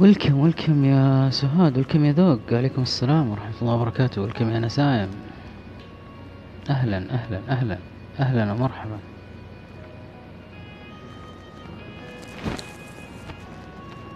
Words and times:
ولكم 0.00 0.38
ولكم 0.38 0.84
يا 0.84 1.30
سهاد. 1.30 1.78
ولكم 1.78 2.04
يا 2.04 2.12
ذوق. 2.12 2.40
عليكم 2.52 2.82
السلام 2.82 3.30
ورحمة 3.30 3.54
الله 3.62 3.74
وبركاته. 3.74 4.22
ولكم 4.22 4.50
يا 4.50 4.58
نسايم. 4.58 5.08
أهلا 6.70 6.96
أهلا 6.96 7.40
أهلا 7.48 7.78
أهلا 8.20 8.52
ومرحبا. 8.52 8.98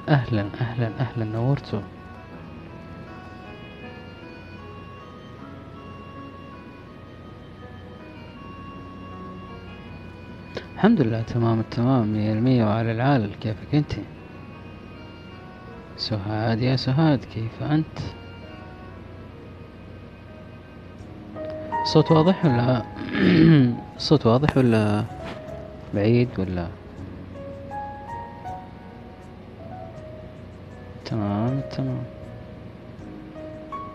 أهلا 0.09 0.47
أهلا 0.60 0.91
أهلا. 1.01 1.24
نورتوا 1.24 1.80
الحمد 10.74 11.01
لله 11.01 11.23
تمام 11.23 11.60
التمام 11.60 12.12
مية 12.12 12.33
المية 12.33 12.65
وعلى 12.65 12.93
العال. 12.93 13.30
كيفك 13.41 13.74
أنت؟ 13.74 13.93
سهاد 16.02 16.62
يا 16.62 16.77
سهاد 16.77 17.24
كيف 17.24 17.62
أنت؟ 17.62 17.98
الصوت 21.82 22.13
واضح 22.13 22.45
ولا؟ 22.45 22.82
الصوت 23.96 24.27
واضح 24.27 24.57
ولا 24.57 25.04
بعيد 25.95 26.29
ولا؟ 26.38 26.66
تمام 31.04 31.60
تمام. 31.77 32.05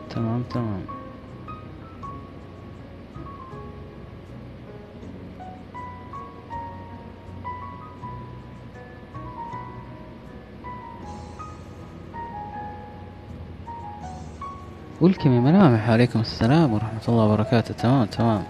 تمام 0.10 0.44
تمام. 0.44 0.97
ولكم 15.02 15.32
يا 15.32 15.40
ملامح 15.40 15.90
عليكم 15.90 16.20
السلام 16.20 16.74
ورحمة 16.74 17.02
الله 17.10 17.24
وبركاته 17.24 17.74
تمام 17.74 18.06
تمام 18.06 18.44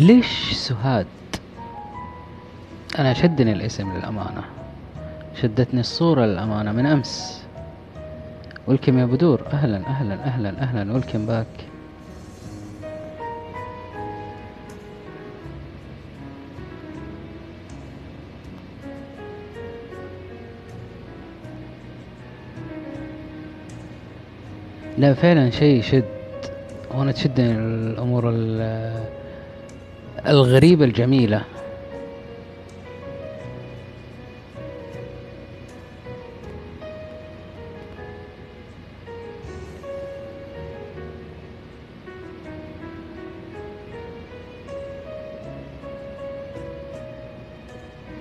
ليش 0.00 0.52
سهاد؟ 0.52 1.06
أنا 2.98 3.12
شدني 3.14 3.52
الاسم 3.52 3.92
للأمانة. 3.96 4.42
شدتني 5.42 5.80
الصورة 5.80 6.24
للأمانة 6.26 6.72
من 6.72 6.86
أمس. 6.86 7.42
ولكم 8.66 8.98
يا 8.98 9.04
بدور. 9.04 9.40
أهلا 9.52 9.86
أهلا 9.86 10.14
أهلا 10.14 10.62
أهلا. 10.62 10.92
ولكم 10.92 11.26
باك 11.26 11.46
لا 25.00 25.14
فعلا 25.14 25.50
شيء 25.50 25.78
يشد 25.78 26.04
وأنا 26.94 27.12
تشدني 27.12 27.52
الأمور 27.52 28.24
الغريبة 30.26 30.84
الجميلة. 30.84 31.42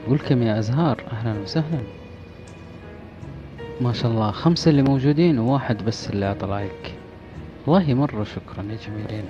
ولكم 0.08 0.44
يا 0.44 0.60
أزهار. 0.60 1.04
أهلا 1.12 1.42
وسهلا. 1.42 1.80
ما 3.82 3.94
شاء 3.94 4.12
الله. 4.12 4.32
خمسة 4.32 4.72
اللي 4.72 4.82
موجودين 4.82 5.40
وواحد 5.40 5.86
بس 5.86 6.10
اللي 6.10 6.26
أعطى 6.26 6.48
لايك. 6.48 6.96
والله 7.68 7.94
مرة 7.94 8.24
شكرا 8.24 8.64
يا 8.64 8.78
جميلين. 8.88 9.26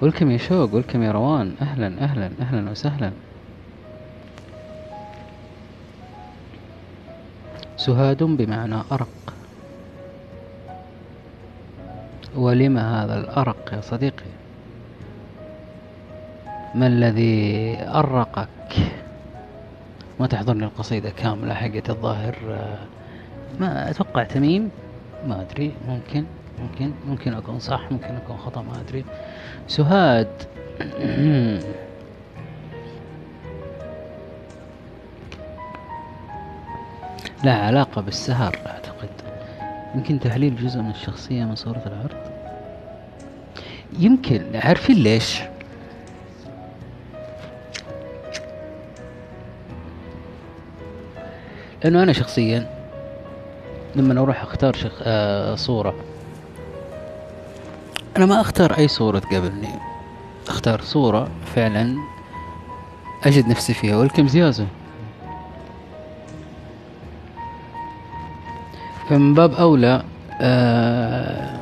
ولكم 0.00 0.30
يا 0.30 0.36
شوق 0.36 0.74
ولكم 0.74 1.02
يا 1.02 1.12
روان. 1.12 1.54
أهلا 1.62 1.86
أهلا 2.04 2.30
أهلا 2.40 2.70
وسهلا. 2.70 3.12
سهاد 7.76 8.22
بمعنى 8.22 8.76
أرق. 8.92 9.34
ولما 12.36 13.04
هذا 13.04 13.20
الأرق 13.20 13.70
يا 13.72 13.80
صديقي؟ 13.80 14.32
ما 16.74 16.86
الذي 16.86 17.76
أرقك؟ 17.94 18.48
ما 20.20 20.26
تحضرني 20.26 20.64
القصيدة 20.64 21.10
كاملة 21.10 21.54
حقت 21.54 21.90
الظاهر. 21.90 22.34
ما 23.60 23.90
أتوقع 23.90 24.24
تميم 24.24 24.70
ما 25.26 25.40
أدري 25.40 25.72
ممكن 25.88 26.24
ممكن 26.62 26.92
ممكن 27.08 27.34
أكون 27.34 27.58
صح 27.58 27.92
ممكن 27.92 28.14
أكون 28.14 28.36
خطأ 28.36 28.62
ما 28.62 28.80
أدري. 28.80 29.04
سهاد. 29.68 30.28
لا 37.44 37.54
علاقة 37.54 38.00
بالسهر 38.00 38.58
أعتقد. 38.66 39.08
يمكن 39.94 40.20
تحليل 40.20 40.56
جزء 40.56 40.80
من 40.80 40.90
الشخصية 40.90 41.44
من 41.44 41.54
صورة 41.54 41.82
العرض؟ 41.86 42.32
يمكن. 43.98 44.42
عارفين 44.54 44.96
ليش؟ 44.96 45.42
لأنه 51.84 52.02
أنا 52.02 52.12
شخصيا 52.12 52.81
لما 53.96 54.20
أروح 54.22 54.42
أختار 54.42 54.76
شخ... 54.76 54.92
آه 55.02 55.54
صورة. 55.54 55.94
أنا 58.16 58.26
ما 58.26 58.40
أختار 58.40 58.78
أي 58.78 58.88
صورة 58.88 59.18
تقابلني. 59.18 59.68
أختار 60.48 60.80
صورة 60.80 61.28
فعلا 61.54 61.96
أجد 63.24 63.48
نفسي 63.48 63.74
فيها 63.74 63.96
والكم 63.96 64.28
زيازة 64.28 64.66
فمن 69.08 69.34
باب 69.34 69.52
أولى 69.54 70.02
آه 70.40 71.58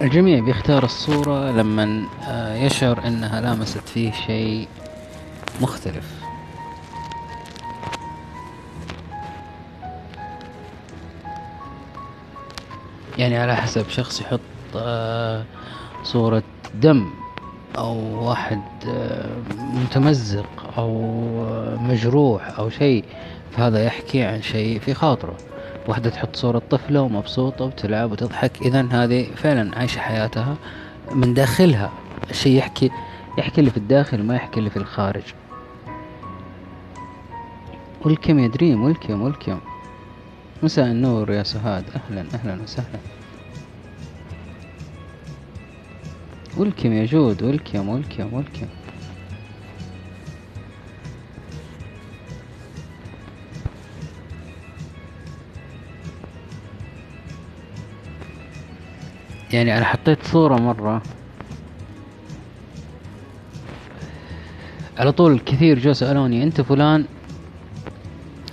الجميع 0.00 0.40
بيختار 0.40 0.84
الصورة 0.84 1.50
لما 1.50 2.04
آه 2.28 2.54
يشعر 2.54 3.06
أنها 3.06 3.40
لامست 3.40 3.88
فيه 3.88 4.12
شيء 4.12 4.68
مختلف. 5.60 6.17
يعني 13.18 13.36
على 13.36 13.56
حسب 13.56 13.88
شخص 13.88 14.20
يحط 14.20 14.40
آه، 14.76 15.44
صورة 16.04 16.42
دم 16.74 17.10
أو 17.78 18.28
واحد 18.28 18.62
آه، 18.88 19.36
متمزق 19.58 20.46
أو 20.78 20.90
آه، 21.46 21.76
مجروح 21.76 22.58
أو 22.58 22.70
شيء 22.70 23.04
فهذا 23.52 23.84
يحكي 23.84 24.22
عن 24.22 24.42
شيء 24.42 24.78
في 24.80 24.94
خاطره. 24.94 25.36
واحدة 25.88 26.10
تحط 26.10 26.36
صورة 26.36 26.62
طفلة 26.70 27.00
ومبسوطة 27.00 27.64
وتلعب 27.64 28.12
وتضحك 28.12 28.62
إذا 28.62 28.88
هذه 28.90 29.26
فعلا 29.36 29.78
عايشة 29.78 29.98
حياتها 29.98 30.56
من 31.12 31.34
داخلها. 31.34 31.90
الشيء 32.30 32.58
يحكي 32.58 32.90
يحكي 33.38 33.60
اللي 33.60 33.70
في 33.70 33.76
الداخل 33.76 34.22
ما 34.22 34.36
يحكي 34.36 34.58
اللي 34.58 34.70
في 34.70 34.76
الخارج. 34.76 35.22
ولكم 38.04 38.38
يا 38.38 38.48
دريم 38.48 38.84
ولكم 38.84 39.22
ولكم 39.22 39.58
مساء 40.62 40.86
النور 40.86 41.30
يا 41.32 41.42
سهاد. 41.42 41.84
أهلا 41.96 42.24
أهلا 42.34 42.62
وسهلا. 42.62 42.98
ولكم 46.56 46.92
يا 46.92 47.04
جود 47.04 47.42
ولكم 47.42 47.88
ولكم 47.88 48.34
ولكم 48.34 48.66
يعني 59.52 59.78
أنا 59.78 59.84
حطيت 59.84 60.22
صورة 60.26 60.56
مرة. 60.56 61.02
على 64.98 65.12
طول 65.12 65.38
كثير 65.38 65.78
جو 65.78 65.92
سألوني 65.92 66.42
أنت 66.42 66.60
فلان؟ 66.60 67.04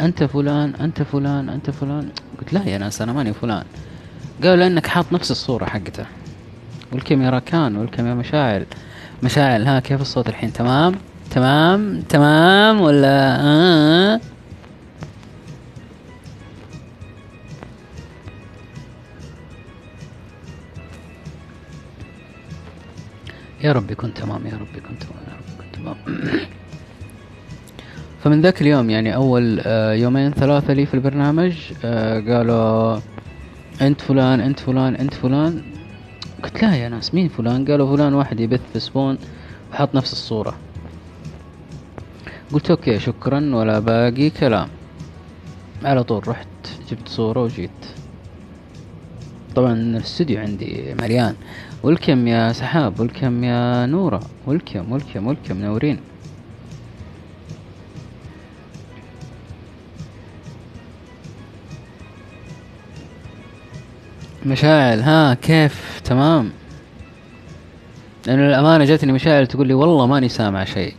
أنت 0.01 0.23
فلان 0.23 0.75
أنت 0.75 1.01
فلان 1.01 1.49
أنت 1.49 1.69
فلان. 1.69 2.09
قلت 2.39 2.53
لا 2.53 2.63
يا 2.63 2.77
ناس 2.77 3.01
أنا 3.01 3.13
ماني 3.13 3.33
فلان. 3.33 3.63
قالوا 4.43 4.55
لأنك 4.55 4.87
حاط 4.87 5.13
نفس 5.13 5.31
الصورة 5.31 5.65
حقته. 5.65 6.05
والكاميرا 6.91 7.39
كان 7.39 7.75
والكاميرا 7.75 8.15
مشاعل. 8.15 8.65
مشاعل 9.23 9.67
ها 9.67 9.79
كيف 9.79 10.01
الصوت 10.01 10.29
الحين؟ 10.29 10.53
تمام؟ 10.53 10.95
تمام؟ 11.31 12.01
تمام 12.01 12.81
ولا؟ 12.81 13.37
آه؟ 13.41 14.21
يا 23.63 23.71
رب 23.71 23.91
يكون 23.91 24.13
تمام 24.13 24.47
يا 24.47 24.53
رب 24.57 24.77
يكون 24.77 24.99
تمام 24.99 25.23
يا 25.27 25.33
رب 25.33 25.53
يكون 25.53 25.71
تمام. 25.71 25.97
فمن 28.25 28.41
ذاك 28.41 28.61
اليوم 28.61 28.89
يعني 28.89 29.15
أول 29.15 29.61
آه، 29.65 29.93
يومين 29.93 30.31
ثلاثة 30.31 30.73
لي 30.73 30.85
في 30.85 30.93
البرنامج 30.93 31.53
آه، 31.85 32.19
قالوا 32.19 32.99
أنت 33.81 34.01
فلان 34.01 34.39
أنت 34.41 34.59
فلان 34.59 34.95
أنت 34.95 35.13
فلان. 35.13 35.61
قلت 36.43 36.63
لا 36.63 36.75
يا 36.75 36.89
ناس 36.89 37.13
مين 37.13 37.27
فلان؟ 37.27 37.65
قالوا 37.65 37.95
فلان 37.95 38.13
واحد 38.13 38.39
يبث 38.39 38.61
في 38.73 38.79
Spoon 38.79 39.17
وحط 39.71 39.95
نفس 39.95 40.11
الصورة. 40.13 40.55
قلت 42.53 42.69
okay 42.69 42.99
شكرا 42.99 43.55
ولا 43.55 43.79
باقي 43.79 44.29
كلام. 44.29 44.67
على 45.83 46.03
طول 46.03 46.27
رحت 46.27 46.47
جبت 46.91 47.07
صورة 47.07 47.43
وجيت. 47.43 47.81
طبعا 49.55 49.73
الاستوديو 49.73 50.39
عندي 50.39 50.95
مليان. 51.01 51.35
ولكم 51.83 52.27
يا 52.27 52.53
سحاب؟ 52.53 52.99
ولكم 52.99 53.43
يا 53.43 53.85
نورة؟ 53.85 54.19
ولكم 54.47 54.91
ولكم 54.91 55.27
ولكم 55.27 55.55
منورين 55.55 55.99
مشاعل 64.45 64.99
ها 64.99 65.33
كيف؟ 65.33 66.01
تمام. 66.03 66.51
لأنه 68.27 68.47
الأمانة 68.47 68.85
جاتني 68.85 69.11
مشاعل 69.11 69.47
تقول 69.47 69.67
لي 69.67 69.73
والله 69.73 70.07
ماني 70.07 70.29
سامع 70.29 70.63
شيء. 70.63 70.93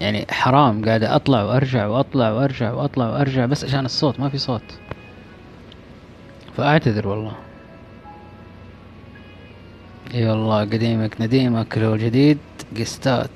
يعني 0.00 0.26
حرام 0.30 0.84
قاعدة 0.84 1.16
أطلع 1.16 1.42
وأرجع 1.42 1.86
وأطلع 1.86 2.30
وأرجع 2.30 2.72
وأطلع 2.72 3.08
وأرجع 3.08 3.46
بس 3.46 3.64
عشان 3.64 3.84
الصوت 3.84 4.20
ما 4.20 4.28
في 4.28 4.38
صوت. 4.38 4.62
فأعتذر 6.56 7.08
والله. 7.08 7.32
إي 10.14 10.28
والله 10.28 10.60
قديمك 10.60 11.20
نديمك 11.20 11.78
لو 11.78 11.96
جديد 11.96 12.38
قستات 12.78 13.30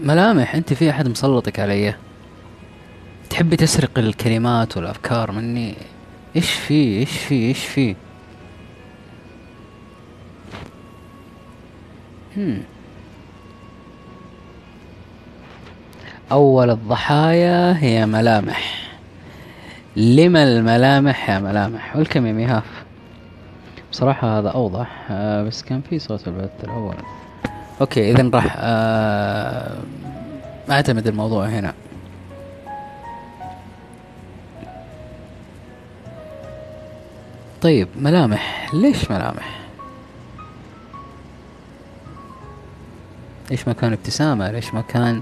ملامح 0.00 0.54
أنت 0.54 0.72
في 0.72 0.90
أحد 0.90 1.08
مسلطك 1.08 1.60
علي؟ 1.60 1.94
تحبي 3.30 3.56
تسرق 3.56 3.98
الكلمات 3.98 4.76
والأفكار 4.76 5.32
مني؟ 5.32 5.74
إيش 6.36 6.50
في؟ 6.50 6.98
إيش 6.98 7.10
في؟ 7.10 7.34
إيش 7.34 7.64
في. 7.64 7.94
أول 16.32 16.70
الضحايا 16.70 17.76
هي 17.78 18.06
ملامح. 18.06 18.90
لما 19.96 20.42
الملامح 20.42 21.30
يا 21.30 21.38
ملامح؟ 21.38 21.96
welcome 21.96 22.26
يا 22.26 22.32
ميهاف. 22.32 22.84
بصراحة 23.92 24.38
هذا 24.38 24.48
أوضح 24.48 25.06
آه، 25.10 25.42
بس 25.42 25.62
كان 25.62 25.80
في 25.80 25.98
صوت 25.98 26.28
البث 26.28 26.64
الأول. 26.64 26.96
okay 27.80 28.10
اذا 28.10 28.30
راح 28.34 28.56
آه، 28.58 29.78
أعتمد 30.70 31.06
الموضوع 31.06 31.46
هنا. 31.46 31.74
طيب 37.62 37.88
ملامح. 37.96 38.70
ليش 38.74 39.10
ملامح؟ 39.10 39.58
ليش 43.50 43.68
ما 43.68 43.72
كان 43.74 43.92
ابتسامة؟ 43.92 44.50
ليش 44.50 44.74
ما 44.74 44.80
كان 44.80 45.20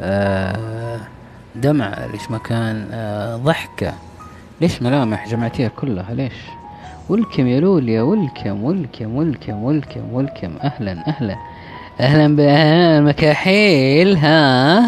آه، 0.00 1.00
دمعة 1.56 2.06
ليش 2.06 2.30
ما 2.30 2.38
كان 2.38 2.88
آه، 2.92 3.36
ضحكة؟ 3.36 3.94
ليش 4.60 4.82
ملامح 4.82 5.28
جمعتيها 5.28 5.68
كلها؟ 5.68 6.14
ليش؟ 6.14 6.34
ولكم 7.08 7.46
يا 7.46 7.60
لوليا 7.60 8.02
ولكم 8.02 8.64
ولكم 8.64 9.14
ولكم 9.16 9.62
ولكم 9.64 10.12
ولكم. 10.12 10.56
أهلا. 10.64 11.36
أهلا 12.00 12.24
أهلا 12.24 12.98
بالمكاحيل 12.98 14.16
ها؟ 14.16 14.78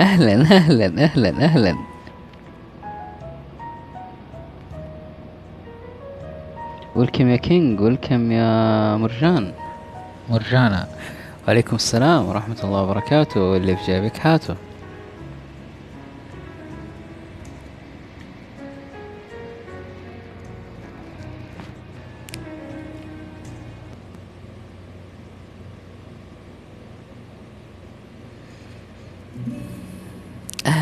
أهلا 0.00 0.32
أهلا 0.56 1.04
أهلا 1.04 1.28
أهلا. 1.44 1.76
ولكم 6.96 7.28
يا 7.28 7.36
كينج 7.36 7.80
ولكم 7.80 8.32
يا 8.32 8.96
مرجان. 8.96 9.52
مرجانة 10.30 10.86
وعليكم 11.48 11.76
السلام 11.76 12.28
ورحمة 12.28 12.56
الله 12.64 12.82
وبركاته 12.82 13.40
واللي 13.40 13.76
في 13.76 13.84
جيبك 13.92 14.26
هاته 14.26 14.54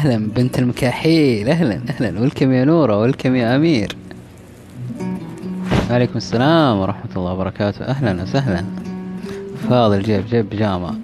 أهلا 0.02 0.28
بنت 0.36 0.58
المكاحيل. 0.58 1.48
أهلا 1.48 1.80
أهلا. 1.90 2.20
ولكم 2.20 2.52
يا 2.52 2.64
نورة 2.64 3.00
ولكم 3.00 3.36
يا 3.36 3.56
أمير. 3.56 3.96
وعليكم 5.90 6.16
السلام 6.16 6.78
ورحمة 6.78 7.10
الله 7.16 7.32
وبركاته. 7.32 7.84
أهلا 7.84 8.22
وسهلا. 8.22 8.64
فاضل 9.68 10.02
جيب 10.02 10.24
جيب 10.30 10.50
بيجامة. 10.50 10.94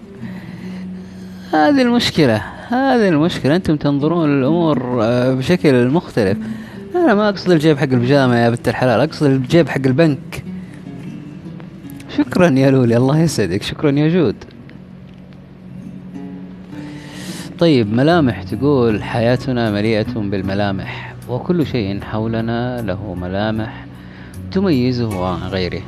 هذه 1.53 1.83
المشكلة 1.83 2.43
هذه 2.69 3.09
المشكلة. 3.09 3.57
أنتم 3.57 3.77
تنظرون 3.77 4.39
للامور 4.39 4.99
آه، 5.03 5.35
بشكل 5.35 5.89
مختلف. 5.89 6.39
أنا 6.95 7.15
ما 7.15 7.29
أقصد 7.29 7.51
الجيب 7.51 7.79
حق 7.79 7.83
البيجامة 7.83 8.37
يا 8.37 8.51
بنت 8.51 8.69
الحلال. 8.69 9.01
أقصد 9.01 9.27
الجيب 9.27 9.69
حق 9.69 9.87
البنك. 9.87 10.45
شكرا 12.17 12.51
يا 12.51 12.71
لولي 12.71 12.97
الله 12.97 13.19
يسعدك. 13.19 13.63
شكرا 13.63 13.91
يا 13.91 14.09
جود. 14.09 14.37
طيب 17.59 17.93
ملامح 17.93 18.43
تقول 18.43 19.03
حياتنا 19.03 19.71
مليئة 19.71 20.13
بالملامح 20.15 21.15
وكل 21.29 21.67
شيء 21.67 22.01
حولنا 22.01 22.83
له 22.83 23.15
ملامح 23.15 23.87
تميزه 24.53 25.27
عن 25.27 25.49
غيره 25.49 25.83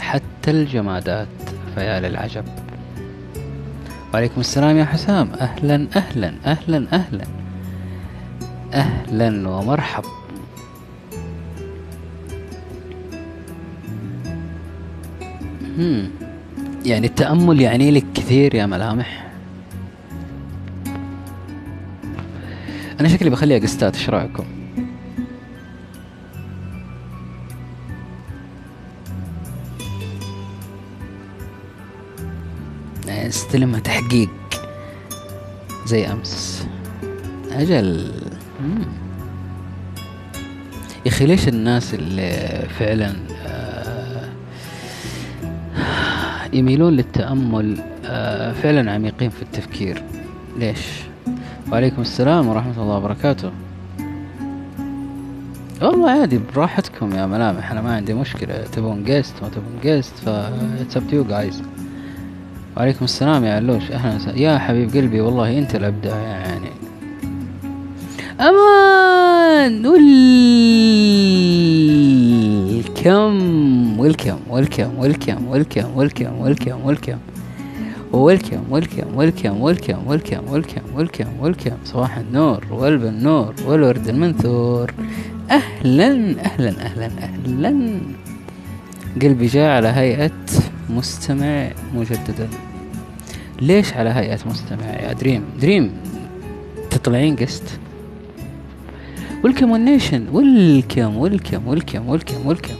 حتى 0.00 0.50
الجمادات 0.50 1.28
فيا 1.74 2.00
للعجب. 2.00 2.44
وعليكم 4.14 4.40
السلام 4.40 4.76
يا 4.76 4.84
حسام. 4.84 5.30
أهلا 5.40 5.86
أهلا 5.96 6.34
أهلا 6.46 6.86
أهلا. 6.92 7.24
أهلا 8.72 9.48
ومرحب. 9.48 10.04
يعني 16.86 17.06
التأمل 17.06 17.60
يعني 17.60 17.90
لك 17.90 18.04
كثير 18.14 18.54
يا 18.54 18.66
ملامح. 18.66 19.23
أنا 23.00 23.08
شكلي 23.08 23.30
بخليها 23.30 23.58
قستات 23.58 23.96
إيش 23.96 24.10
رأيكم؟ 24.10 24.44
استلمها 33.08 33.80
تحقيق؟ 33.80 34.30
زي 35.86 36.06
أمس. 36.06 36.66
أجل. 37.52 38.12
يا 41.06 41.10
أخي 41.10 41.26
ليش 41.26 41.48
الناس 41.48 41.94
اللي 41.94 42.62
فعلا 42.78 43.14
آه، 43.46 44.28
يميلون 46.52 46.92
للتأمل 46.92 47.78
آه، 48.04 48.52
فعلا 48.52 48.92
عميقين 48.92 49.30
في 49.30 49.42
التفكير؟ 49.42 50.02
ليش؟ 50.58 51.03
وعليكم 51.74 52.02
السلام 52.02 52.48
ورحمة 52.48 52.82
الله 52.82 52.96
وبركاته. 52.96 53.50
والله 55.82 56.10
عادي 56.10 56.40
براحتكم 56.54 57.14
يا 57.14 57.26
ملامح 57.26 57.70
أنا 57.70 57.80
ما 57.80 57.94
عندي 57.94 58.14
مشكلة. 58.14 58.64
تبون 58.72 59.04
guest 59.04 59.34
ما 59.42 59.48
تبون 59.48 59.80
guest 59.82 60.14
ف 60.24 60.28
it's 60.28 60.96
up 60.96 61.02
to 61.10 61.24
you 61.24 61.40
guys 61.40 61.62
وعليكم 62.76 63.04
السلام 63.04 63.44
يا 63.44 63.54
علوش 63.54 63.90
أهلا 63.90 64.16
وسهلا. 64.16 64.38
يا 64.38 64.58
حبيب 64.58 64.90
قلبي 64.90 65.20
والله 65.20 65.58
أنت 65.58 65.74
الابداع 65.74 66.16
يعني. 66.16 66.70
أمان 68.40 69.86
ويلكم 69.86 70.14
ويلكم 74.00 74.38
ويلكم 74.50 74.98
ويلكم 74.98 75.48
ويلكم 75.48 76.40
ويلكم 76.40 76.84
ويلكم. 76.84 77.18
ويلكم 78.14 78.62
ويلكم 78.70 79.16
ويلكم 79.16 79.60
ويلكم 79.60 80.06
ويلكم 80.06 80.08
ويلكم 80.08 80.42
ويلكم 80.50 80.82
ويلكم 80.96 81.26
ويلكم 81.40 81.76
صباح 81.84 82.16
النور 82.16 82.64
والب 82.70 83.04
النور 83.04 83.54
والورد 83.66 84.08
المنثور. 84.08 84.94
أهلا 85.50 86.34
أهلا 86.44 86.70
أهلا 86.70 87.06
أهلا. 87.06 88.00
قلبي 89.22 89.46
جاء 89.46 89.70
على 89.76 89.88
هيئة 89.88 90.30
مستمع 90.90 91.70
مجددا. 91.94 92.48
ليش 93.60 93.92
على 93.92 94.10
هيئة 94.10 94.38
مستمع 94.46 94.86
يا 94.86 95.12
دريم؟ 95.12 95.44
دريم 95.60 95.90
تطلعين 96.90 97.36
guest 97.36 97.80
welcome 99.44 99.70
والنيشن. 99.70 100.28
welcome 100.32 101.16
welcome 101.16 101.66
welcome 101.66 102.08
welcome 102.08 102.46
welcome 102.46 102.74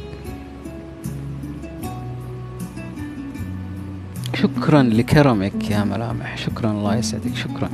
شكرا 4.34 4.82
لكرمك 4.82 5.70
يا 5.70 5.84
ملامح. 5.84 6.36
شكرا 6.36 6.70
الله 6.70 6.96
يسعدك. 6.96 7.36
شكرا. 7.36 7.70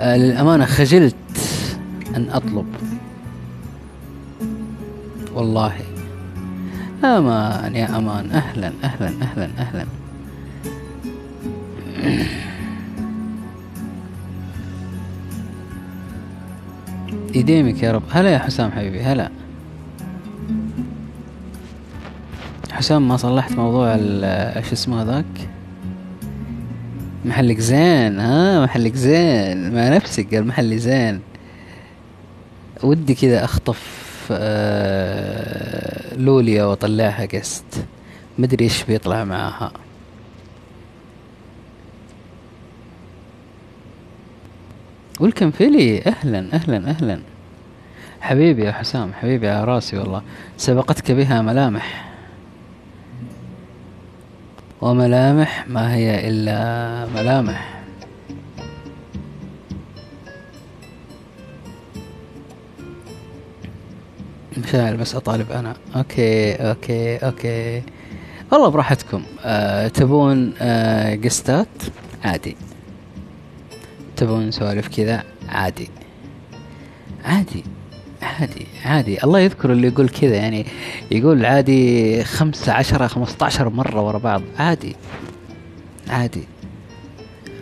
آه 0.00 0.16
للأمانة 0.16 0.64
خجلت 0.64 1.14
أن 2.16 2.30
أطلب. 2.30 2.66
والله. 5.34 5.72
أمان 7.04 7.76
يا 7.76 7.98
أمان. 7.98 8.30
أهلا 8.30 8.72
أهلا 8.84 9.08
أهلا 9.22 9.48
أهلا. 9.58 9.86
يديمك 17.34 17.82
يا 17.82 17.92
رب. 17.92 18.02
هلا 18.10 18.30
يا 18.30 18.38
حسام 18.38 18.70
حبيبي 18.70 19.00
هلا. 19.00 19.30
حسام 22.74 23.08
ما 23.08 23.16
صلحت 23.16 23.52
موضوع 23.52 23.94
إيش 23.94 24.72
اسمه 24.72 25.02
هذاك؟ 25.02 25.24
محلك 27.24 27.58
زين 27.58 28.20
ها؟ 28.20 28.64
محلك 28.64 28.94
زين 28.94 29.74
مع 29.74 29.88
نفسك 29.88 30.34
قال 30.34 30.46
محلي 30.46 30.78
زين. 30.78 31.20
ودي 32.82 33.14
كذا 33.14 33.44
أخطف 33.44 34.04
آه، 34.30 36.16
لوليا 36.16 36.64
وأطلعها 36.64 37.26
قست 37.26 37.86
مدري 38.38 38.64
إيش 38.64 38.84
بيطلع 38.84 39.24
معاها. 39.24 39.72
ولكم 45.20 45.50
فيلي. 45.50 46.02
أهلا 46.06 46.46
أهلا 46.52 46.90
أهلا. 46.90 47.20
حبيبي 48.20 48.64
يا 48.64 48.72
حسام 48.72 49.12
حبيبي 49.12 49.48
على 49.48 49.64
راسي 49.64 49.98
والله. 49.98 50.22
سبقتك 50.56 51.12
بها 51.12 51.42
ملامح. 51.42 52.13
وملامح 54.84 55.68
ما 55.68 55.94
هي 55.94 56.28
إلا 56.28 57.06
ملامح. 57.14 57.80
مشاعر 64.56 64.96
بس 64.96 65.14
أطالب 65.14 65.52
أنا. 65.52 65.76
okay 65.96 66.54
okay 66.54 67.16
okay. 67.16 67.82
والله 68.52 68.68
براحتكم. 68.68 69.22
أه 69.44 69.88
تبون 69.88 70.54
أه 70.60 71.14
guest 71.16 71.59
ات 71.59 71.68
عادي. 72.24 72.56
تبون 74.16 74.50
سوالف 74.50 74.88
كذا؟ 74.88 75.22
عادي. 75.48 75.90
عادي. 77.24 77.64
عادي 78.40 78.66
عادي. 78.84 79.24
الله 79.24 79.40
يذكر 79.40 79.72
اللي 79.72 79.86
يقول 79.88 80.08
كذا 80.08 80.36
يعني 80.36 80.66
يقول 81.10 81.44
عادي 81.44 82.24
خمسة 82.24 82.72
عشرة 82.72 83.06
خمسة 83.06 83.46
عشر 83.46 83.68
مرة 83.68 84.00
ورا 84.00 84.18
بعض. 84.18 84.42
عادي 84.58 84.96
عادي 86.08 86.44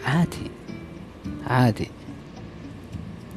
عادي 0.07 0.51
عادي. 1.47 1.89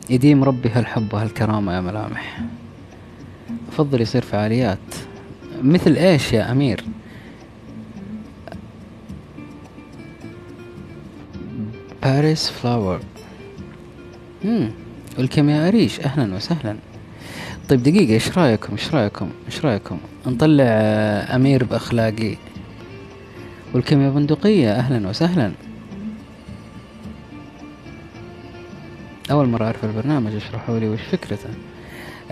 يديم 0.09 0.43
ربي 0.43 0.69
هالحب 0.69 1.13
وهالكرامة 1.13 1.73
يا 1.73 1.81
ملامح. 1.81 2.41
أفضل 3.69 4.01
يصير 4.01 4.21
فعاليات. 4.21 4.79
مثل 5.61 5.95
إيش 5.95 6.33
يا 6.33 6.51
أمير؟ 6.51 6.85
باريس 12.03 12.49
فلاور. 12.49 12.99
والكيمياء 15.17 15.67
أريش. 15.67 15.99
أهلا 15.99 16.35
وسهلا. 16.35 16.75
طيب 17.69 17.84
دقيقة 17.84 18.13
إيش 18.13 18.38
رأيكم؟ 18.38 18.74
إيش 18.74 18.95
رأيكم؟ 18.95 19.29
إيش 19.45 19.65
رأيكم؟ 19.65 19.98
نطلع 20.27 20.63
آه، 20.67 21.36
أمير 21.36 21.63
بأخلاقي. 21.63 22.36
والكيمياء 23.74 24.12
بندقية؟ 24.12 24.72
أهلا 24.72 25.10
وسهلا. 25.10 25.51
أول 29.31 29.48
مرة 29.50 29.65
أعرف 29.65 29.86
البرنامج 29.86 30.36
اشرحوا 30.36 30.79
لي؟ 30.79 30.89
وش 30.89 31.01
فكرته؟ 31.12 31.50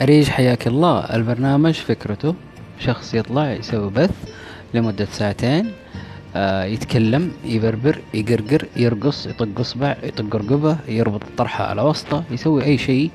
أريج 0.01 0.27
حياك 0.27 0.67
الله 0.67 0.99
البرنامج 0.99 1.73
فكرته 1.73 2.35
شخص 2.79 3.13
يطلع 3.13 3.51
يسوي 3.51 3.89
بث 3.89 4.11
لمدة 4.73 5.05
ساعتين 5.11 5.71
آه 6.35 6.63
يتكلم 6.63 7.31
يبربر 7.45 7.99
يقرقر 8.13 8.65
يرقص 8.75 9.25
يطق 9.27 9.59
اصبع 9.59 9.95
يطق 10.03 10.35
رقبه 10.35 10.77
يربط 10.87 11.23
الطرحة 11.23 11.65
على 11.65 11.81
وسطه 11.81 12.23
يسوي 12.31 12.63
أي 12.63 12.77
شيء 12.77 13.11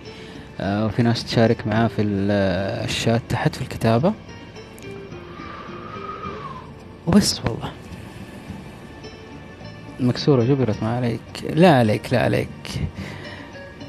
وفي 0.61 1.03
ناس 1.03 1.25
تشارك 1.25 1.67
معاه 1.67 1.87
في 1.88 2.03
آه، 2.31 2.85
الشات 2.85 3.23
تحت 3.29 3.55
في 3.55 3.62
الكتابة. 3.62 4.12
وبس 7.07 7.41
والله. 7.45 7.73
مكسورة 10.00 10.45
جبرت 10.45 10.83
ما 10.83 10.97
عليك. 10.97 11.21
لا 11.55 11.79
عليك 11.79 12.12
لا 12.12 12.23
عليك. 12.23 12.49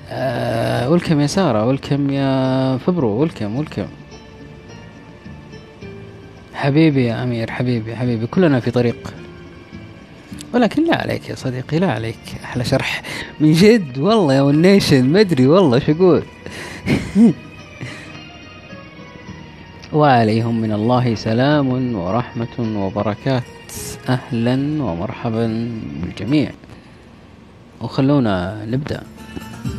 أه 0.09 0.89
ولكم 0.89 1.19
يا 1.21 1.27
سارة 1.27 1.65
ولكم 1.65 2.09
يا 2.09 2.77
فبرو 2.77 3.09
ولكم 3.09 3.55
ولكم 3.55 3.85
حبيبي 6.53 7.05
يا 7.05 7.23
أمير 7.23 7.51
حبيبي 7.51 7.95
حبيبي. 7.95 8.27
كلنا 8.27 8.59
في 8.59 8.71
طريق. 8.71 9.13
ولكن 10.53 10.83
لا 10.83 11.01
عليك 11.01 11.29
يا 11.29 11.35
صديقي 11.35 11.79
لا 11.79 11.91
عليك. 11.91 12.19
أحلى 12.43 12.63
شرح 12.63 13.01
من 13.39 13.51
جد 13.53 13.97
والله 13.97 14.33
يا 14.33 14.41
ونيشن 14.41 15.05
ما 15.09 15.19
أدري 15.19 15.47
والله 15.47 15.79
شو 15.79 15.91
أقول. 15.91 16.23
وعليهم 19.93 20.61
من 20.61 20.71
الله 20.71 21.15
سلام 21.15 21.95
ورحمة 21.95 22.55
وبركات. 22.59 23.43
أهلا 24.09 24.83
ومرحبا 24.83 25.71
بالجميع. 26.01 26.51
وخلونا 27.81 28.65
نبدأ. 28.65 29.03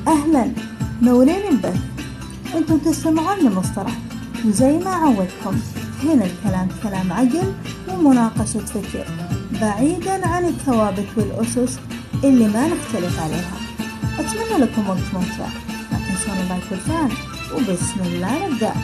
أهلا. 0.09 0.53
نورين 1.03 1.43
البث 1.51 1.81
أنتم 2.55 2.79
تستمعون 2.79 3.39
لمصطلح 3.39 3.99
وزي 4.47 4.79
ما 4.79 4.91
عودكم 4.91 5.61
هنا 6.05 6.25
الكلام 6.25 6.69
كلام 6.83 7.13
عقل 7.13 7.53
ومناقشة 7.89 8.59
فكر 8.59 9.07
بعيدا 9.61 10.27
عن 10.27 10.45
الثوابت 10.45 11.07
والأسس 11.17 11.79
اللي 12.25 12.49
ما 12.49 12.67
نختلف 12.67 13.21
عليها. 13.23 13.57
أتمنى 14.19 14.65
لكم 14.65 14.89
وقت 14.89 14.99
ممتع. 15.15 15.49
تنسون 15.91 16.37
اللايك 16.43 16.65
والفعل. 16.71 17.11
وبسم 17.55 18.01
الله 18.01 18.49
نبدأ. 18.49 18.75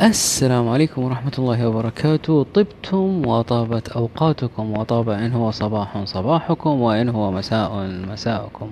السلام 0.00 0.68
عليكم 0.68 1.02
ورحمة 1.02 1.32
الله 1.38 1.68
وبركاته. 1.68 2.46
طبتم 2.54 3.26
وطابت 3.26 3.88
أوقاتكم 3.88 4.78
وطاب 4.78 5.08
إن 5.08 5.32
هو 5.32 5.50
صباح 5.50 6.04
صباحكم 6.04 6.80
وإن 6.80 7.08
هو 7.08 7.30
مساء 7.30 7.86
مساءكم. 8.10 8.70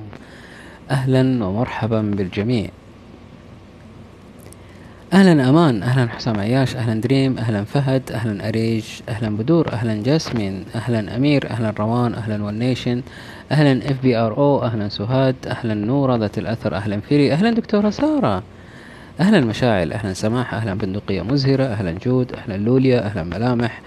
أهلا 0.91 1.45
ومرحبا 1.45 2.01
بالجميع. 2.01 2.71
أهلا 5.13 5.49
أمان 5.49 5.83
أهلا 5.83 6.09
حسام 6.09 6.41
عياش 6.41 6.77
أهلا 6.77 7.01
دريم 7.01 7.39
أهلا 7.39 7.65
فهد 7.65 8.13
أهلا 8.13 8.49
أريج 8.49 8.85
أهلا 9.09 9.37
بدور 9.37 9.73
أهلا 9.73 10.03
جاسمين 10.03 10.65
أهلا 10.75 11.17
أمير 11.17 11.51
أهلا 11.51 11.71
روان 11.79 12.15
أهلا 12.15 12.45
ونيشن 12.45 13.03
أهلا 13.53 13.91
اف 13.91 14.03
بي 14.03 14.17
ار 14.17 14.37
أو 14.37 14.63
أهلا 14.63 14.89
سهاد 14.89 15.37
أهلا 15.47 15.75
نورة 15.75 16.17
ذات 16.17 16.39
الأثر 16.39 16.75
أهلا 16.75 17.01
فيري 17.01 17.33
أهلا 17.33 17.51
دكتورة 17.51 17.91
سارة. 17.91 18.43
أهلا 19.23 19.41
مشاعل 19.41 19.93
أهلا 19.93 20.13
سماح 20.13 20.55
أهلا 20.55 20.75
بندقية 20.75 21.23
مزهرة 21.23 21.65
أهلا 21.65 21.93
جود 21.93 22.33
أهلا 22.33 22.57
لوليا 22.57 23.07
أهلا 23.07 23.23
ملامح. 23.25 23.81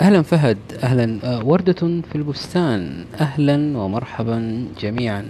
أهلا 0.00 0.22
فهد 0.22 0.58
أهلا 0.82 1.18
آه، 1.24 1.44
وردة 1.44 1.72
في 1.82 2.14
البستان. 2.14 3.04
أهلا 3.20 3.78
ومرحبا 3.78 4.66
جميعا. 4.80 5.24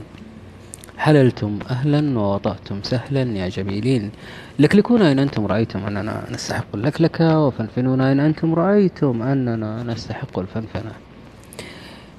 حللتم 0.99 1.59
أهلا 1.71 2.19
ووطأتم 2.19 2.83
سهلا 2.83 3.23
يا 3.23 3.49
جميلين. 3.49 4.11
لكلكونا 4.59 5.13
إن 5.13 5.19
أنتم 5.19 5.47
رأيتم 5.47 5.87
أننا 5.87 6.25
نستحق 6.31 6.67
اللكلكة 6.75 7.41
وفنفنونا 7.41 8.13
إن 8.13 8.21
أنتم 8.21 8.55
رأيتم 8.55 9.23
أننا 9.23 9.83
نستحق 9.83 10.39
الفنفنة. 10.39 10.93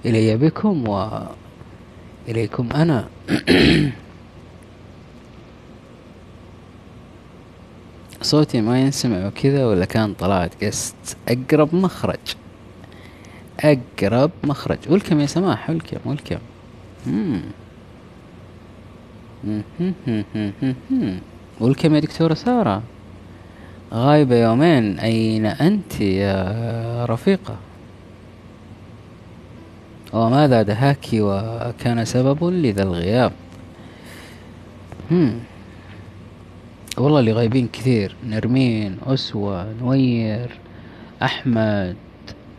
إلي 0.06 0.38
بكم 0.38 0.88
وإليكم 2.28 2.70
أنا. 2.76 3.08
صوتي 8.28 8.62
ما 8.62 8.82
ينسمع 8.82 9.28
وكذا 9.28 9.66
ولا 9.66 9.86
كان 9.86 10.14
طلعت 10.14 10.64
قست 10.64 11.18
أقرب 11.30 11.76
مخرج. 11.76 12.26
أقرب 13.60 14.32
مخرج. 14.44 14.78
ولكم 14.90 15.20
يا 15.20 15.26
سماح 15.26 15.70
ولكم 15.70 15.98
ولكم. 16.06 16.38
ولكم 21.60 21.96
يا 21.96 22.00
دكتورة 22.00 22.34
سارة. 22.34 22.82
غايبة 23.94 24.36
يومين. 24.36 25.00
أين 25.00 25.46
أنت 25.46 26.02
يا 26.02 27.06
رفيقة؟ 27.06 27.56
وماذا 30.14 30.62
دهاك 30.62 31.06
وكان 31.14 32.06
سبب 32.06 32.44
لذا 32.44 32.84
الغياب؟ 32.84 33.32
هم 35.12 35.40
والله 36.98 37.20
اللي 37.20 37.32
غايبين 37.34 37.68
كثير. 37.68 38.16
نرمين 38.26 38.98
أسوة 39.06 39.74
نوير 39.74 40.50
أحمد 41.24 41.96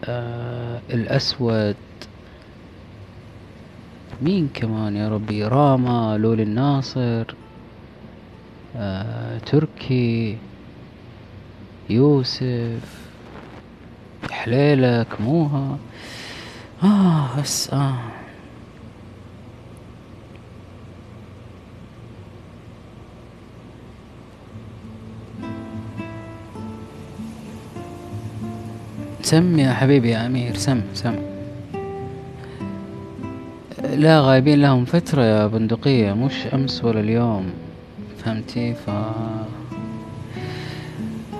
آه 0.04 0.80
الأسود. 0.90 1.76
مين 4.22 4.48
كمان 4.54 4.96
يا 4.96 5.08
ربي؟ 5.08 5.44
راما 5.44 6.18
لول 6.18 6.40
الناصر 6.40 7.24
آه 8.76 9.38
تركي 9.38 10.36
يوسف 11.90 12.98
حليلك 14.30 15.20
موها. 15.20 15.78
آه 16.82 17.40
بس 17.40 17.70
آه. 17.70 17.98
سم 29.28 29.58
يا 29.58 29.72
حبيبي 29.72 30.10
يا 30.10 30.26
أمير 30.26 30.56
سم 30.56 30.80
سم. 30.94 31.16
لا 33.94 34.20
غايبين 34.20 34.62
لهم 34.62 34.84
فترة 34.84 35.22
يا 35.22 35.46
بندقية 35.46 36.12
مش 36.12 36.46
أمس 36.54 36.84
ولا 36.84 37.00
اليوم. 37.00 37.50
فهمتي؟ 38.24 38.74
ف 38.74 38.90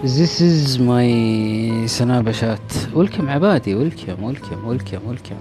This 0.04 0.40
is 0.40 0.78
my 0.78 1.87
سنابشات 1.87 2.73
ولكم 2.95 3.30
عبادي 3.30 3.75
ولكم 3.75 4.25
ولكم 4.25 4.64
ولكم 4.66 4.99
ولكم 5.07 5.37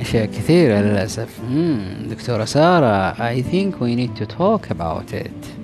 أشياء 0.00 0.26
كثيرة 0.26 0.80
للأسف. 0.80 1.40
مم. 1.50 1.78
دكتورة 2.10 2.44
سارة 2.44 3.12
I 3.12 3.42
think 3.42 3.80
we 3.80 3.96
need 3.96 4.22
to 4.22 4.26
talk 4.26 4.70
about 4.70 5.12
it. 5.12 5.55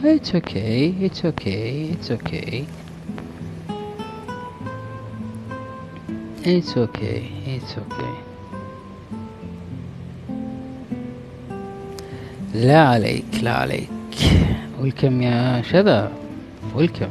It's 0.00 0.32
okay 0.34 0.94
it's 1.00 1.24
okay 1.24 1.90
it's 1.90 2.10
okay. 2.10 2.66
It's 6.44 6.76
okay 6.76 7.22
it's 7.46 7.76
okay. 7.76 8.14
لا 12.54 12.88
عليك 12.88 13.24
لا 13.42 13.52
عليك. 13.52 13.88
ولكم 14.80 15.22
يا 15.22 15.62
شذا. 15.62 16.12
ولكم 16.74 17.08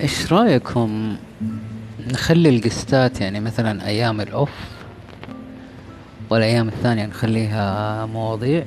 إيش 0.00 0.32
رأيكم 0.32 1.16
نخلي 2.12 2.48
القستات 2.48 3.20
يعني 3.20 3.40
مثلا 3.40 3.86
أيام 3.86 4.20
الأوف 4.20 4.75
والأيام 6.30 6.68
الثانية 6.68 7.06
نخليها 7.06 8.06
مواضيع. 8.06 8.64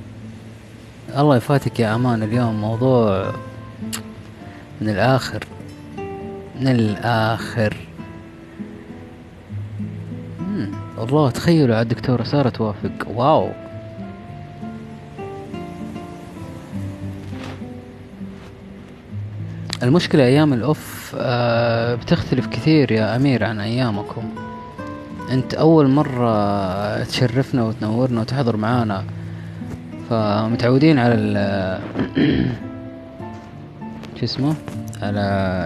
الله 1.18 1.36
يفاتك 1.38 1.80
يا 1.80 1.96
أمان 1.96 2.24
اليوم 2.24 2.62
موضوع 2.62 3.32
من 4.82 4.90
الآخر 4.90 5.44
من 6.60 6.68
الآخر. 6.68 7.78
والله 10.98 11.30
تخيلوا 11.30 11.76
على 11.76 11.84
الدكتورة 11.84 12.24
سارة 12.24 12.50
توافق. 12.50 13.08
واو. 13.16 13.50
المشكلة 19.84 20.24
أيام 20.24 20.54
الأوف 20.54 21.16
آه 21.20 21.96
بتختلف 21.96 22.48
كثير 22.48 22.92
يا 22.92 23.16
أمير 23.16 23.44
عن 23.44 23.60
أيامكم. 23.60 24.49
أنت 25.32 25.54
أول 25.54 25.88
مرة 25.88 27.04
تشرفنا 27.04 27.64
وتنورنا 27.64 28.22
وتحضر 28.22 28.58
معانا. 28.58 29.04
فمتعودين 30.10 31.00
على 31.00 31.14
ال 31.14 31.80
شو 34.20 34.26
اسمه؟ 34.26 34.56
على 35.02 35.22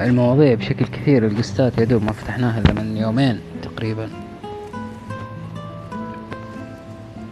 المواضيع 0.08 0.54
بشكل 0.54 0.86
كثير. 0.86 1.28
القستات 1.28 1.78
يا 1.78 1.84
دوب 1.84 2.04
ما 2.04 2.12
فتحناها 2.12 2.60
إلا 2.60 2.74
من 2.74 2.98
يومين 2.98 3.40
تقريبا. 3.62 4.10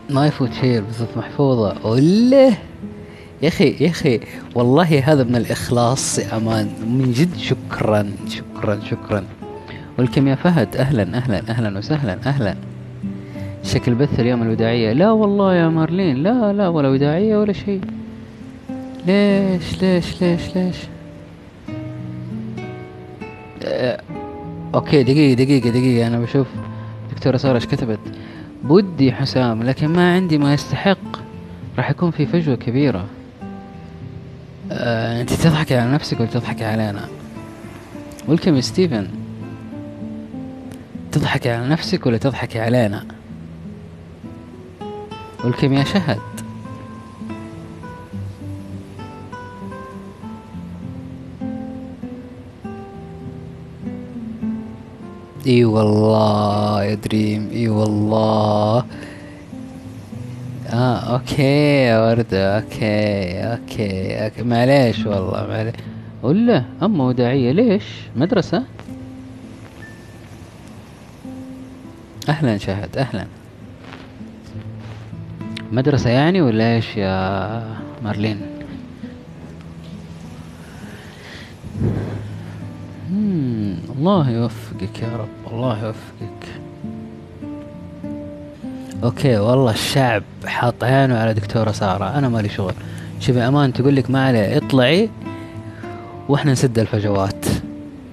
ما 0.09 0.27
يفوت 0.27 0.53
شيء 0.53 0.81
بالضبط 0.81 1.17
محفوظة. 1.17 1.87
وله 1.87 2.57
يا 3.41 3.47
أخي 3.47 3.75
يا 3.79 3.89
أخي 3.89 4.19
والله 4.55 4.99
هذا 4.99 5.23
من 5.23 5.35
الإخلاص 5.35 6.19
يا 6.19 6.37
أمان. 6.37 6.65
من 6.65 7.11
جد 7.11 7.37
شكرا 7.37 8.11
شكرا 8.29 8.79
شكرا. 8.89 9.23
ولكم 10.01 10.27
يا 10.27 10.35
فهد 10.35 10.77
أهلا 10.77 11.17
أهلا 11.17 11.43
أهلا 11.49 11.77
وسهلا 11.77 12.17
أهلا. 12.25 12.55
شكل 13.63 13.95
بث 13.95 14.19
اليوم 14.19 14.41
الوداعية. 14.41 14.93
لا 14.93 15.11
والله 15.11 15.55
يا 15.55 15.69
مارلين 15.69 16.23
لا 16.23 16.53
لا 16.53 16.67
ولا 16.67 16.89
وداعية 16.89 17.37
ولا 17.37 17.53
شيء. 17.53 17.81
ليش 19.07 19.81
ليش 19.81 20.21
ليش 20.21 20.55
ليش؟ 20.55 20.75
أه 23.63 24.01
أوكي 24.75 25.03
دقيقة 25.03 25.43
دقيقة 25.43 25.69
دقيقة. 25.69 26.07
أنا 26.07 26.19
بشوف 26.19 26.47
دكتورة 27.11 27.37
سارة 27.37 27.55
إيش 27.55 27.65
كتبت. 27.65 27.99
بودي 28.63 29.11
حسام 29.11 29.63
لكن 29.63 29.87
ما 29.87 30.13
عندي 30.13 30.37
ما 30.37 30.53
يستحق. 30.53 31.17
راح 31.77 31.89
يكون 31.89 32.11
في 32.11 32.25
فجوة 32.25 32.55
كبيرة. 32.55 33.05
آه، 34.71 35.21
أنت 35.21 35.33
تضحكي 35.33 35.75
على 35.75 35.91
نفسك 35.91 36.19
ولا 36.19 36.29
تضحكي 36.29 36.65
علينا؟ 36.65 37.05
welcome 38.27 38.61
ستيفن. 38.61 39.07
تضحكي 41.11 41.49
على 41.49 41.67
نفسك 41.69 42.05
ولا 42.05 42.17
تضحكي 42.17 42.59
علينا؟ 42.59 43.05
welcome 45.43 45.73
يا 45.73 45.83
شهد. 45.83 46.19
إي 55.47 55.65
والله 55.65 56.83
يا 56.83 56.95
دريم 56.95 57.49
إي 57.53 57.69
والله. 57.69 58.85
آه 60.69 60.97
okay 61.13 61.43
يا 61.85 62.07
وردة 62.09 62.57
okay 62.59 63.39
okay, 63.43 64.15
okay. 64.25 64.43
معليش 64.43 65.05
والله 65.05 65.47
معليش 65.47 65.75
ولا 66.23 66.63
اما 66.83 67.03
وداعية 67.03 67.51
ليش؟ 67.51 67.83
مدرسة؟ 68.15 68.63
أهلا 72.29 72.57
شهد 72.57 72.97
أهلا. 72.97 73.25
مدرسة 75.71 76.09
يعني 76.09 76.41
ولا 76.41 76.75
إيش 76.75 76.97
يا 76.97 77.63
مارلين؟ 78.03 78.41
الله 83.97 84.29
يوفقك 84.29 84.99
يا 85.01 85.17
رب 85.17 85.53
الله 85.53 85.85
يوفقك. 85.85 86.47
أوكي 89.03 89.37
والله 89.37 89.71
الشعب 89.71 90.23
حاط 90.45 90.83
عينه 90.83 91.17
على 91.17 91.33
دكتورة 91.33 91.71
سارة 91.71 92.17
أنا 92.17 92.29
مالي 92.29 92.49
شغل. 92.49 92.73
شوفي 93.19 93.39
أمان 93.39 93.73
تقول 93.73 93.95
لك 93.95 94.11
ما 94.11 94.25
عليه 94.25 94.57
اطلعي 94.57 95.09
وإحنا 96.29 96.51
نسد 96.51 96.79
الفجوات. 96.79 97.45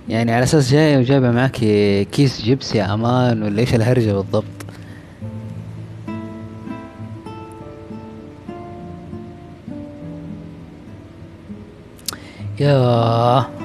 يعني 0.09 0.33
على 0.33 0.43
أساس 0.43 0.71
جاية 0.73 0.99
وجايبة 0.99 1.31
معك 1.31 1.57
كيس 2.13 2.43
جبس 2.43 2.75
يا 2.75 2.95
أمان 2.95 3.43
ولا 3.43 3.61
إيش 3.61 3.75
الهرجة 3.75 4.13
بالضبط؟ 4.13 4.45
يا 12.61 13.58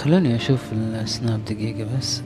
خلوني 0.00 0.36
اشوف 0.36 0.60
السناب 0.72 1.44
دقيقة 1.44 1.86
بس 1.98 2.22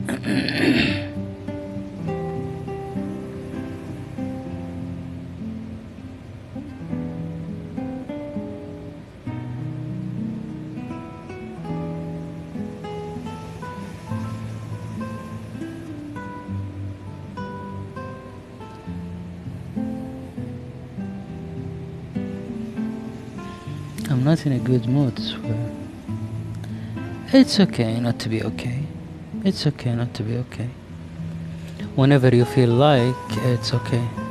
I'm 24.08 24.24
not 24.24 24.44
in 24.44 24.52
a 24.52 24.58
good 24.58 24.88
mood, 24.88 25.18
swear. 25.18 25.63
it's 27.35 27.59
okay 27.59 27.99
not 27.99 28.17
to 28.19 28.29
be 28.29 28.41
okay. 28.43 28.83
It's 29.43 29.67
okay 29.67 29.93
not 29.93 30.13
to 30.13 30.23
be 30.23 30.37
okay. 30.37 30.69
Whenever 31.95 32.33
you 32.33 32.45
feel 32.45 32.69
like 32.69 33.15
it's 33.29 33.73
okay 33.73 34.24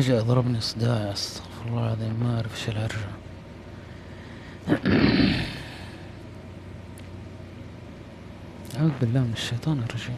فجأة 0.00 0.20
ضربني 0.20 0.60
صداع 0.60 1.12
أستغفر 1.12 1.66
الله 1.66 1.84
العظيم 1.86 2.14
ما 2.24 2.36
أعرف 2.36 2.54
إيش 2.54 2.68
الهرجة. 2.68 3.10
أعوذ 8.78 8.90
بالله 9.00 9.20
من 9.20 9.32
الشيطان 9.32 9.78
الرجيم. 9.78 10.16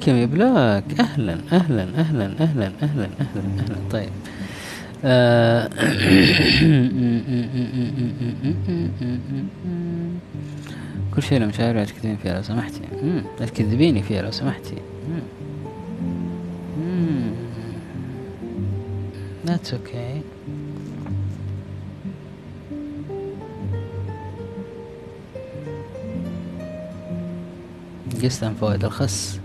ولكم 0.00 0.16
يا 0.16 0.26
بلاك 0.26 0.84
أهلا 1.00 1.38
أهلا 1.52 1.82
أهلا 1.82 2.24
أهلا 2.40 2.72
أهلا 2.82 3.08
أهلا 3.20 3.44
أهلا. 3.58 3.76
طيب. 3.90 4.10
آه، 5.04 5.68
كل 11.14 11.22
شيء 11.22 11.40
لو 11.40 11.46
مشاعر 11.46 11.84
تكذبين 11.84 12.16
فيها 12.16 12.34
لو 12.34 12.42
سمحتي. 12.42 12.80
تكذبيني 13.38 14.02
فيها 14.02 14.22
لو 14.22 14.30
سمحتي. 14.30 14.76
That's 19.46 19.72
okay. 19.72 20.22
عن 28.42 28.54
فوائد 28.54 28.84
الخس. 28.84 29.39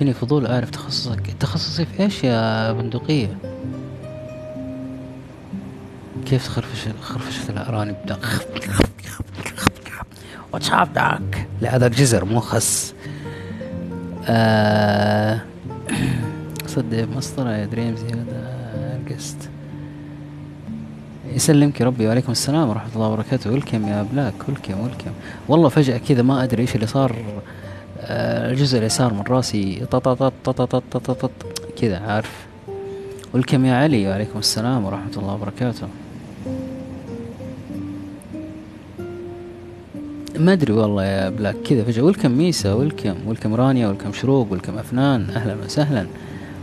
فيني 0.00 0.14
فضول 0.14 0.46
أعرف 0.46 0.70
تخصصك. 0.70 1.20
تخصصي 1.40 1.84
في 1.84 2.02
إيش 2.02 2.24
يا 2.24 2.72
بندقية؟ 2.72 3.36
كيف 6.26 6.46
تخرفش 6.46 6.88
خرفشة 7.00 7.50
الأرانب؟ 7.50 7.96
ده 8.06 8.18
what's 10.52 10.70
up 10.72 10.92
doc 10.92 11.48
لا 11.60 11.76
هذا 11.76 11.88
جزر 11.88 12.24
مو 12.24 12.40
خس. 12.40 12.94
آه 14.28 15.40
صدق 16.66 17.08
مسطرة 17.16 17.50
يا 17.50 17.66
دريمز 17.66 18.04
هذا 18.04 19.00
guest 19.10 19.50
يسلمك 21.34 21.82
ربي 21.82 22.06
وعليكم 22.06 22.32
السلام 22.32 22.68
ورحمة 22.68 22.94
الله 22.94 23.08
وبركاته. 23.08 23.50
welcome 23.50 23.88
يا 23.88 24.06
بلاك 24.12 24.48
welcome 24.48 24.80
welcome 24.80 25.10
والله 25.48 25.68
فجأة 25.68 25.98
كذا 25.98 26.22
ما 26.22 26.44
أدري 26.44 26.62
إيش 26.62 26.74
اللي 26.74 26.86
صار. 26.86 27.16
الجزء 28.50 28.78
اليسار 28.78 29.14
من 29.14 29.22
راسي 29.28 29.86
كذا 31.80 31.98
عارف. 31.98 32.46
ولكم 33.34 33.64
يا 33.64 33.74
علي؟ 33.74 34.08
وعليكم 34.08 34.38
السلام 34.38 34.84
ورحمة 34.84 35.12
الله 35.16 35.34
وبركاته. 35.34 35.88
ما 40.38 40.52
أدري 40.52 40.72
والله 40.72 41.04
يا 41.04 41.28
بلاك 41.30 41.56
كذا 41.56 41.84
فجأة. 41.84 42.02
ولكم 42.02 42.30
ميسا 42.30 42.72
ولكم 42.72 43.14
ولكم 43.26 43.54
رانيا 43.54 43.88
ولكم 43.88 44.12
شروق 44.12 44.52
ولكم 44.52 44.78
أفنان. 44.78 45.30
أهلا 45.30 45.56
وسهلا. 45.64 46.06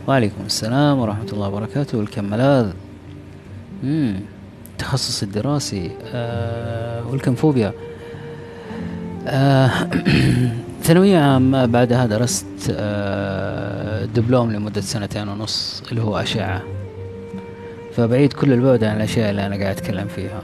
وعليكم 0.08 0.46
السلام 0.46 1.00
ورحمة 1.00 1.30
الله 1.34 1.48
وبركاته. 1.48 1.98
ولكم 1.98 2.24
ملاذ. 2.24 2.72
مم. 3.84 4.16
التخصص 4.72 5.24
الدراسي. 5.24 5.92
آه 6.14 7.08
ولكم 7.08 7.36
فوبيا. 7.36 7.74
آه 9.28 9.72
ثانوية 10.88 11.18
عامة 11.18 11.66
بعدها 11.66 12.06
درست 12.06 12.46
آه 12.72 14.06
دبلوم 14.06 14.52
لمدة 14.52 14.82
سنتين 14.82 15.30
ونص 15.30 15.84
اللي 15.92 16.02
هو 16.02 16.18
أشعة. 16.18 16.64
فبعيد 17.96 18.34
كل 18.34 18.54
البعد 18.54 18.84
عن 18.84 18.98
الأشياء 18.98 19.30
اللي 19.30 19.46
أنا 19.46 19.56
قاعد 19.56 19.78
أتكلم 19.78 20.08
فيها. 20.08 20.42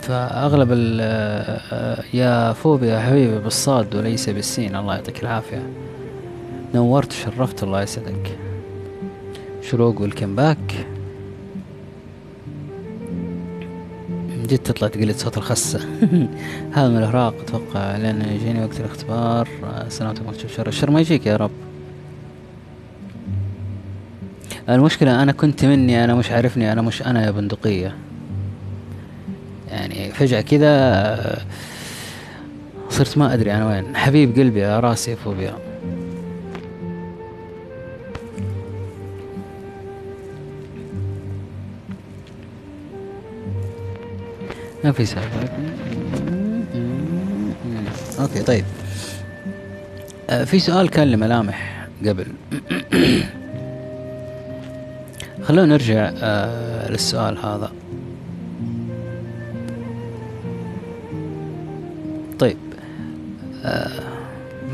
فأغلب 0.00 0.72
ال 0.72 0.98
آه، 1.02 2.04
يا 2.14 2.52
فوبيا 2.52 3.00
حبيبي 3.00 3.38
بالصاد 3.38 3.94
وليس 3.94 4.28
بالسين. 4.28 4.76
الله 4.76 4.94
يعطيك 4.94 5.22
العافية. 5.22 5.62
نورت 6.74 7.12
وشرفت 7.12 7.62
الله 7.62 7.82
يسعدك. 7.82 8.38
شروق 9.62 10.00
والكم 10.00 10.34
جد 14.52 14.58
تطلع 14.58 14.88
تقلد 14.88 15.16
صوت 15.16 15.38
الخسة 15.38 15.78
هذا 16.74 16.88
من 16.88 16.96
الإهراق 16.96 17.34
أتوقع 17.40 17.96
لأن 17.96 18.22
يجيني 18.22 18.64
وقت 18.64 18.80
الاختبار 18.80 19.48
سلامتك 19.88 20.26
ما 20.26 20.32
تشوف 20.32 20.56
شر 20.56 20.66
الشر 20.66 20.90
ما 20.90 21.00
يجيك 21.00 21.26
يا 21.26 21.36
رب. 21.36 21.50
المشكلة 24.68 25.22
أنا 25.22 25.32
كنت 25.32 25.64
مني 25.64 26.04
أنا 26.04 26.14
مش 26.14 26.30
عارفني 26.30 26.72
أنا 26.72 26.82
مش 26.82 27.02
أنا 27.02 27.26
يا 27.26 27.30
بندقية. 27.30 27.94
يعني 29.70 30.10
فجأة 30.10 30.40
كذا 30.40 31.38
صرت 32.90 33.18
ما 33.18 33.34
أدري 33.34 33.52
أنا 33.54 33.66
وين. 33.66 33.96
حبيب 33.96 34.38
قلبي 34.38 34.60
يا 34.60 34.80
راسي 34.80 35.16
فوبيا. 35.16 35.71
ما 44.84 44.92
في 44.92 45.04
سالفة 45.06 45.48
أوكي 48.20 48.42
طيب. 48.42 48.64
آه، 50.30 50.44
في 50.44 50.58
سؤال 50.58 50.90
كان 50.90 51.08
لملامح 51.10 51.86
قبل. 52.06 52.26
خلونا 55.46 55.66
نرجع 55.66 56.12
آه 56.22 56.90
للسؤال 56.90 57.38
هذا. 57.38 57.72
طيب 62.38 62.56
آه 63.64 64.00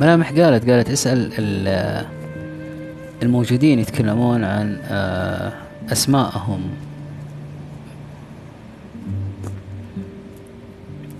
ملامح 0.00 0.32
قالت 0.32 0.70
قالت 0.70 0.90
اسأل 0.90 1.32
الموجودين 3.22 3.78
يتكلمون 3.78 4.44
عن 4.44 4.78
أسماءهم. 5.92 6.87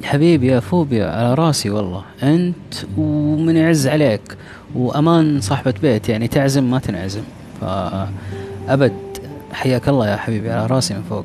حبيبي 0.08 0.46
يا 0.46 0.60
فوبيا 0.60 1.06
على 1.06 1.34
راسي 1.34 1.70
والله. 1.70 2.04
أنت 2.22 2.74
ومن 2.98 3.56
يعز 3.56 3.86
عليك 3.86 4.36
وأمان 4.74 5.40
صاحبة 5.40 5.74
بيت 5.82 6.08
يعني 6.08 6.28
تعزم 6.28 6.70
ما 6.70 6.78
تنعزم. 6.78 7.22
فابد 7.60 8.92
حياك 9.52 9.88
الله 9.88 10.08
يا 10.08 10.16
حبيبي 10.16 10.50
على 10.50 10.66
راسي 10.66 10.94
من 10.94 11.02
فوق. 11.02 11.24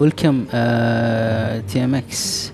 welcome 0.00 0.44
آه 0.54 1.60
TMX. 1.60 2.52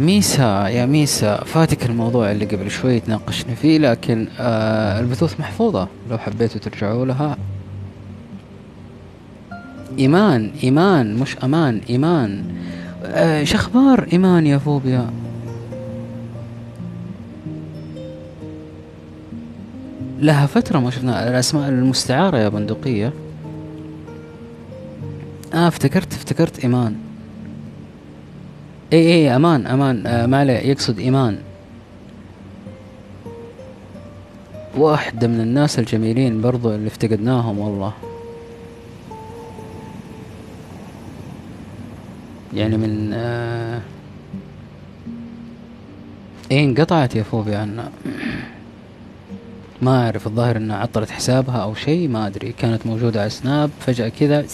ميسا 0.00 0.68
يا 0.68 0.86
ميسا 0.86 1.44
فاتك 1.44 1.86
الموضوع 1.86 2.30
اللي 2.30 2.44
قبل 2.44 2.70
شوي 2.70 3.00
تناقشنا 3.00 3.54
فيه 3.54 3.78
لكن 3.78 4.28
آه 4.40 5.00
البثوث 5.00 5.40
محفوظة 5.40 5.88
لو 6.10 6.18
حبيتوا 6.18 6.60
ترجعوا 6.60 7.06
لها. 7.06 7.36
إيمان 9.98 10.50
إيمان 10.62 11.16
مش 11.16 11.36
أمان 11.44 11.80
إيمان. 11.90 12.44
آه 13.04 13.44
شخبار 13.44 14.06
إيمان 14.12 14.46
يا 14.46 14.58
فوبيا. 14.58 15.10
لها 20.18 20.46
فترة 20.46 20.78
ما 20.78 20.90
شفنا 20.90 21.28
الأسماء 21.28 21.68
المستعارة 21.68 22.38
يا 22.38 22.48
بندقية. 22.48 23.12
آه 25.54 25.68
افتكرت 25.68 26.12
افتكرت 26.12 26.64
إيمان. 26.64 26.96
اي 28.92 28.98
اي 28.98 29.36
أمان 29.36 29.66
أمان. 29.66 30.06
آه 30.06 30.26
ما 30.26 30.38
عليه 30.38 30.52
يقصد 30.52 30.98
إيمان. 30.98 31.38
واحدة 34.76 35.28
من 35.28 35.40
الناس 35.40 35.78
الجميلين 35.78 36.40
برضو 36.40 36.74
اللي 36.74 36.86
افتقدناهم 36.86 37.58
والله. 37.58 37.92
يعني 42.54 42.76
من 42.76 43.10
آه 43.14 43.80
إيه 46.50 46.64
انقطعت 46.64 47.16
يا 47.16 47.22
فوبي 47.22 47.54
عنا 47.54 47.90
ما 49.82 50.04
أعرف 50.04 50.26
الظاهر 50.26 50.56
إنها 50.56 50.76
عطلت 50.76 51.10
حسابها 51.10 51.56
أو 51.62 51.74
شيء 51.74 52.08
ما 52.08 52.26
أدري 52.26 52.52
كانت 52.52 52.86
موجودة 52.86 53.20
على 53.20 53.30
سناب 53.30 53.70
فجأة 53.80 54.08
كذا 54.08 54.44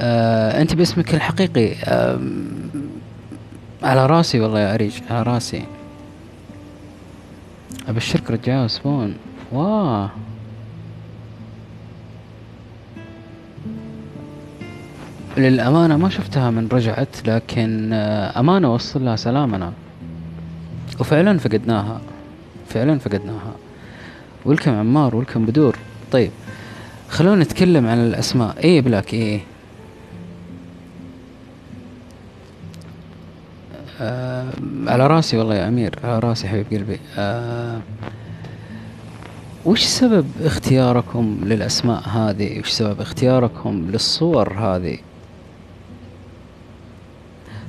آه 0.00 0.62
أنت 0.62 0.74
باسمك 0.74 1.14
الحقيقي 1.14 1.72
آه 1.84 2.20
على 3.82 4.06
رأسي 4.06 4.40
والله 4.40 4.60
يا 4.60 4.74
أريج 4.74 4.92
على 5.10 5.22
رأسي. 5.22 5.62
أبشرك 7.88 8.30
رجعوا 8.30 8.66
سبون. 8.66 9.14
واه 9.52 10.10
للأمانة 15.38 15.96
ما 15.96 16.08
شفتها 16.08 16.50
من 16.50 16.68
رجعت 16.72 17.16
لكن 17.26 17.90
آه، 17.92 18.40
أمانة 18.40 18.74
وصل 18.74 19.04
لها 19.04 19.16
سلامنا. 19.16 19.72
وفعلا 21.00 21.38
فقدناها 21.38 22.00
فعلا 22.68 22.98
فقدناها. 22.98 23.54
ولكم 24.44 24.70
عمار 24.70 25.16
ولكم 25.16 25.46
بدور. 25.46 25.76
طيب 26.12 26.30
خلونا 27.08 27.44
نتكلم 27.44 27.86
عن 27.86 27.98
الأسماء. 27.98 28.56
إيه 28.58 28.80
بلاك 28.80 29.14
إيه؟ 29.14 29.40
آه 34.00 34.48
على 34.86 35.06
راسي 35.06 35.38
والله 35.38 35.54
يا 35.54 35.68
أمير 35.68 35.94
على 36.04 36.18
راسي 36.18 36.48
حبيب 36.48 36.66
قلبي. 36.70 37.00
آه 37.18 37.80
وش 39.64 39.84
سبب 39.84 40.26
اختياركم 40.42 41.38
للأسماء 41.42 42.08
هذه؟ 42.08 42.60
وش 42.60 42.70
سبب 42.70 43.00
اختياركم 43.00 43.86
للصور 43.90 44.52
هذه؟ 44.52 44.98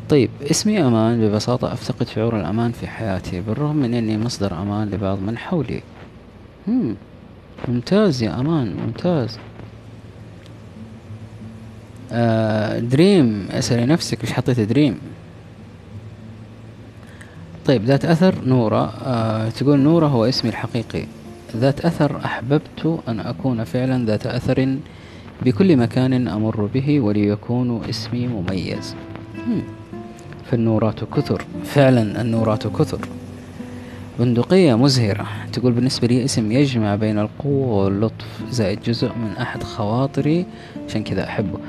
طيب 0.10 0.30
اسمي 0.52 0.80
أمان 0.88 1.22
ببساطة 1.22 1.74
أفتقد 1.74 2.08
شعور 2.08 2.39
الأمان 2.39 2.72
في 2.72 2.88
حياتي 2.88 3.41
بالرغم 3.41 3.76
من 3.76 3.93
أني 3.93 4.17
مصدر 4.17 4.62
أمان 4.62 4.89
لبعض 4.89 5.19
من 5.22 5.38
حولي. 5.38 5.82
هم 6.67 6.95
ممتاز 7.67 8.24
يا 8.24 8.39
أمان 8.39 8.76
ممتاز. 8.86 9.39
آه 12.12 12.80
دريم 12.80 13.48
اسألي 13.52 13.86
نفسك 13.86 14.22
ليش 14.22 14.34
حطيت 14.34 14.60
دريم؟ 14.60 15.00
طيب 17.65 17.86
ذات 17.86 18.06
أثر 18.06 18.36
نورة 18.45 18.93
آه 19.06 19.50
تقول 19.50 19.80
نورة 19.80 20.08
هو 20.08 20.26
اسمي 20.26 20.50
الحقيقي. 20.50 21.06
ذات 21.56 21.86
أثر 21.86 22.26
أحببت 22.26 23.00
أن 23.08 23.19
أكون 23.19 23.63
فعلا 23.63 24.06
ذات 24.06 24.28
أثر 24.28 24.78
بكل 25.41 25.78
مكان 25.78 26.28
أمر 26.28 26.65
به 26.65 27.00
وليكون 27.00 27.84
اسمي 27.89 28.28
مميز. 28.28 28.95
فالنورات 30.52 31.04
كثر. 31.04 31.46
فعلا 31.64 32.22
النورات 32.22 32.68
كثر. 32.68 33.00
بندقية 34.20 34.78
مزهرة. 34.78 35.28
تقول 35.54 35.72
بالنسبة 35.72 36.08
لي 36.08 36.26
اسم 36.26 36.52
يجمع 36.52 36.96
بين 36.96 37.20
القوة 37.20 37.84
واللطف. 37.84 38.26
زائد 38.52 38.82
جزء 38.82 39.08
من 39.08 39.38
أحد 39.42 39.64
خواطري. 39.64 40.46
عشان 40.88 41.04
كذا 41.04 41.24
أحبه. 41.24 41.60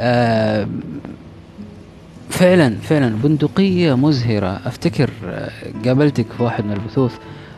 آه 0.00 0.68
فعلا 2.30 2.74
فعلا 2.82 3.16
بندقية 3.22 3.96
مزهرة. 3.96 4.60
أفتكر 4.66 5.10
آه، 5.26 5.50
قابلتك 5.84 6.26
في 6.36 6.42
واحد 6.42 6.64
من 6.64 6.72
البثوث 6.72 7.14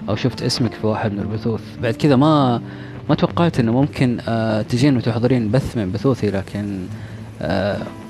أو 0.09 0.17
شفت 0.17 0.43
اسمك 0.43 0.73
في 0.73 0.87
واحد 0.87 1.13
من 1.13 1.19
البثوث. 1.19 1.61
بعد 1.83 1.95
كذا 1.95 2.17
ما 2.17 2.61
ما 3.09 3.15
توقعت 3.15 3.61
إنه 3.61 3.73
ممكن 3.73 4.19
آه 4.29 4.63
تجين 4.63 4.97
وتحضرين 4.97 5.51
بث 5.51 5.77
من 5.77 5.93
بثوثي 5.93 6.31
لكن 6.31 6.59
آه 6.61 7.10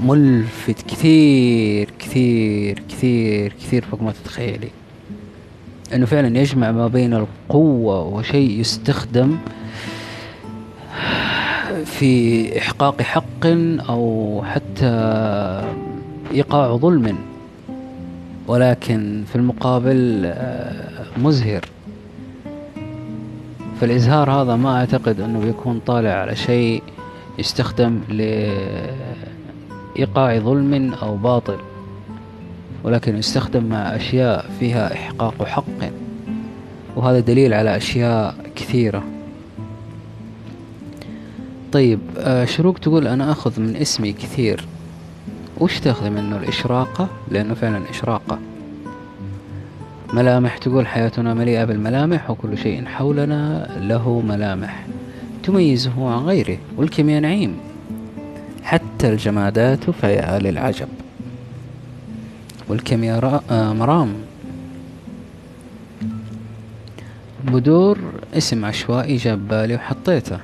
ملفت 0.01 0.83
كثير 0.89 1.91
كثير 1.99 2.83
كثير 2.89 3.53
كثير 3.53 3.85
فوق 3.85 4.03
ما 4.03 4.13
تتخيلي. 4.13 4.69
إنه 5.95 6.07
فعلا 6.07 6.39
يجمع 6.39 6.71
ما 6.71 6.89
بين 6.89 7.15
القوة 7.15 8.03
وشيء 8.03 8.61
يستخدم 8.61 9.39
في 11.85 12.59
إحقاق 12.59 13.03
حق 13.03 13.47
أو 13.89 14.43
حتى 14.47 14.91
إيقاع 16.35 16.77
ظلم. 16.77 17.19
ولكن 18.47 19.25
في 19.29 19.37
المقابل 19.37 20.23
آه، 20.25 21.05
مزهر. 21.19 21.65
فالإزهار 23.81 24.31
هذا 24.31 24.57
ما 24.57 24.77
أعتقد 24.77 25.21
أنه 25.21 25.41
بيكون 25.41 25.81
طالع 25.87 26.11
على 26.11 26.37
شيء 26.37 26.83
يستخدم 27.41 28.01
لإيقاع 29.97 30.39
ظلم 30.39 30.95
أو 31.03 31.17
باطل 31.17 31.59
ولكن 32.85 33.17
يستخدم 33.17 33.65
مع 33.65 33.97
أشياء 33.97 34.51
فيها 34.61 34.95
إحقاق 34.95 35.45
حق 35.45 35.65
وهذا 36.97 37.21
دليل 37.21 37.55
على 37.55 37.77
أشياء 37.77 38.35
كثيرة. 38.57 39.03
طيب 41.73 42.01
آه، 42.19 42.45
شروق 42.45 42.79
تقول 42.79 43.07
أنا 43.07 43.33
أخذ 43.33 43.61
من 43.61 43.77
اسمي 43.77 44.13
كثير. 44.13 44.65
وش 45.59 45.81
تأخذ 45.81 46.11
منه؟ 46.11 46.37
الإشراقة؟ 46.37 47.09
لأنه 47.31 47.55
فعلا 47.55 47.91
إشراقة. 47.91 48.39
ملامح 50.13 50.59
تقول 50.59 50.87
حياتنا 50.87 51.35
مليئة 51.35 51.65
بالملامح 51.65 52.31
وكل 52.31 52.59
شيء 52.59 52.85
حولنا 52.85 53.71
له 53.81 54.21
ملامح. 54.21 54.87
تميزه 55.51 56.09
عن 56.09 56.25
غيره 56.25 56.59
والكيمياء 56.77 57.21
نعيم. 57.21 57.57
حتى 58.63 59.09
الجمادات 59.09 59.91
فيها 59.91 60.39
للعجب. 60.39 60.89
والكيمياء 62.69 63.43
آه، 63.51 63.73
مرام. 63.73 64.15
بدور 67.45 67.99
اسم 68.35 68.65
عشوائي 68.65 69.17
جاب 69.17 69.49
بالي 69.49 69.75
وحطيته. 69.75 70.39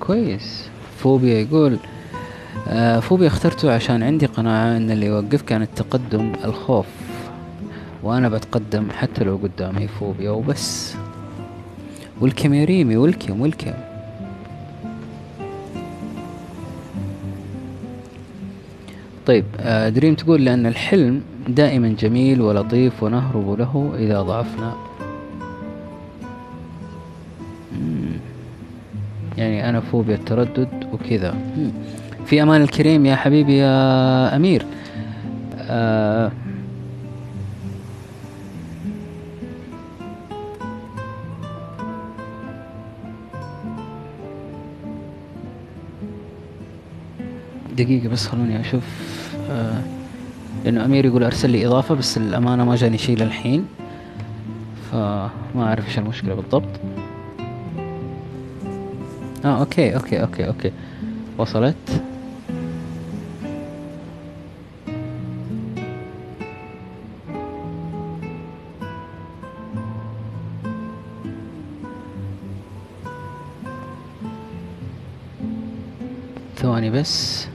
كويس. 0.00 0.68
فوبيا 0.98 1.40
يقول 1.40 1.78
آه، 2.68 3.00
فوبيا 3.00 3.26
اخترته 3.26 3.74
عشان 3.74 4.02
عندي 4.02 4.26
قناعة 4.26 4.76
إن 4.76 4.90
اللي 4.90 5.06
يوقفك 5.06 5.52
عن 5.52 5.62
التقدم 5.62 6.32
الخوف. 6.44 6.86
وأنا 8.02 8.28
بتقدم 8.28 8.90
حتى 8.90 9.24
لو 9.24 9.36
قدامي 9.42 9.88
فوبيا 9.88 10.30
وبس. 10.30 10.94
ولكم 12.20 12.54
يا 12.54 12.64
ريمي 12.64 12.96
ولكم 12.96 13.40
ولكم 13.40 13.72
طيب 19.26 19.44
آه، 19.60 19.88
دريم 19.88 20.14
تقول 20.14 20.44
لأن 20.44 20.66
الحلم 20.66 21.22
دائما 21.48 21.88
جميل 21.88 22.40
ولطيف 22.40 23.02
ونهرب 23.02 23.58
له 23.58 23.92
إذا 23.98 24.22
ضعفنا. 24.22 24.74
يعني 29.38 29.68
أنا 29.68 29.80
فوبيا 29.80 30.14
التردد 30.14 30.68
وكذا. 30.92 31.34
في 32.26 32.42
أمان 32.42 32.62
الكريم 32.62 33.06
يا 33.06 33.16
حبيبي 33.16 33.56
يا 33.56 34.36
أمير. 34.36 34.66
آه 35.58 36.32
دقيقة 47.76 48.08
بس 48.08 48.26
خلوني 48.26 48.60
أشوف 48.60 48.82
آه 49.50 49.82
لأنه 50.64 50.84
أمير 50.84 51.04
يقول 51.04 51.24
أرسل 51.24 51.50
لي 51.50 51.66
إضافة 51.66 51.94
بس 51.94 52.16
الأمانة 52.16 52.64
ما 52.64 52.76
جاني 52.76 52.98
شيء 52.98 53.18
للحين 53.18 53.66
فما 54.92 55.30
أعرف 55.58 55.86
إيش 55.88 55.98
المشكلة 55.98 56.34
بالضبط. 56.34 56.68
آه 59.44 59.58
okay 59.60 59.94
okay 59.96 60.22
okay 60.22 60.46
okay. 60.46 60.72
وصلت. 61.38 62.02
ثواني 76.56 76.90
بس. 76.90 77.46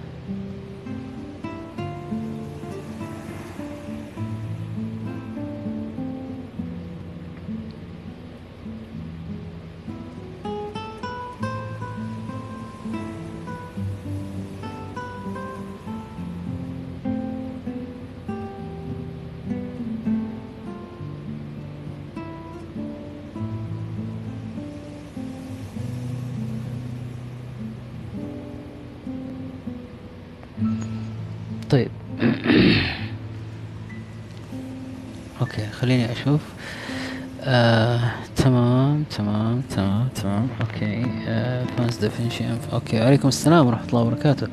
عليكم 43.19 43.35
السلام 43.35 43.67
ورحمة 43.67 43.87
الله 43.87 44.01
وبركاته. 44.01 44.47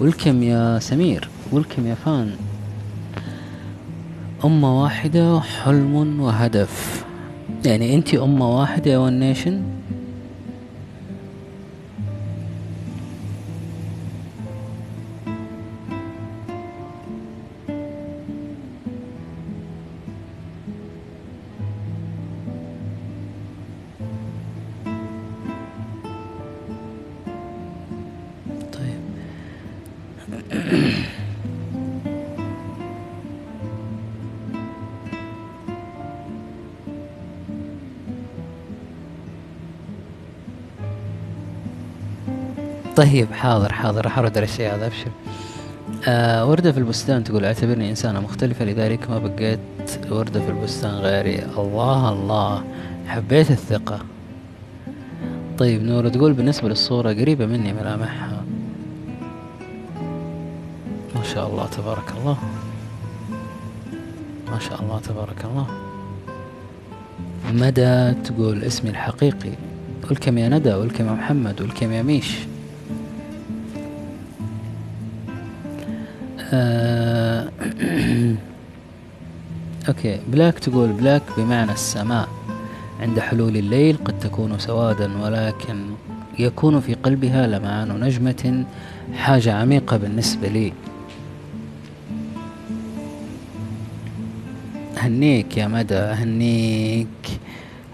ولكم 0.00 0.42
يا 0.42 0.78
سمير 0.78 1.28
ولكم 1.52 1.86
يا 1.86 1.94
فان. 1.94 2.36
أمة 4.44 4.82
واحدة 4.82 5.40
حلم 5.40 6.20
وهدف. 6.20 7.04
يعني 7.64 7.94
انتي 7.94 8.18
أمة 8.18 8.60
واحدة 8.60 8.90
يا 8.90 8.98
ون 8.98 9.20
نيشن 9.20 9.62
طيب 43.10 43.32
حاضر 43.32 43.72
حاضر 43.72 44.04
راح 44.04 44.18
ارد 44.18 44.36
على 44.36 44.44
الشيء 44.44 44.74
هذا 44.74 44.86
أبشر. 44.86 45.10
آه 46.08 46.46
وردة 46.46 46.72
في 46.72 46.78
البستان 46.78 47.24
تقول 47.24 47.44
أعتبرني 47.44 47.90
إنسانة 47.90 48.20
مختلفة 48.20 48.64
لذلك 48.64 49.10
ما 49.10 49.18
بقيت 49.18 49.60
وردة 50.10 50.40
في 50.40 50.48
البستان 50.48 50.90
غيري. 50.90 51.42
الله 51.58 52.12
الله. 52.12 52.64
حبيت 53.06 53.50
الثقة. 53.50 53.98
طيب 55.58 55.82
نورة 55.82 56.08
تقول 56.08 56.32
بالنسبة 56.32 56.68
للصورة 56.68 57.12
قريبة 57.12 57.46
مني 57.46 57.72
ملامحها. 57.72 58.44
ما 61.14 61.22
شاء 61.34 61.46
الله 61.50 61.66
تبارك 61.66 62.12
الله. 62.20 62.38
ما 64.50 64.58
شاء 64.58 64.82
الله 64.82 65.00
تبارك 65.00 65.44
الله. 65.44 65.66
مدى 67.52 68.22
تقول 68.24 68.64
اسمي 68.64 68.90
الحقيقي. 68.90 69.52
welcome 70.10 70.38
يا 70.38 70.48
ندى 70.48 70.74
welcome 70.74 71.06
يا 71.06 71.12
محمد 71.12 71.60
welcome 71.60 71.92
يا 71.92 72.02
ميش. 72.02 72.49
آه 76.52 77.48
okay. 79.88 80.20
بلاك 80.28 80.58
تقول 80.58 80.92
بلاك 80.92 81.22
بمعنى 81.36 81.72
السماء. 81.72 82.28
عند 83.00 83.20
حلول 83.20 83.56
الليل 83.56 83.96
قد 84.04 84.18
تكون 84.18 84.58
سوادا 84.58 85.10
ولكن 85.22 85.76
يكون 86.38 86.80
في 86.80 86.94
قلبها 86.94 87.46
لمعان 87.46 88.00
نجمة 88.00 88.64
حاجة 89.14 89.54
عميقة 89.54 89.96
بالنسبة 89.96 90.48
لي. 90.48 90.72
هنيك 94.96 95.56
يا 95.56 95.66
مدى 95.66 95.94
هنيك. 95.94 97.06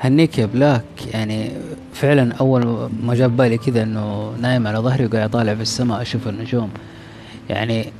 هنيك 0.01 0.38
يا 0.38 0.47
بلاك. 0.47 0.85
يعني 1.14 1.51
فعلا 1.95 2.35
أول 2.35 2.90
ما 3.03 3.14
جاب 3.14 3.37
بالي 3.37 3.59
كذا 3.59 3.83
إنه 3.83 4.33
نايم 4.40 4.66
على 4.66 4.79
ظهري 4.79 5.07
وقاعد 5.07 5.31
طالع 5.31 5.55
في 5.55 5.62
السماء 5.62 6.03
أشوف 6.03 6.29
النجوم. 6.29 6.71
يعني 7.51 7.92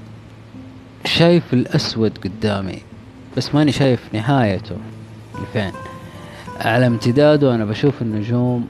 شايف 1.19 1.53
الأسود 1.53 2.19
قدامي 2.19 2.79
بس 3.37 3.55
ماني 3.55 3.73
شايف 3.73 4.01
نهايته. 4.15 4.77
لفين 5.43 5.73
على 6.61 6.87
امتداده 6.87 7.55
أنا 7.55 7.65
بشوف 7.65 8.03
النجوم 8.03 8.67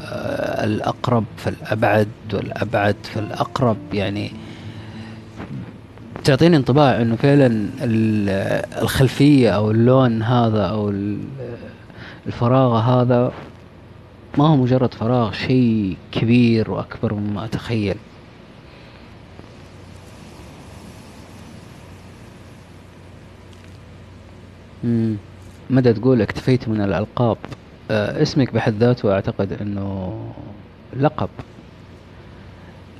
آه، 0.00 0.64
الأقرب 0.64 1.24
فالابعد 1.36 2.08
والأبعد 2.32 2.96
فالاقرب 3.02 3.76
يعني 3.92 4.32
تعطيني 6.24 6.56
انطباع 6.56 7.00
إنه 7.02 7.16
فعلا 7.16 7.46
ال- 7.80 8.64
الخلفية 8.82 9.50
أو 9.50 9.70
اللون 9.70 10.22
هذا 10.22 10.62
أو 10.66 10.88
ال- 10.90 11.18
الفراغ 12.26 12.76
هذا 12.78 13.32
ما 14.38 14.48
هو 14.48 14.56
مجرد 14.56 14.94
فراغ 14.94 15.32
شيء 15.32 15.96
كبير 16.12 16.70
وأكبر 16.70 17.14
مما 17.14 17.44
أتخيل. 17.44 17.96
مدى 25.70 25.92
تقول 25.92 26.22
اكتفيت 26.22 26.68
من 26.68 26.80
الألقاب؟ 26.80 27.36
آه 27.90 28.22
اسمك 28.22 28.54
بحد 28.54 28.74
ذاته 28.74 29.12
أعتقد 29.12 29.52
أنه 29.60 30.18
لقب. 30.96 31.28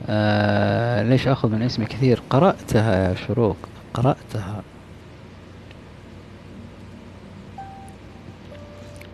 آه 0.08 1.02
ليش 1.02 1.28
أخذ 1.28 1.48
من 1.48 1.62
اسمي 1.62 1.86
كثير؟ 1.86 2.22
قرأتها 2.30 3.08
يا 3.08 3.14
شروق. 3.14 3.56
قرأتها. 3.94 4.62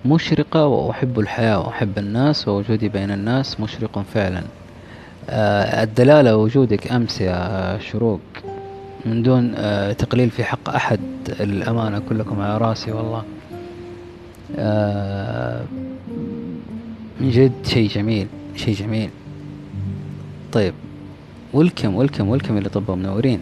مشرقة 0.04 0.66
وأحب 0.66 1.20
الحياة 1.20 1.60
وأحب 1.60 1.98
الناس 1.98 2.48
ووجودي 2.48 2.88
بين 2.88 3.10
الناس 3.10 3.60
مشرق 3.60 4.04
فعلا. 4.14 4.42
آه 5.30 5.82
الدلالة 5.82 6.36
وجودك 6.36 6.92
أمس 6.92 7.20
يا 7.20 7.78
شروق. 7.78 8.20
من 9.06 9.22
دون 9.22 9.54
آه 9.54 9.92
تقليل 9.92 10.30
في 10.30 10.44
حق 10.44 10.68
أحد 10.68 11.00
الأمانة 11.40 12.02
كلكم 12.08 12.40
على 12.40 12.58
رأسي 12.58 12.92
والله. 12.92 13.22
آه 14.56 15.64
من 17.20 17.30
جد 17.30 17.52
شيء 17.64 17.88
جميل 17.88 18.26
شيء 18.56 18.74
جميل. 18.74 19.10
طيب 20.52 20.74
ولكم 21.52 21.94
ولكم 21.94 22.28
ولكم 22.28 22.58
اللي 22.58 22.68
طبوا 22.68 22.96
منورين. 22.96 23.40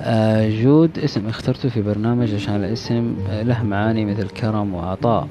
آه 0.00 0.62
جود 0.62 0.98
اسم 0.98 1.28
اخترته 1.28 1.68
في 1.68 1.82
برنامج 1.82 2.34
عشان 2.34 2.54
الاسم 2.54 3.16
له 3.42 3.62
معاني 3.62 4.04
مثل 4.04 4.28
كرم 4.28 4.74
وعطاء. 4.74 5.28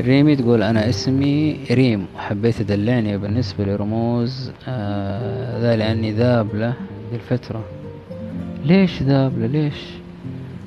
ريمي 0.00 0.36
تقول 0.36 0.62
أنا 0.62 0.88
اسمي 0.88 1.56
ريم 1.70 2.06
وحبيت 2.16 2.60
أدلعني 2.60 3.18
بالنسبة 3.18 3.64
لرموز 3.64 4.50
ذا 5.60 5.76
لأني 5.76 6.12
ذابلة 6.12 6.74
ذي 7.10 7.16
الفترة 7.16 7.64
ليش 8.64 9.02
ذابلة 9.02 9.46
ليش؟ 9.46 9.74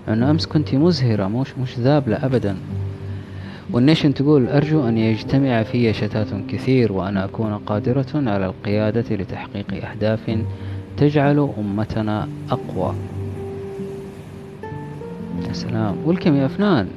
أنا 0.08 0.32
أمس 0.32 0.46
كنت 0.46 0.76
مزهرة 0.76 1.28
مش 1.28 1.58
مش 1.58 1.80
ذابلة 1.80 2.26
أبدا. 2.26 2.58
والنيشن 3.72 4.14
تقول 4.14 4.48
أرجو 4.48 4.88
أن 4.88 4.98
يجتمع 4.98 5.64
في 5.64 5.94
شتات 5.94 6.28
كثير 6.50 6.92
وأن 6.92 7.18
أكون 7.18 7.58
قادرة 7.58 8.08
على 8.16 8.46
القيادة 8.46 9.16
لتحقيق 9.16 9.90
أهداف 9.90 10.38
تجعل 10.98 11.50
أمتنا 11.58 12.28
أقوى. 12.52 12.94
يا 15.48 15.54
سلام. 15.54 15.96
welcome 16.06 16.36
يا 16.36 16.46
أفنان. 16.46 16.88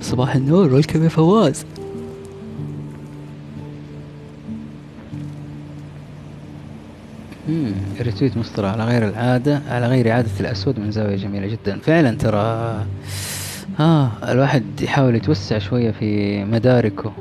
صباح 0.00 0.34
النور. 0.34 0.74
welcome 0.74 1.04
يا 1.04 1.08
فواز. 1.08 1.64
ريتويت 8.00 8.36
مسطرة 8.36 8.68
على 8.68 8.84
غير 8.84 9.08
العادة 9.08 9.60
على 9.68 9.86
غير 9.86 10.12
عادة 10.12 10.30
الأسود 10.40 10.80
من 10.80 10.90
زاوية 10.90 11.16
جميلة 11.16 11.46
جدا. 11.46 11.78
فعلا 11.78 12.16
ترى 12.16 12.76
آه 13.80 14.10
الواحد 14.28 14.64
يحاول 14.80 15.14
يتوسع 15.14 15.58
شوية 15.58 15.90
في 15.90 16.44
مداركه. 16.44 17.12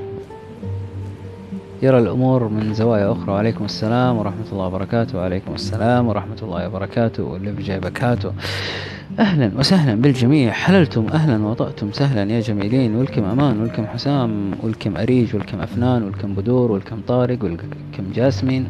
يرى 1.81 1.99
الأمور 1.99 2.47
من 2.47 2.73
زوايا 2.73 3.11
أخرى. 3.11 3.31
وعليكم 3.31 3.65
السلام 3.65 4.17
ورحمة 4.17 4.45
الله 4.51 4.65
وبركاته. 4.65 5.17
وعليكم 5.17 5.53
السلام 5.53 6.07
ورحمة 6.07 6.37
الله 6.41 6.67
وبركاته. 6.67 7.23
واللي 7.23 7.51
بجاي 7.51 7.79
بكاته. 7.79 8.31
أهلا 9.19 9.51
وسهلا 9.57 9.95
بالجميع. 9.95 10.51
حللتم 10.51 11.07
أهلا 11.13 11.45
وطأتم 11.45 11.91
سهلا 11.91 12.31
يا 12.31 12.39
جميلين. 12.39 12.95
ولكم 12.95 13.23
أمان 13.23 13.61
ولكم 13.61 13.85
حسام 13.87 14.51
ولكم 14.63 14.97
أريج 14.97 15.35
ولكم 15.35 15.61
أفنان 15.61 16.03
ولكم 16.03 16.33
بدور 16.33 16.71
ولكم 16.71 17.01
طارق 17.07 17.43
ولكم 17.43 18.11
جاسمين. 18.15 18.67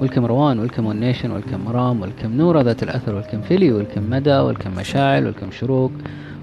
welcome 0.00 0.26
روان 0.26 0.58
welcome 0.58 0.86
ونيشن 0.86 1.30
welcome 1.30 1.64
مرام 1.64 2.00
welcome 2.02 2.36
نورة 2.36 2.62
ذات 2.62 2.82
الأثر 2.82 3.14
welcome 3.14 3.40
فيلي 3.40 3.72
welcome 3.72 4.10
مدى 4.10 4.34
welcome 4.36 4.70
مشاعل 4.74 5.26
welcome 5.26 5.50
شروق 5.50 5.92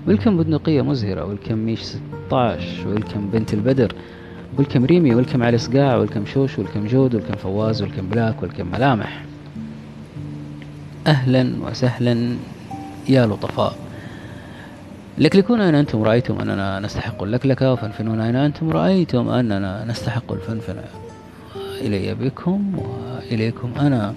welcome 0.08 0.38
بندقية 0.38 0.82
مزهرة 0.82 1.26
welcome 1.26 1.58
ميش 1.58 1.84
16 1.84 2.88
welcome 2.88 3.30
بنت 3.30 3.54
البدر 3.54 3.96
welcome 4.58 4.86
ريمي 4.86 5.16
welcome 5.16 5.44
علي 5.44 5.58
صقاع 5.58 5.96
welcome 5.96 6.26
شوش 6.26 6.60
welcome 6.60 6.88
جود 6.88 7.16
welcome 7.16 7.36
فواز 7.36 7.82
welcome 7.82 8.10
بلاك 8.10 8.44
welcome 8.44 8.68
ملامح. 8.72 9.24
أهلا 11.08 11.54
وسهلا 11.66 12.36
يا 13.10 13.26
لطفاء. 13.26 13.76
لكلكون 15.18 15.62
أين 15.62 15.76
أنتم 15.76 16.04
رأيتم 16.04 16.40
أننا 16.40 16.80
نستحق 16.80 17.24
اللكلكة 17.24 17.74
وفنفنون 17.74 18.20
أين 18.20 18.36
أنتم 18.36 18.70
رأيتم 18.70 19.30
أننا 19.30 19.86
نستحق 19.86 20.32
الفنفنة. 20.32 20.84
إلي 21.82 22.14
بكم 22.14 22.74
وإليكم 23.32 23.72
أنا 23.80 24.16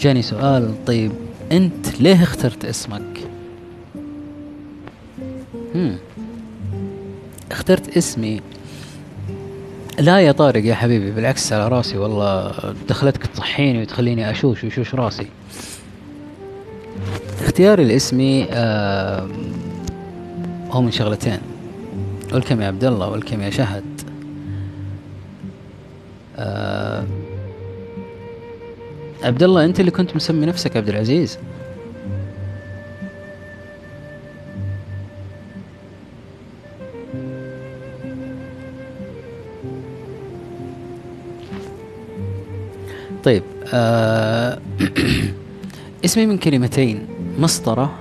جاني 0.00 0.22
سؤال. 0.22 0.84
طيب 0.86 1.12
أنت 1.52 2.00
ليه 2.00 2.22
اخترت 2.22 2.64
اسمك؟ 2.64 3.20
هم. 5.74 5.96
اخترت 7.50 7.96
اسمي. 7.96 8.40
لا 9.98 10.20
يا 10.20 10.32
طارق 10.32 10.64
يا 10.64 10.74
حبيبي 10.74 11.10
بالعكس 11.10 11.52
على 11.52 11.68
راسي 11.68 11.98
والله. 11.98 12.52
دخلتك 12.88 13.26
تصحيني 13.26 13.82
وتخليني 13.82 14.30
أشوش 14.30 14.64
وشوش 14.64 14.94
راسي. 14.94 15.26
اختياري 17.40 17.84
لاسمي 17.84 18.46
آه 18.50 19.28
هو 20.70 20.82
من 20.82 20.90
شغلتين. 20.90 21.38
ولكم 22.32 22.62
يا 22.62 22.66
عبد 22.66 22.84
الله 22.84 23.08
ولكم 23.08 23.40
يا 23.40 23.50
شهد. 23.50 23.84
آه 26.36 27.04
عبد 29.24 29.42
الله 29.42 29.64
أنت 29.64 29.80
اللي 29.80 29.90
كنت 29.90 30.16
مسمي 30.16 30.46
نفسك 30.46 30.76
عبد 30.76 30.88
العزيز. 30.88 31.38
طيب 43.24 43.42
آه 43.74 44.58
اسمي 46.04 46.26
من 46.26 46.38
كلمتين 46.38 47.06
مسطرة 47.38 47.94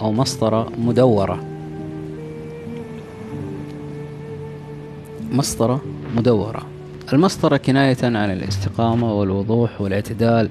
أو 0.00 0.12
مسطرة 0.12 0.72
مدورة. 0.78 1.44
مسطرة 5.32 5.80
مدورة. 6.16 6.73
المسطرة 7.12 7.56
كناية 7.56 7.96
عن 8.02 8.30
الاستقامة 8.30 9.12
والوضوح 9.14 9.80
والاعتدال. 9.80 10.48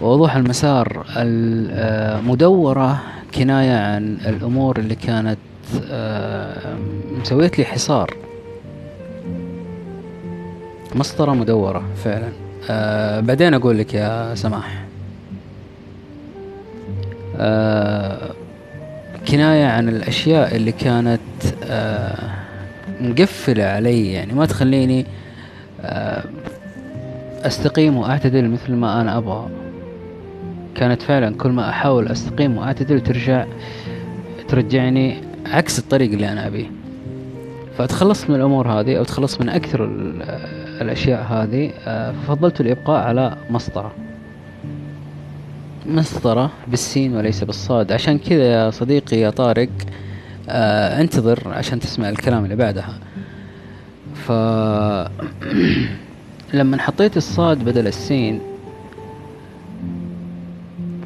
ووضوح 0.00 0.36
المسار 0.36 1.04
المدورة 1.16 3.02
كناية 3.34 3.78
عن 3.78 4.18
الأمور 4.26 4.78
اللي 4.78 4.94
كانت 4.94 5.38
آه، 5.90 6.76
مسويت 7.20 7.58
لي 7.58 7.64
حصار. 7.64 8.14
مسطرة 10.94 11.32
مدورة 11.32 11.82
فعلا. 12.04 12.28
أه 12.70 13.20
بعدين 13.20 13.54
أقول 13.54 13.78
لك 13.78 13.94
يا 13.94 14.34
سماح. 14.34 14.84
كناية 19.28 19.66
عن 19.66 19.88
الأشياء 19.88 20.56
اللي 20.56 20.72
كانت 20.72 21.20
أه 21.64 22.37
مقفلة 23.00 23.64
علي 23.64 24.12
يعني 24.12 24.32
ما 24.32 24.46
تخليني 24.46 25.06
أه 25.80 26.24
أستقيم 27.42 27.96
وأعتدل 27.96 28.48
مثل 28.48 28.72
ما 28.72 29.00
أنا 29.00 29.18
أبغى. 29.18 29.48
كانت 30.74 31.02
فعلا 31.02 31.34
كل 31.36 31.50
ما 31.50 31.68
أحاول 31.68 32.08
أستقيم 32.08 32.56
وأعتدل 32.56 33.00
ترجع 33.00 33.46
ترجعني 34.48 35.16
عكس 35.46 35.78
الطريق 35.78 36.12
اللي 36.12 36.32
أنا 36.32 36.46
أبيه. 36.46 36.70
فتخلصت 37.78 38.30
من 38.30 38.36
الأمور 38.36 38.68
هذه 38.68 38.98
أو 38.98 39.04
تخلصت 39.04 39.40
من 39.40 39.48
أكثر 39.48 39.84
الأشياء 40.80 41.22
هذه 41.22 41.70
آه، 41.86 42.14
فضلت 42.28 42.60
الإبقاء 42.60 43.04
على 43.04 43.36
مسطرة. 43.50 43.92
مسطرة 45.86 46.50
بالسين 46.68 47.16
وليس 47.16 47.44
بالصاد. 47.44 47.92
عشان 47.92 48.18
كذا 48.18 48.44
يا 48.44 48.70
صديقي 48.70 49.16
يا 49.16 49.30
طارق 49.30 49.68
آه 50.48 51.00
انتظر 51.00 51.48
عشان 51.48 51.80
تسمع 51.80 52.08
الكلام 52.08 52.44
اللي 52.44 52.56
بعدها. 52.56 52.98
ف 54.14 54.32
لما 56.58 56.78
حطيت 56.78 57.16
الصاد 57.16 57.64
بدل 57.64 57.86
السين 57.86 58.40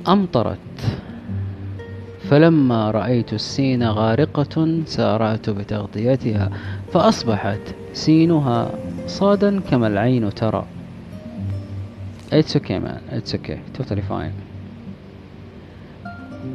أمطرت. 0.09 0.59
فلما 2.31 2.91
رأيت 2.91 3.33
السين 3.33 3.83
غارقة 3.83 4.83
سارعت 4.87 5.51
بتغطيتها 5.51 6.51
فأصبحت 6.93 7.61
سينها 7.93 8.71
صادا 9.07 9.61
كما 9.61 9.87
العين 9.87 10.35
ترى. 10.35 10.65
It's 12.33 12.57
okay 12.57 12.79
man. 12.79 13.01
It's 13.11 13.35
okay. 13.35 13.61
Totally 13.75 14.03
fine. 14.03 14.33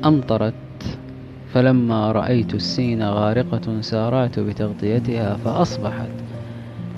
أمطرت. 0.05 0.53
فلما 1.57 2.11
رأيت 2.11 2.53
السين 2.53 3.03
غارقة 3.03 3.81
سارعت 3.81 4.39
بتغطيتها 4.39 5.37
فأصبحت 5.45 6.09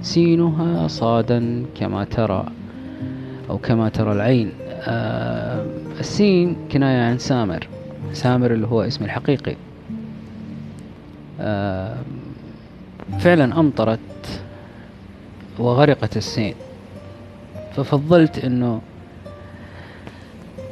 سينها 0.02 0.88
صادا 0.88 1.66
كما 1.80 2.04
ترى 2.04 2.46
أو 3.50 3.58
كما 3.58 3.90
ترى 3.90 4.12
العين. 4.12 4.52
آه 4.70 5.66
السين 6.00 6.58
كناية 6.72 7.10
عن 7.10 7.18
سامر. 7.18 7.68
سامر 8.14 8.54
اللي 8.54 8.68
هو 8.68 8.82
اسمي 8.82 9.06
الحقيقي. 9.06 9.56
آه 11.40 11.98
فعلا 13.20 13.60
أمطرت 13.60 14.42
وغرقت 15.60 16.18
السين. 16.18 16.54
ففضلت 17.76 18.40
إنه 18.40 18.82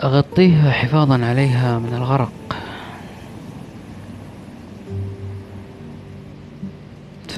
أغطيها 0.04 0.72
حفاظا 0.72 1.26
عليها 1.26 1.80
من 1.80 1.94
الغرق. 1.94 2.32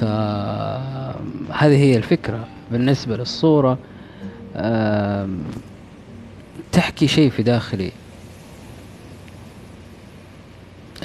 فهذه 0.00 1.76
هي 1.76 1.96
الفكرة 1.96 2.48
بالنسبة 2.72 3.16
للصورة 3.16 3.78
تحكي 6.72 7.08
شيء 7.08 7.30
في 7.30 7.42
داخلي. 7.42 7.92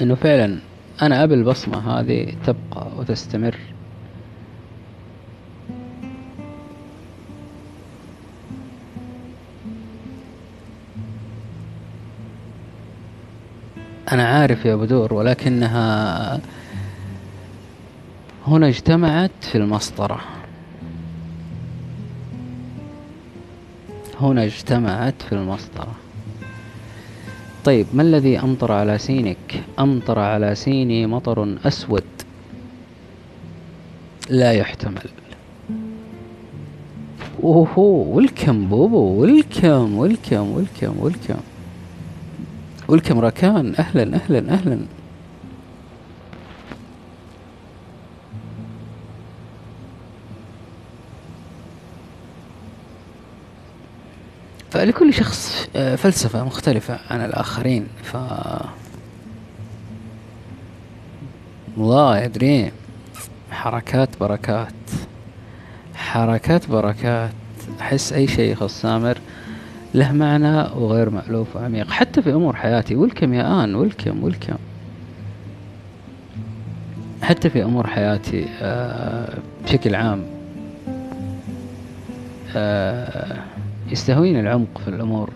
إنه 0.02 0.14
فعلا 0.14 0.58
أنا 1.02 1.24
أبي 1.24 1.34
البصمة 1.34 2.00
هذه 2.00 2.34
تبقى 2.46 2.88
وتستمر. 2.96 3.56
أنا 14.12 14.28
عارف 14.28 14.64
يا 14.64 14.74
بدور 14.74 15.14
ولكنها 15.14 16.40
هنا 18.46 18.68
اجتمعت 18.68 19.30
في 19.40 19.58
المسطرة. 19.58 20.20
هنا 24.20 24.44
اجتمعت 24.44 25.22
في 25.22 25.32
المسطرة. 25.32 25.92
طيب 27.64 27.86
ما 27.94 28.02
الذي 28.02 28.38
أمطر 28.38 28.72
على 28.72 28.98
سينك؟ 28.98 29.64
أمطر 29.78 30.18
على 30.18 30.54
سيني 30.54 31.06
مطر 31.06 31.56
أسود. 31.64 32.04
لا 34.30 34.52
يحتمل. 34.52 35.10
أوهو 37.42 38.16
ويلكم 38.16 38.68
بوبو 38.68 39.20
ويلكم 39.20 39.96
ويلكم 39.96 40.52
ويلكم 40.52 40.96
ويلكم. 41.00 41.40
ويلكم 42.88 43.18
راكان 43.18 43.74
أهلا 43.78 44.16
أهلا 44.16 44.52
أهلا. 44.54 44.78
فلكل 54.70 55.14
شخص 55.14 55.68
آه، 55.76 55.96
فلسفة 55.96 56.44
مختلفة 56.44 56.98
عن 57.10 57.24
الآخرين 57.24 57.86
ف 58.02 58.16
الله 61.76 62.18
يدري 62.18 62.72
حركات 63.50 64.08
بركات 64.20 64.72
حركات 65.94 66.70
بركات. 66.70 67.30
أحس 67.80 68.12
أي 68.12 68.26
شيء 68.26 68.52
يخص 68.52 68.80
سامر 68.80 69.18
له 69.94 70.12
معنى 70.12 70.60
وغير 70.60 71.10
مألوف 71.10 71.56
وعميق 71.56 71.90
حتى 71.90 72.22
في 72.22 72.32
أمور 72.32 72.56
حياتي. 72.56 72.94
ولكم 72.96 73.34
يا 73.34 73.64
آن 73.64 73.74
ولكم 73.74 74.24
ولكم 74.24 74.56
حتى 77.22 77.50
في 77.50 77.64
أمور 77.64 77.86
حياتي 77.86 78.46
آه، 78.60 79.38
بشكل 79.64 79.94
عام 79.94 80.24
آه، 82.56 83.36
يستهويني 83.90 84.40
العمق 84.40 84.78
في 84.84 84.88
الأمور 84.88 85.30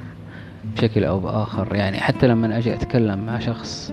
بشكل 0.76 1.04
أو 1.04 1.20
بآخر. 1.20 1.74
يعني 1.74 2.00
حتى 2.00 2.26
لما 2.26 2.58
أجي 2.58 2.74
أتكلم 2.74 3.26
مع 3.26 3.38
شخص 3.38 3.92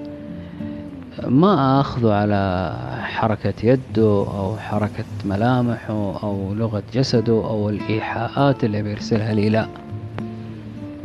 ما 1.28 1.82
أخذه 1.82 2.14
على 2.14 2.74
حركة 3.04 3.54
يده 3.64 4.26
أو 4.38 4.58
حركة 4.58 5.06
ملامحه 5.26 6.20
أو 6.24 6.54
لغة 6.54 6.84
جسده 6.94 7.34
أو 7.34 7.70
الإيحاءات 7.70 8.64
اللي 8.64 8.82
بيرسلها 8.82 9.34
لي 9.34 9.50
لا. 9.50 9.68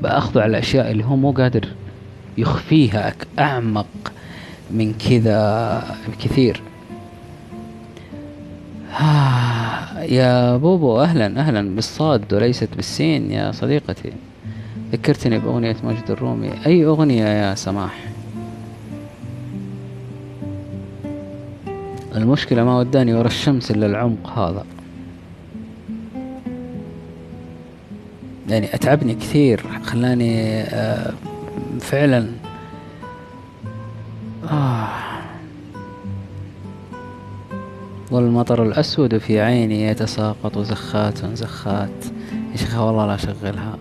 بأخذه 0.03 0.41
على 0.41 0.51
الأشياء 0.51 0.91
اللي 0.91 1.05
هو 1.05 1.17
مو 1.17 1.31
قادر 1.31 1.69
يخفيها 2.39 3.15
أعمق 3.39 3.87
من 4.71 4.95
كذا 4.95 5.83
بكثير 6.09 6.63
يا 10.03 10.57
بوبو 10.57 11.01
أهلا 11.01 11.27
أهلا 11.41 11.75
بالصاد 11.75 12.35
وليست 12.35 12.69
بالسين 12.77 13.31
يا 13.31 13.53
صديقتي. 13.53 14.13
ذكرتني 14.93 15.39
بأغنية 15.39 15.77
مجد 15.85 16.11
الرومي. 16.11 16.51
أي 16.67 16.85
أغنية 16.85 17.25
يا 17.25 17.55
سماح؟ 17.55 17.99
المشكلة 22.17 22.65
ما 22.65 22.79
وداني 22.79 23.15
ورا 23.15 23.27
الشمس 23.27 23.71
إلا 23.71 23.87
العمق 23.87 24.39
هذا. 24.39 24.65
يعني 28.49 28.75
أتعبني 28.75 29.15
كثير 29.15 29.63
خلاني 29.85 30.61
آه، 30.63 31.13
فعلا 31.81 32.29
آه 34.51 35.12
والمطر 38.13 38.63
الأسود 38.63 39.19
في 39.19 39.41
عيني 39.41 39.83
يتساقط 39.83 40.59
زخات 40.59 41.27
زخات. 41.27 42.05
يا 42.53 42.57
شيخ 42.57 42.79
والله 42.79 43.07
لا 43.07 43.15
أشغلها. 43.15 43.79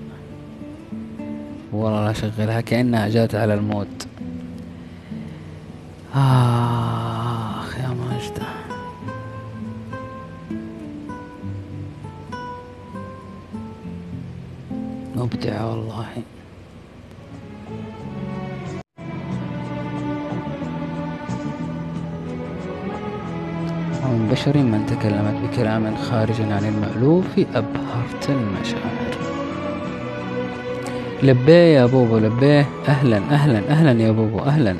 والله 1.74 2.06
لا 2.06 2.12
أشغلها 2.12 2.62
كأنها 2.62 3.10
جات 3.10 3.36
على 3.36 3.54
الموت. 3.54 4.08
آخ 6.16 7.78
يا 7.80 7.90
ماجدة. 7.90 8.48
مبدعة 15.16 15.72
والله. 15.72 16.06
ومن 24.04 24.28
بشر 24.32 24.58
من 24.58 24.86
تكلمت 24.86 25.36
بكلام 25.44 25.96
خارج 25.96 26.42
عن 26.42 26.66
المألوف 26.66 27.26
أبهرت 27.56 28.30
المشاعر. 28.30 29.12
لبيه 31.24 31.54
يا 31.54 31.86
بوبو 31.86 32.18
لبيه 32.18 32.66
أهلا 32.88 33.18
أهلا 33.18 33.60
أهلا 33.70 34.04
يا 34.04 34.12
بوبو 34.12 34.40
أهلا. 34.40 34.76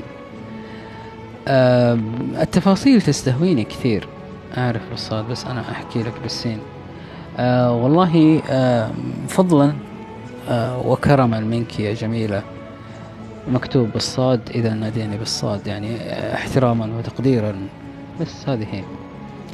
التفاصيل 2.42 3.02
تستهويني 3.02 3.64
كثير. 3.64 4.08
أعرف 4.56 4.82
بالصاد 4.90 5.28
بس 5.28 5.44
أنا 5.44 5.60
أحكي 5.60 6.02
لك 6.02 6.12
بالسين. 6.22 6.58
أه 7.38 7.72
والله 7.72 8.42
أه 8.50 8.90
فضلا 9.28 9.72
أه 10.48 10.86
وكرما 10.86 11.40
منك 11.40 11.80
يا 11.80 11.94
جميلة. 11.94 12.42
مكتوب 13.48 13.92
بالصاد 13.92 14.40
إذا 14.54 14.74
ناديني 14.74 15.18
بالصاد 15.18 15.66
يعني 15.66 15.96
احتراما 16.34 16.88
وتقديرا. 16.98 17.54
بس 18.20 18.48
هذه 18.48 18.66
هي. 18.72 18.82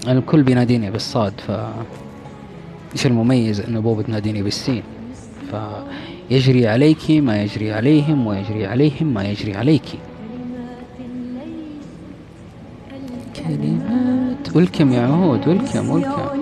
الكل 0.08 0.42
بيناديني 0.42 0.90
بالصاد 0.90 1.32
ف 1.46 1.50
إيش 2.92 3.06
المميز 3.06 3.60
إنه 3.60 3.80
بو 3.80 3.94
بتناديني 3.94 4.42
بالسين. 4.42 4.82
فيجري 5.50 6.68
عليك 6.68 7.10
ما 7.10 7.42
يجري 7.42 7.72
عليهم 7.72 8.26
ويجري 8.26 8.66
عليهم 8.66 9.14
ما 9.14 9.24
يجري 9.24 9.56
عليك 9.56 9.82
كلمات 13.36 14.56
ولكم 14.56 14.92
يا 14.92 15.00
عهود 15.00 15.48
ولكم 15.48 15.90
ولكم 15.90 16.37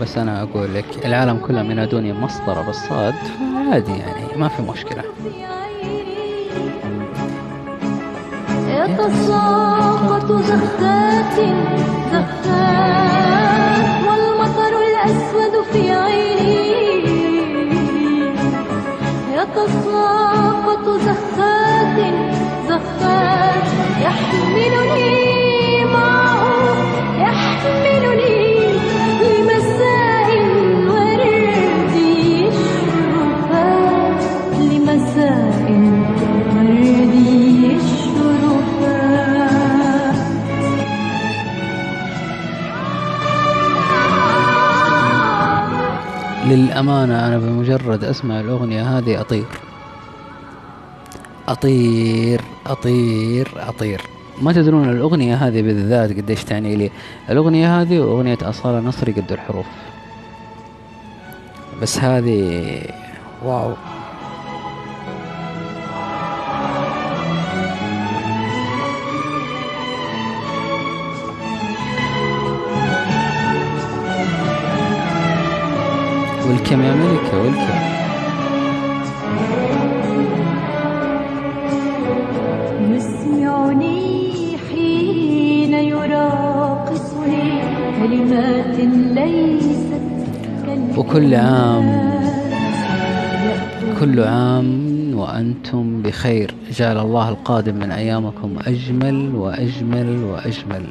بس 0.00 0.18
أنا 0.18 0.42
أقول 0.42 0.74
لك 0.74 1.06
العالم 1.06 1.38
كله 1.38 1.60
ينادوني 1.60 2.12
مسطره 2.12 2.62
بالصاد 2.62 3.14
فعادي 3.14 3.92
يعني 3.92 4.36
ما 4.36 4.48
في 4.48 4.62
مشكلة. 4.62 5.02
يتساقط 8.68 10.32
زخات 10.32 11.36
زخات 12.12 13.46
والمطر 14.08 14.72
الأسود 14.90 15.64
في 15.72 15.90
عيني. 15.90 16.66
يتساقط 19.34 20.88
زخات 21.00 21.98
زخات 22.68 23.66
يحملني 24.02 24.85
للأمانة 46.56 47.26
أنا 47.26 47.38
بمجرد 47.38 48.04
أسمع 48.04 48.40
الأغنية 48.40 48.98
هذه 48.98 49.20
أطير. 49.20 49.46
أطير 51.48 52.40
أطير 52.66 53.48
أطير. 53.56 54.00
ما 54.42 54.52
تدرون 54.52 54.90
الأغنية 54.90 55.34
هذه 55.34 55.62
بالذات 55.62 56.10
قديش 56.16 56.44
تعني 56.44 56.76
لي. 56.76 56.90
الأغنية 57.30 57.80
هذه 57.80 58.00
وأغنية 58.00 58.38
أصالة 58.42 58.80
نصري 58.80 59.12
قد 59.12 59.32
الحروف. 59.32 59.66
بس 61.82 61.98
هذه 61.98 62.80
واو. 63.44 63.72
وأنتم 95.36 96.02
بخير. 96.02 96.54
جعل 96.70 96.98
الله 96.98 97.28
القادم 97.28 97.74
من 97.74 97.92
أيامكم 97.92 98.56
أجمل 98.66 99.34
وأجمل 99.34 100.24
وأجمل. 100.24 100.84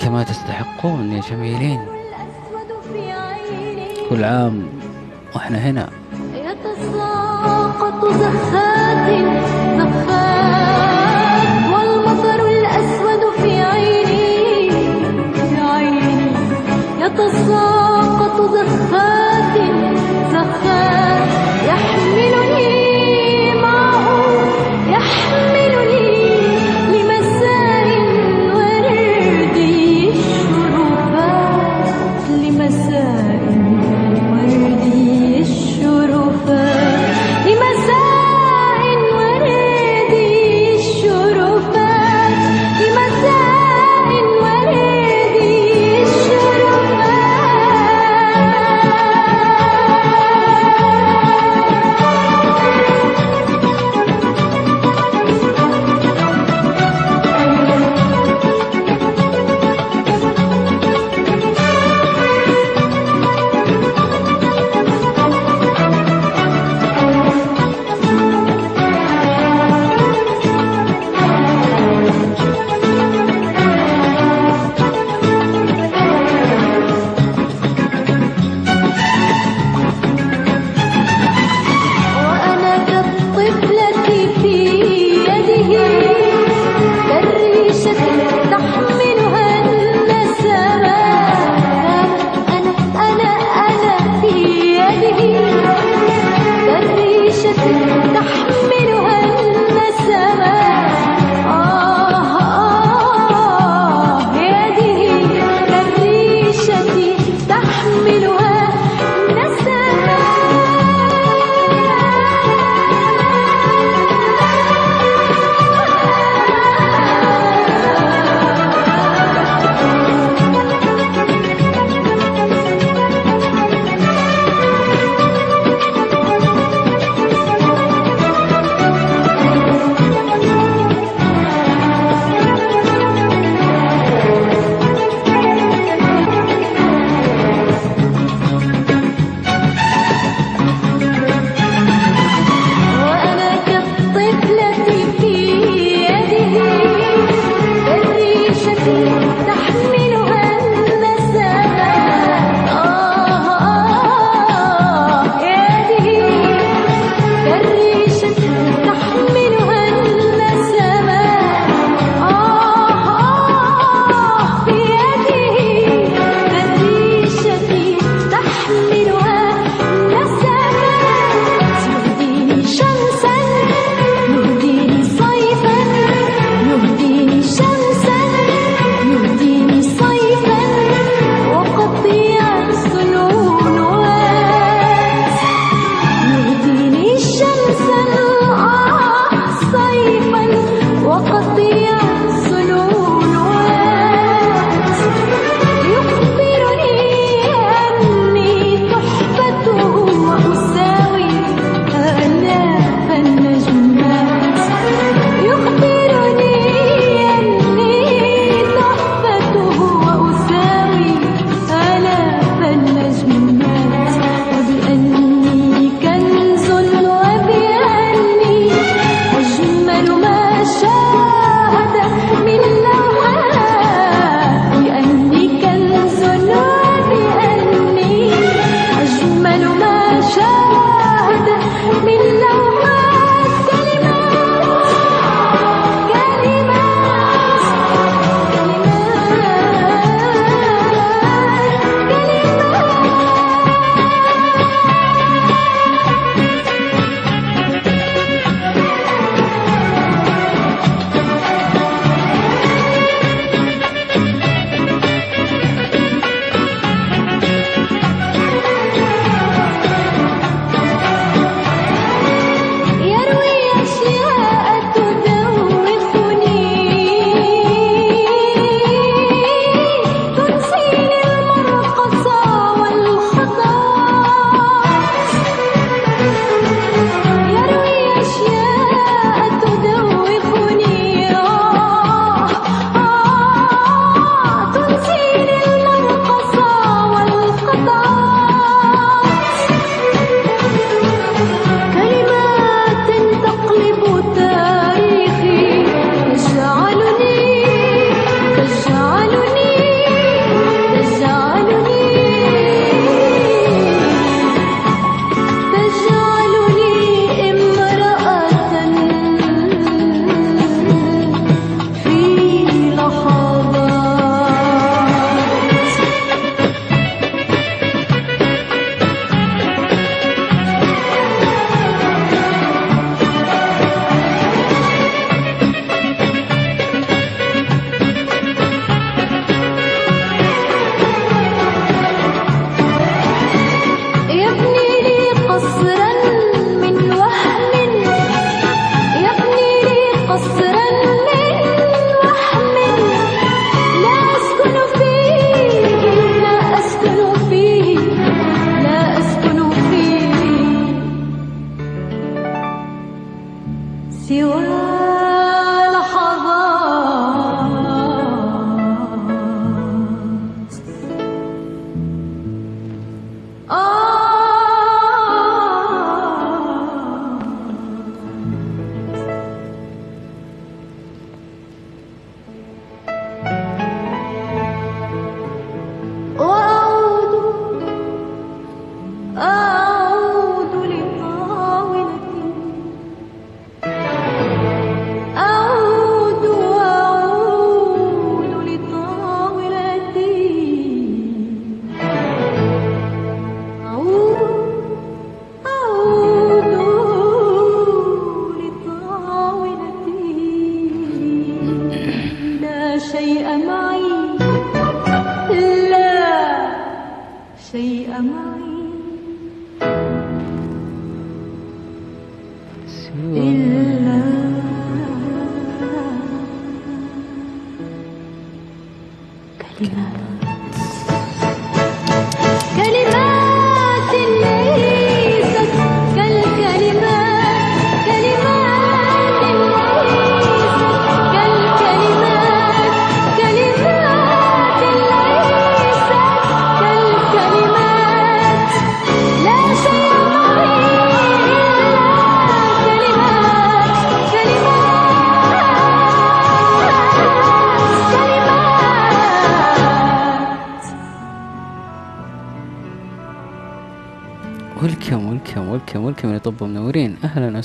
كما 0.00 0.22
تستحقون 0.22 1.12
يا 1.12 1.20
جميلين. 1.30 1.80
كل 4.10 4.24
عام 4.24 4.62
وإحنا 5.34 5.58
هنا. 5.58 5.88
يتساقط 6.34 8.04
زخات 8.12 9.10
زخات 9.78 11.46
والمطر 11.72 12.40
الأسود 12.48 13.22
في 13.36 13.60
عيني. 13.60 14.70
في 15.32 15.60
عيني. 15.60 16.32
يتساقط 17.00 18.36
زخات 18.54 19.25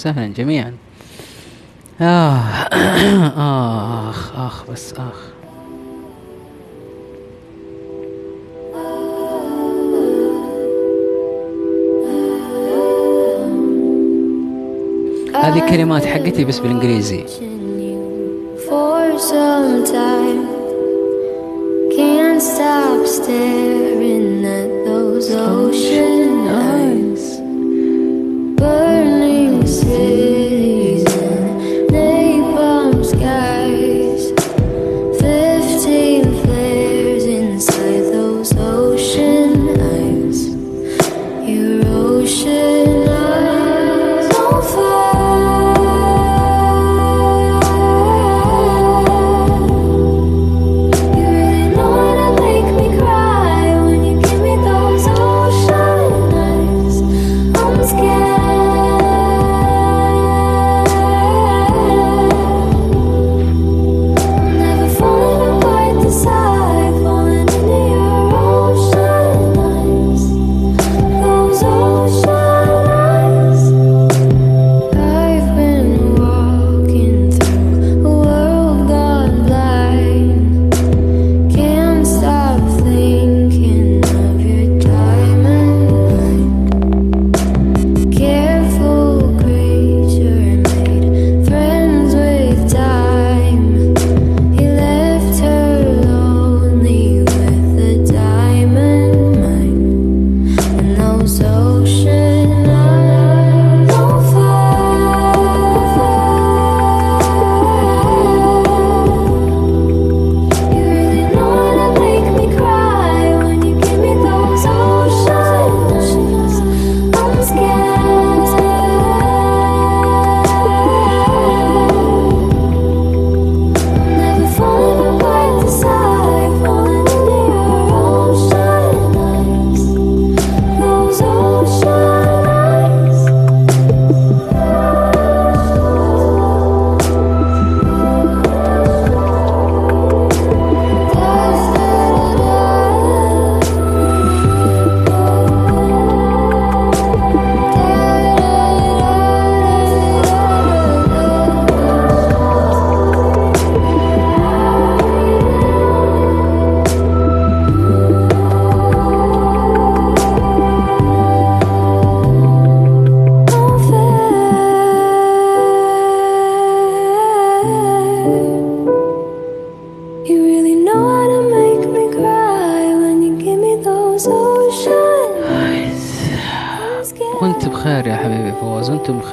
وسهلا 0.02 0.28
جميعا. 0.28 0.74
آخ 2.02 2.68
آه، 2.74 4.10
آخ 4.10 4.36
آخ 4.36 4.66
بس 4.72 4.94
آخ. 4.94 5.32
هذه 15.36 15.70
كلمات 15.70 16.06
حقتي 16.06 16.46
بس 16.46 16.60
بالإنجليزي. 16.60 17.26
Can't 21.98 22.42
stop 22.42 23.06
staring 23.18 24.46
at 24.60 24.72
those 24.88 25.28
ocean 25.32 26.48
eyes? 26.48 27.11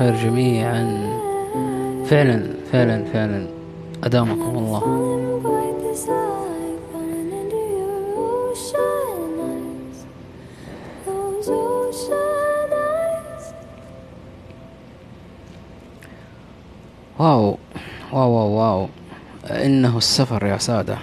الخير 0.01 0.31
جميعا. 0.31 0.85
فعلا 2.07 2.55
فعلا 2.73 3.05
فعلا. 3.05 3.47
أدامكم 4.05 4.59
الله. 4.59 4.83
wow 17.19 17.59
wow 18.12 18.31
wow 18.31 18.51
wow. 18.51 18.89
إنه 19.51 19.99
السفر 19.99 20.47
يا 20.47 20.59
سادة. 20.59 20.99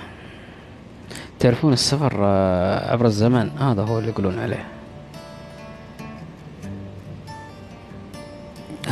تعرفون 1.40 1.74
السفر 1.74 2.14
آه، 2.20 2.92
عبر 2.92 3.06
الزمن؟ 3.06 3.50
هذا 3.50 3.84
هو 3.84 4.00
اللي 4.00 4.10
يقولون 4.10 4.40
عليه. 4.40 4.75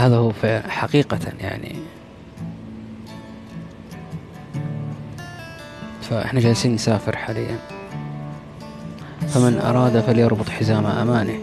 هذا 0.05 0.15
هو 0.17 0.29
فع- 0.31 0.67
حقيقة 0.67 1.19
يعني. 1.39 1.75
فإحنا 6.01 6.39
جالسين 6.39 6.73
نسافر 6.73 7.15
حاليا. 7.15 7.57
فمن 9.27 9.59
أراد 9.65 9.99
فليربط 9.99 10.49
حزام 10.49 10.85
أمانه 10.85 11.39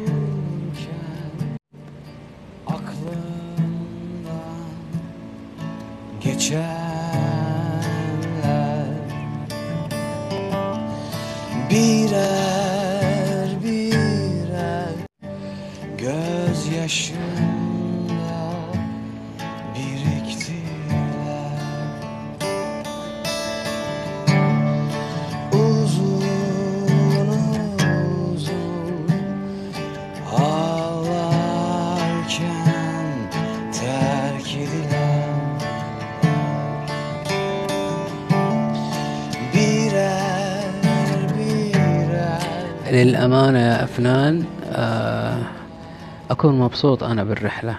مبسوط 46.70 47.02
أنا 47.04 47.24
بالرحلة. 47.24 47.76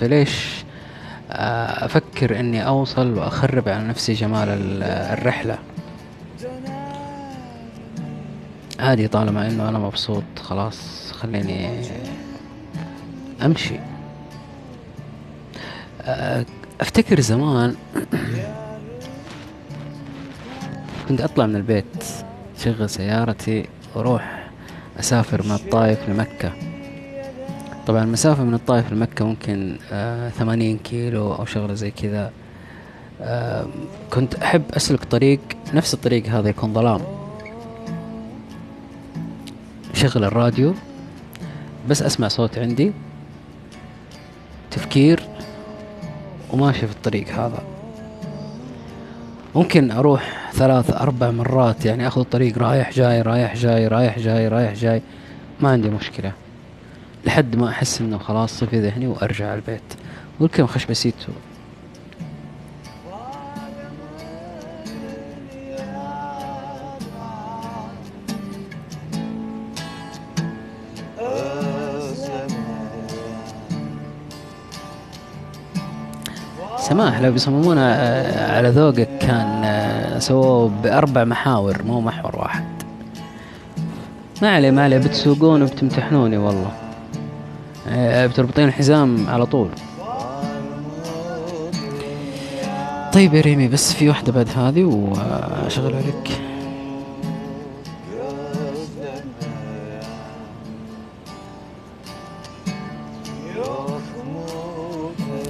فليش 0.00 0.64
آه، 1.30 1.84
أفكر 1.84 2.40
إني 2.40 2.66
أوصل 2.66 3.18
وأخرب 3.18 3.68
على 3.68 3.84
نفسي 3.88 4.12
جمال 4.12 4.48
ال- 4.48 4.82
الرحلة؟ 5.18 5.58
عادي 8.80 9.08
طالما 9.08 9.46
إنه 9.48 9.68
أنا 9.68 9.78
مبسوط 9.78 10.22
خلاص 10.42 11.12
خليني 11.12 11.80
أمشي. 13.44 13.74
آه، 16.02 16.44
أفتكر 16.80 17.20
زمان 17.20 17.76
كنت 21.08 21.20
أطلع 21.20 21.46
من 21.46 21.56
البيت 21.56 22.04
شغل 22.64 22.90
سيارتي 22.90 23.68
وأروح 23.94 24.48
أسافر 25.00 25.42
من 25.42 25.52
الطائف 25.52 26.08
لمكة. 26.08 26.52
طبعا 27.88 28.04
المسافة 28.04 28.44
من 28.44 28.54
الطائف 28.54 28.92
لمكة 28.92 29.24
ممكن 29.24 29.78
آه 29.92 30.28
ثمانين 30.28 30.78
كيلو 30.78 31.34
أو 31.34 31.44
شغلة 31.44 31.74
زي 31.74 31.90
كذا. 31.90 32.32
كنت 34.10 34.34
أحب 34.34 34.62
أسلك 34.72 35.04
طريق 35.04 35.40
نفس 35.74 35.94
الطريق 35.94 36.26
هذا 36.26 36.48
يكون 36.48 36.74
ظلام. 36.74 37.00
شغل 39.94 40.24
الراديو 40.24 40.74
بس 41.88 42.02
أسمع 42.02 42.28
صوت 42.28 42.58
عندي 42.58 42.92
تفكير 44.70 45.20
وماشي 46.52 46.86
في 46.86 46.92
الطريق 46.92 47.28
هذا. 47.28 47.62
ممكن 49.54 49.90
أروح 49.90 50.50
ثلاث 50.52 50.90
أربع 50.90 51.30
مرات 51.30 51.84
يعني 51.84 52.08
أخذ 52.08 52.20
الطريق 52.20 52.58
رايح 52.58 52.92
جاي 52.92 53.22
رايح 53.22 53.56
جاي 53.56 53.88
رايح 53.88 54.18
جاي 54.18 54.48
رايح 54.48 54.72
جاي. 54.72 55.02
ما 55.60 55.68
عندي 55.68 55.88
مشكلة. 55.88 56.32
لحد 57.24 57.56
ما 57.56 57.68
أحس 57.68 58.00
إنه 58.00 58.18
خلاص 58.18 58.58
صفي 58.58 58.80
ذهني 58.80 59.06
وأرجع 59.06 59.54
البيت. 59.54 59.82
والكم 60.40 60.66
خش 60.66 60.86
بسيتو 60.86 61.32
سماح 76.78 77.20
لو 77.20 77.32
بيصممونها 77.32 77.94
آه، 77.94 78.56
على 78.56 78.68
ذوقك 78.68 79.08
كان 79.20 79.64
آه، 79.64 80.18
سووه 80.18 80.68
بأربع 80.82 81.24
محاور 81.24 81.82
مو 81.82 82.00
محور 82.00 82.36
واحد. 82.36 82.64
ما 84.42 84.54
عليه 84.54 84.70
ما 84.70 84.84
عليه 84.84 84.98
بتسوقون 84.98 85.62
وبتمتحنوني 85.62 86.36
والله. 86.36 86.87
بتربطين 88.26 88.64
الحزام 88.64 89.26
على 89.28 89.46
طول. 89.46 89.68
طيب 93.12 93.34
يا 93.34 93.40
ريمي 93.40 93.68
بس 93.68 93.92
في 93.92 94.08
واحدة 94.08 94.32
بعد 94.32 94.48
هذه 94.56 94.84
واشغلها 94.84 96.00
لك 96.00 96.30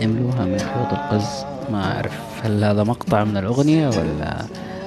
يملوها 0.00 0.44
من 0.44 0.58
خيوط 0.58 0.92
القز. 0.92 1.44
ما 1.72 1.94
أعرف 1.94 2.20
هل 2.42 2.64
هذا 2.64 2.84
مقطع 2.84 3.24
من 3.24 3.36
الأغنية 3.36 3.88
ولا؟ 3.88 4.44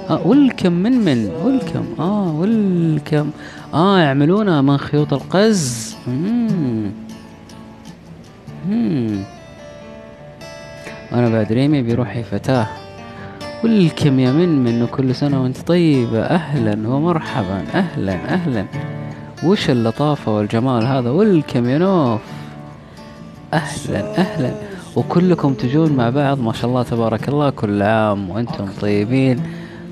آه 0.09 0.27
ولكم 0.27 0.71
من 0.71 0.91
من؟ 0.91 1.31
ولكم 1.43 1.85
آه 1.99 2.31
ولكم 2.31 3.29
آه 3.73 3.99
يعملونها 3.99 4.61
من 4.61 4.77
خيوط 4.77 5.13
القز. 5.13 5.95
مم. 6.07 6.91
مم. 8.70 9.24
وأنا 11.12 11.30
بعد 11.30 11.53
ريمي 11.53 11.82
بيروح 11.82 12.20
فتاه 12.32 12.68
ولكم 13.64 14.20
يا 14.20 14.32
من 14.32 14.64
من 14.64 14.84
وكل 14.84 15.16
سنة 15.16 15.43
وأنت 15.43 15.57
طيبة. 15.57 16.22
أهلا 16.22 16.88
ومرحبا. 16.89 17.64
أهلا 17.74 18.14
أهلا. 18.14 18.66
وش 19.43 19.70
اللطافة 19.70 20.36
والجمال 20.38 20.86
هذا؟ 20.86 21.09
ولكم 21.09 21.70
يا 21.70 21.78
نوف. 21.78 22.22
أهلا 23.53 24.18
أهلا. 24.18 24.51
وكلكم 24.95 25.53
تجون 25.53 25.91
مع 25.93 26.09
بعض. 26.09 26.39
ما 26.39 26.53
شاء 26.53 26.70
الله 26.70 26.84
تبارك 26.84 27.30
الله. 27.30 27.49
كل 27.49 27.82
عام 27.82 28.30
وأنتم 28.30 28.68
طيبين. 28.82 29.43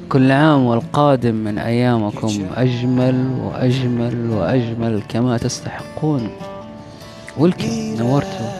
كل 0.10 0.32
عام 0.32 0.66
والقادم 0.66 1.36
من 1.36 1.58
أيامكم 1.58 2.32
أجمل 2.56 3.30
وأجمل 3.44 4.30
وأجمل 4.30 5.02
كما 5.10 5.38
تستحقون. 5.38 6.30
ولكم 7.38 7.96
نورتوا. 8.00 8.59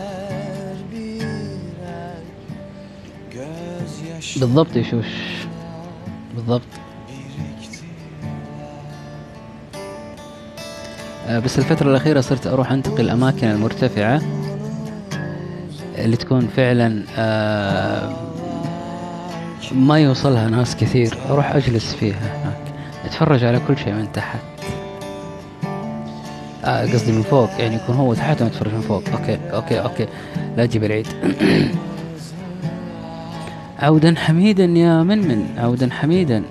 بالضبط 4.38 4.76
يا 4.76 4.84
شوش 4.84 5.06
بالضبط. 6.36 6.62
آه، 11.28 11.40
بس 11.40 11.60
الفترة 11.60 11.90
الأخيرة 11.92 12.22
صرت 12.22 12.48
أروح 12.48 12.72
أنتقي 12.72 13.02
الأماكن 13.02 13.48
المرتفعة 13.48 14.22
اللي 15.98 16.18
تكون 16.18 16.48
فعلا 16.48 17.04
آه، 17.18 18.14
ما 19.72 20.00
يوصلها 20.00 20.48
ناس 20.50 20.76
كثير. 20.76 21.18
أروح 21.30 21.56
أجلس 21.56 21.94
فيها 21.94 22.18
هناك. 22.44 22.74
أتفرج 23.06 23.44
على 23.44 23.60
كل 23.68 23.78
شيء 23.78 23.94
من 23.94 24.12
تحت. 24.12 24.40
آه، 26.66 26.82
قصدي 26.94 27.12
من 27.12 27.22
فوق 27.22 27.50
يعني 27.60 27.76
يكون 27.76 27.96
هو 27.96 28.14
تحت 28.14 28.42
وأنا 28.42 28.52
أتفرج 28.52 28.74
من 28.74 28.82
فوق. 28.82 29.04
okay 29.14 29.40
okay 29.54 29.80
okay. 29.82 30.08
لا 30.58 30.66
تجيب 30.66 30.84
العيد. 30.84 31.08
عودا 33.82 34.16
حميدا 34.18 34.66
يا 34.66 35.04
من 35.04 35.18
من 35.28 35.56
عودا 35.58 35.90
حميدا. 35.92 36.44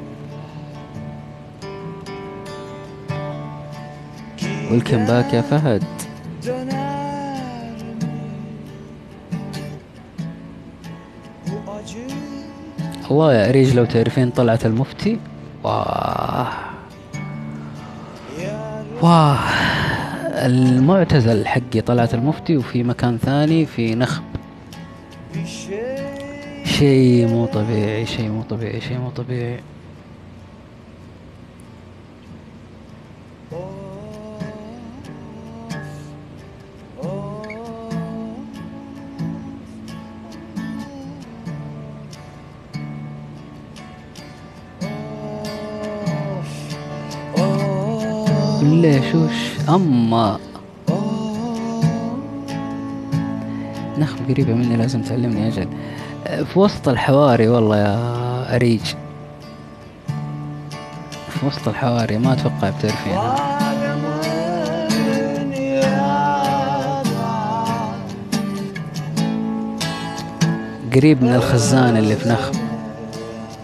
ويلكم 4.70 5.05
باك 5.05 5.35
يا 5.35 5.41
فهد. 5.41 5.85
الله 13.11 13.35
يا 13.35 13.49
أريج 13.49 13.74
لو 13.74 13.85
تعرفين 13.85 14.31
طلعت 14.31 14.66
المفتي. 14.66 15.18
واه. 15.64 16.49
واه. 19.03 19.39
المعتزل 20.47 21.47
حقي 21.47 21.81
طلعت 21.81 22.14
المفتي 22.14 22.57
وفي 22.57 22.83
مكان 22.83 23.18
ثاني 23.18 23.66
في 23.66 23.95
نخب. 23.95 24.22
شيء 26.79 27.26
مو 27.26 27.47
طبيعي 27.47 28.07
شيء 28.07 28.29
مو 28.29 28.43
طبيعي 28.43 28.81
شيء 28.81 28.99
مو 28.99 29.11
طبيعي. 29.11 29.61
ليش؟ 48.62 49.14
وش؟ 49.14 49.68
أما. 49.68 50.39
نخ 53.99 54.14
قريبة 54.29 54.55
مني 54.55 54.76
لازم 54.76 55.03
تعلمني 55.03 55.49
أجل 55.49 55.68
في 56.29 56.59
وسط 56.59 56.89
الحواري 56.89 57.49
والله 57.49 57.76
يا 57.76 58.55
أريج. 58.55 58.81
في 61.31 61.47
وسط 61.47 61.68
الحواري 61.68 62.18
ما 62.18 62.33
أتوقع 62.33 62.70
بتعرفينها. 62.70 63.59
قريب 70.95 71.22
من 71.22 71.35
الخزان 71.35 71.97
اللي 71.97 72.16
في 72.16 72.29
نخب 72.29 72.55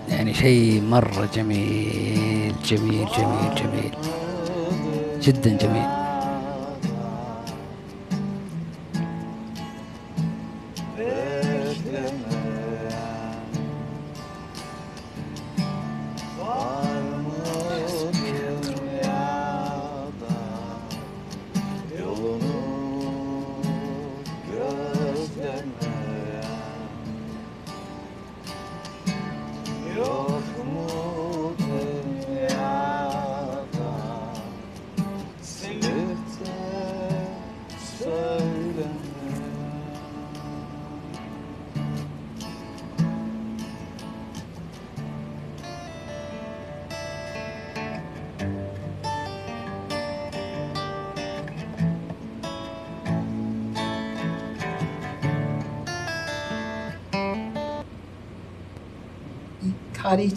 يعني 0.08 0.34
شيء 0.34 0.82
مرة 0.82 1.28
جميل 1.34 2.54
جميل 2.64 3.06
جميل 3.18 3.54
جميل. 3.56 3.92
جدا 5.22 5.56
جميل. 5.56 6.03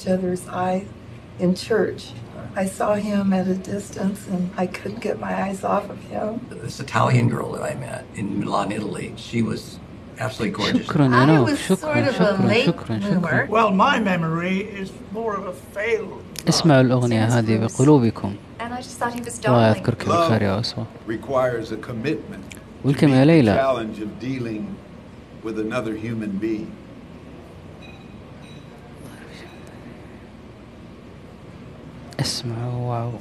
other's 0.07 0.47
eye 0.47 0.85
in 1.39 1.55
church. 1.55 2.11
I 2.55 2.65
saw 2.65 2.95
him 2.95 3.33
at 3.33 3.47
a 3.47 3.55
distance 3.55 4.27
and 4.27 4.49
I 4.57 4.65
couldn't 4.67 5.01
get 5.01 5.19
my 5.19 5.43
eyes 5.43 5.63
off 5.63 5.89
of 5.89 6.01
him. 6.05 6.45
This 6.49 6.79
Italian 6.79 7.29
girl 7.29 7.51
that 7.51 7.63
I 7.63 7.75
met 7.75 8.05
in 8.15 8.39
Milan, 8.39 8.71
Italy, 8.71 9.13
she 9.15 9.41
was 9.43 9.79
absolutely 10.17 10.57
gorgeous. 10.57 10.87
Shukran, 10.87 11.13
I, 11.13 11.35
I 11.35 11.39
was 11.39 11.59
shukran, 11.59 11.77
sort 11.77 11.97
of 11.97 12.15
shukran, 12.15 12.43
a 12.43 12.47
late 12.47 12.75
bloomer. 12.75 13.45
Well, 13.47 13.71
my 13.71 13.99
memory 13.99 14.61
is 14.61 14.91
more 15.11 15.35
of 15.35 15.45
a 15.45 15.53
failed 15.53 16.23
اسمعوا 16.49 16.81
الأغنية 16.81 17.25
هذه 17.25 17.57
بقلوبكم 17.57 18.35
challenge 18.59 19.79
of 19.89 20.41
يا 20.41 20.59
أسوة 20.59 20.85
والكم 22.85 23.09
يا 23.09 23.25
ليلى 23.25 23.51
اسمع 32.37 32.67
واو. 32.67 33.11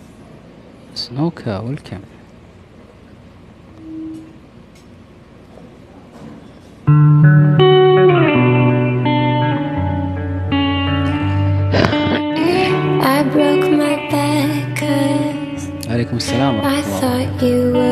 سنوكا 0.95 1.59
والكم 1.59 2.01
عليكم 15.91 16.17
السلام 16.17 16.57
ورحمة 16.57 17.43
الله. 17.43 17.86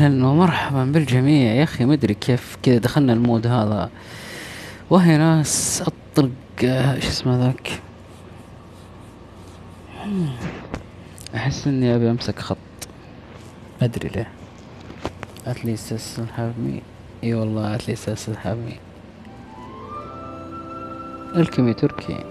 أهلا 0.00 0.26
ومرحبا 0.26 0.84
بالجميع. 0.84 1.52
يا 1.52 1.62
أخي 1.62 1.84
ما 1.84 1.92
أدري 1.94 2.14
كيف 2.14 2.56
كذا 2.62 2.78
دخلنا 2.78 3.12
المود 3.12 3.46
هذا. 3.46 3.90
وهي 4.90 5.18
ناس 5.18 5.82
اطلق 5.82 6.30
آه، 6.64 6.98
شو 6.98 7.08
اسمه 7.08 7.36
ذاك؟ 7.38 7.80
أحس 11.34 11.66
إني 11.66 11.94
أبي 11.94 12.10
أمسك 12.10 12.38
خط. 12.38 12.56
ما 13.80 13.86
أدري 13.86 14.08
ليه. 14.08 14.28
At 15.46 15.58
least 15.58 15.92
me. 16.38 16.82
إي 17.24 17.34
والله 17.34 17.78
at 17.78 17.80
least 17.80 18.28
me. 18.46 18.74
الكمي 21.36 21.74
تركي. 21.74 22.24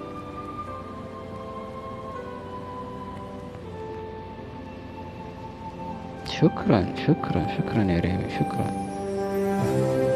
شكرا 6.42 6.86
شكرا 7.08 7.48
شكرا 7.58 7.84
يا 7.84 8.00
ريمي 8.00 8.30
شكرا. 8.30 10.09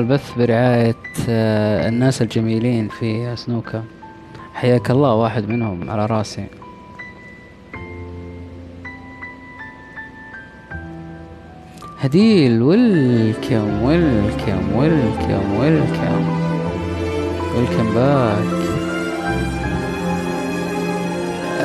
البث 0.00 0.38
برعاية 0.38 0.96
آه، 1.28 1.88
الناس 1.88 2.22
الجميلين 2.22 2.88
في 2.88 3.36
سنوكا. 3.36 3.84
حياك 4.54 4.90
الله 4.90 5.14
واحد 5.14 5.48
منهم 5.48 5.90
على 5.90 6.06
راسي. 6.06 6.44
هديل 12.00 12.62
ويلكم 12.62 13.82
ويلكم 13.82 14.76
ويلكم 14.76 15.58
ويلكم 15.58 16.40
ويلكم 17.54 17.94
باك. 17.94 18.60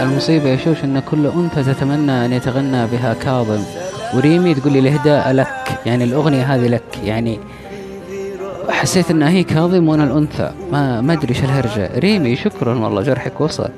المصيبة 0.02 0.49
يا 0.49 0.57
شوش 0.57 0.84
إن 0.84 0.99
كل 0.99 1.28
أنثى 1.28 1.64
تتمنى 1.74 2.26
أن 2.26 2.34
يتغنى 2.34 2.88
بها 2.88 3.14
كاظم. 3.14 3.64
وريمي 4.16 4.53
تقول 4.53 4.74
لي 4.74 4.80
الإهداء 4.80 5.32
لك 5.32 5.80
يعني 5.86 6.03
الأغنية 6.03 6.56
هذه 6.56 6.68
لك 6.68 6.98
يعني 7.03 7.40
حسيت 8.70 9.12
إنها 9.12 9.30
هي 9.30 9.44
كاظم 9.44 9.90
وأنا 9.90 10.04
الأنثى. 10.04 10.52
ما 10.72 11.02
ما 11.02 11.14
أدري 11.14 11.30
إيش 11.30 11.44
الهرجة. 11.44 12.00
ريمي 12.00 12.36
شكرا 12.36 12.80
والله 12.80 13.02
جرحك 13.02 13.42
وصل. 13.42 13.70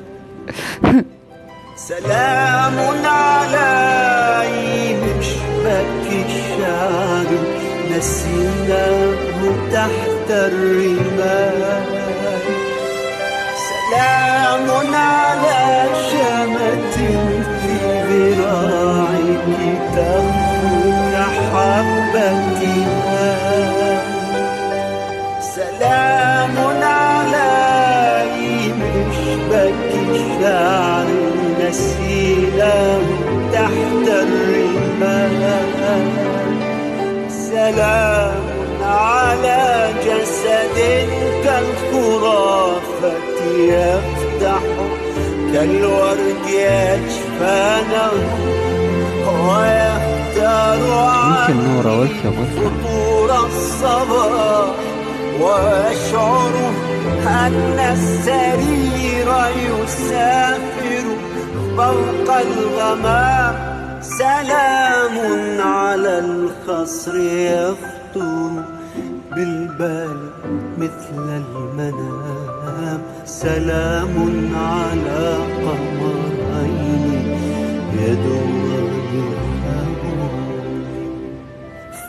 سلام 1.76 2.78
على 3.06 4.48
مشبك 5.04 6.26
الشعر 6.26 7.26
نسيناه 7.98 9.16
تحت 9.72 10.30
الرمال 10.30 11.64
سلام 13.70 14.68
على 14.96 15.88
شمة 16.10 16.96
في 17.62 17.76
ذراعك. 18.10 19.46
تخفو 19.96 20.92
كحبتها 21.14 22.57
نسيله 32.68 33.02
تحت 33.54 34.08
الرمال 34.08 35.42
سلام 37.30 38.44
على 38.84 39.90
جسد 40.06 40.78
كالخرافة 41.44 43.14
يفتح 43.58 44.64
كالورد 45.54 46.48
أجفانه 46.60 48.12
ويختار 49.48 50.80
نورة 51.50 52.00
والكم 52.00 52.36
فطور 52.56 53.30
الصباح 53.46 54.76
وأشعر 55.42 56.54
أن 57.28 57.80
السرير 57.80 59.28
يسافر. 59.58 60.87
فوق 61.78 62.30
الغمام 62.36 63.56
سلام 64.02 65.18
على 65.62 66.20
الخصر 66.20 67.16
يخطر 67.20 68.52
بالبال 69.36 70.30
مثل 70.78 71.42
المنام. 71.42 73.02
سلام 73.26 74.16
على 74.56 75.38
قمرين 75.64 77.38
حولي 77.98 79.28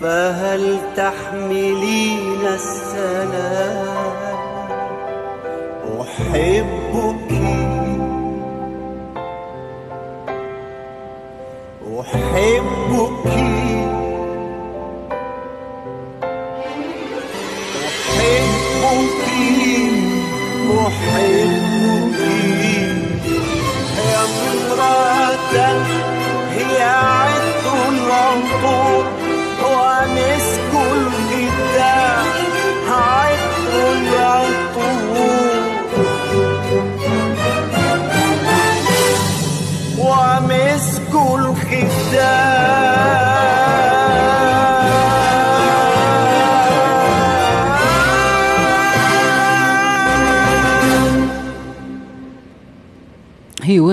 فهل 0.01 0.79
تحملين 0.97 2.47
السلام؟ 2.55 4.17
أحبك 6.01 7.78
أحبك. 12.01 13.27
أحبك. 18.19 19.25
أحبك. 20.87 22.19
يا 24.11 24.23
امرأة 24.25 25.57
هي 26.57 26.83
عطر 26.83 27.89
العطور 27.89 29.05
ومسك 29.65 30.38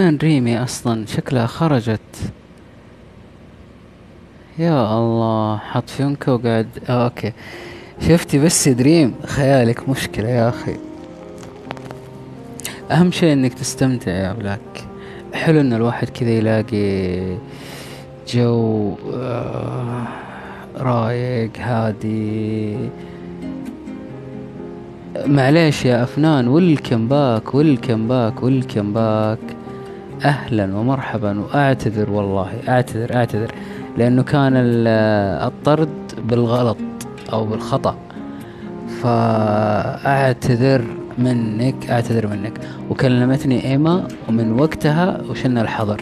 وين 0.05 0.17
ريمي 0.17 0.63
أصلا 0.63 1.05
شكلها 1.05 1.45
خرجت. 1.45 1.99
يا 4.59 4.97
الله 4.97 5.57
حط 5.57 5.89
فيونكة 5.89 6.33
وقاعد 6.33 6.67
آه 6.89 7.03
okay. 7.03 7.33
شفتي 8.07 8.39
بس 8.39 8.69
دريم؟ 8.69 9.15
خيالك 9.25 9.89
مشكلة 9.89 10.29
يا 10.29 10.49
أخي. 10.49 10.75
أهم 12.91 13.11
شيء 13.11 13.33
إنك 13.33 13.53
تستمتع 13.53 14.11
يا 14.11 14.33
بلاك. 14.33 14.87
حلو 15.33 15.59
إن 15.59 15.73
الواحد 15.73 16.09
كذا 16.09 16.29
يلاقي 16.29 17.37
جو 18.27 18.95
آه، 19.13 20.07
رايق 20.77 21.51
هادي. 21.57 22.77
معليش 25.25 25.85
يا 25.85 26.03
أفنان 26.03 26.47
welcome 26.47 27.07
back 27.07 27.55
welcome 27.55 28.07
back 28.07 28.43
welcome 28.43 28.93
back. 28.93 29.54
أهلا 30.23 30.75
ومرحبا 30.77 31.39
وأعتذر 31.39 32.09
والله 32.09 32.47
أعتذر 32.69 33.15
أعتذر 33.15 33.51
لأنه 33.97 34.23
كان 34.23 34.53
ال- 34.55 34.87
الطرد 35.47 35.89
بالغلط 36.29 36.77
أو 37.33 37.45
بالخطأ. 37.45 37.95
فأعتذر 39.03 40.81
منك 41.17 41.89
أعتذر 41.89 42.27
منك. 42.27 42.53
وكلمتني 42.89 43.65
إيما 43.71 44.07
ومن 44.29 44.59
وقتها 44.59 45.21
وشلنا 45.29 45.61
الحظر. 45.61 46.01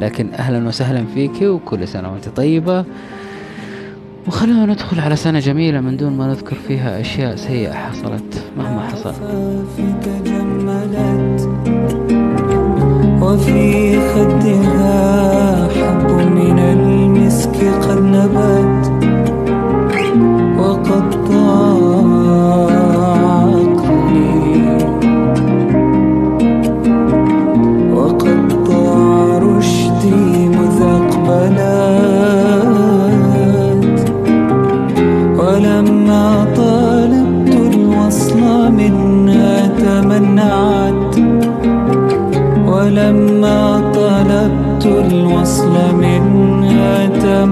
لكن 0.00 0.28
أهلا 0.34 0.68
وسهلا 0.68 1.04
فيك 1.14 1.42
وكل 1.42 1.88
سنة 1.88 2.12
وأنت 2.12 2.28
طيبة. 2.28 2.84
وخلونا 4.26 4.66
ندخل 4.66 5.00
على 5.00 5.16
سنة 5.16 5.38
جميلة 5.38 5.80
من 5.80 5.96
دون 5.96 6.16
ما 6.16 6.26
نذكر 6.26 6.56
فيها 6.56 7.00
أشياء 7.00 7.36
سيئة 7.36 7.72
حصلت 7.72 8.44
مهما 8.58 8.80
حصل. 8.80 9.14
وفي 13.30 13.98
خدها 14.10 15.68
حب 15.68 16.10
من 16.10 16.58
المسك 16.58 17.56
قد 17.82 18.02
نبت. 18.02 18.59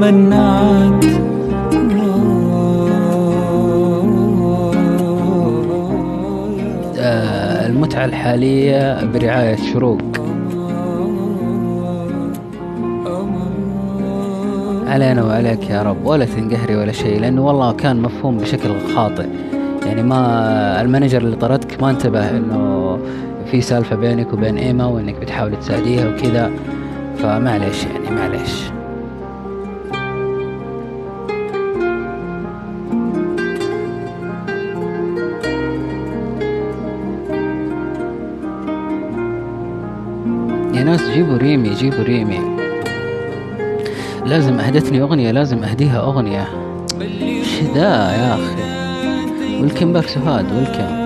تمنعت 0.09 1.05
آه، 6.98 7.66
المتعة 7.66 8.05
الحالية 8.05 9.05
برعاية 9.05 9.56
شروق. 9.56 10.01
علينا 14.86 15.24
وعليك 15.24 15.70
يا 15.70 15.82
رب 15.82 16.06
ولا 16.06 16.24
تنقهري 16.24 16.76
ولا 16.76 16.93
شيء 16.93 17.20
لأنه 17.20 17.47
والله 17.47 17.72
كان 17.72 18.02
مفهوم 18.02 18.39
بشكل 18.39 18.68
خاطئ. 18.94 19.26
يعني 19.86 20.02
ما 20.02 20.80
المانجر 20.80 21.22
اللي 21.22 21.36
طردك 21.36 21.82
ما 21.82 21.90
انتبه 21.90 22.30
إنه 22.30 22.98
في 23.51 23.60
سالفة 23.60 23.97
بينك 23.97 24.32
وبين 24.32 24.56
إيما 24.56 24.86
وإنك 24.86 25.14
بتحاول 25.14 25.59
تساعديها 25.60 26.09
وكذا. 26.09 26.51
فمعليش 27.18 27.85
يعني 27.85 28.20
معليش. 28.20 28.78
ريمي 41.49 41.75
جيبوا 41.75 42.05
ريمي 42.05 42.41
لازم 44.27 44.61
اهدتني 44.61 45.03
أغنية 45.03 45.31
لازم 45.31 45.65
أهديها 45.65 46.01
أغنية. 46.01 46.49
إيش 47.01 47.62
ذا 47.75 48.12
يا 48.12 48.35
أخي. 48.35 49.61
والكم 49.61 49.93
باك 49.93 50.05
والكم 50.53 50.98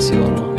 سهاد 0.00 0.12
على 0.12 0.20
راسي 0.20 0.49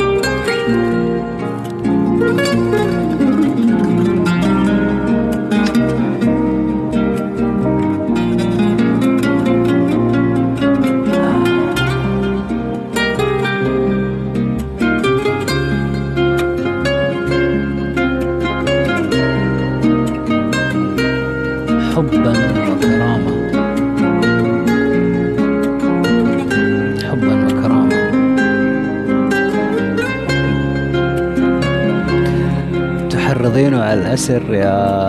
تحرضين 34.28 34.62
على 34.62 35.01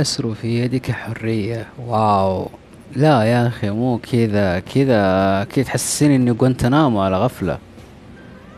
الأسر 0.00 0.34
في 0.34 0.64
يدك 0.64 0.90
حرية. 0.90 1.66
واو. 1.86 2.50
لا 2.96 3.22
يا 3.22 3.48
أخي 3.48 3.70
مو 3.70 3.98
كذا 4.12 4.60
كذا 4.60 5.44
كذا 5.44 5.64
تحسسيني 5.64 6.16
إني 6.16 6.32
جوانتنامو 6.32 7.00
على 7.00 7.18
غفلة. 7.18 7.58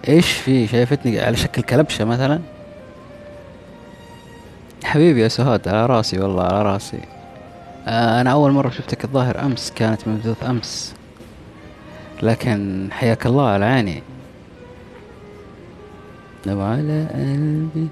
إيش 0.08 0.32
في؟ 0.32 0.66
شايفتني 0.66 1.20
على 1.20 1.36
شكل 1.36 1.62
كلبشة 1.62 2.04
مثلا؟ 2.04 2.40
حبيبي 4.84 5.22
يا 5.22 5.28
سهاد 5.28 5.68
على 5.68 5.86
رأسي 5.86 6.18
والله 6.18 6.42
على 6.42 6.62
رأسي. 6.62 7.00
آه 7.86 8.20
أنا 8.20 8.32
أول 8.32 8.50
مرة 8.52 8.70
شفتك 8.70 9.04
الظاهر 9.04 9.40
أمس 9.40 9.72
كانت 9.76 10.08
مبثوث 10.08 10.44
أمس. 10.44 10.94
لكن 12.22 12.88
حياك 12.92 13.26
الله 13.26 13.48
على 13.48 13.64
عيني. 13.64 14.02
لو 16.46 16.60
على 16.60 17.06
قلبي. 17.14 17.88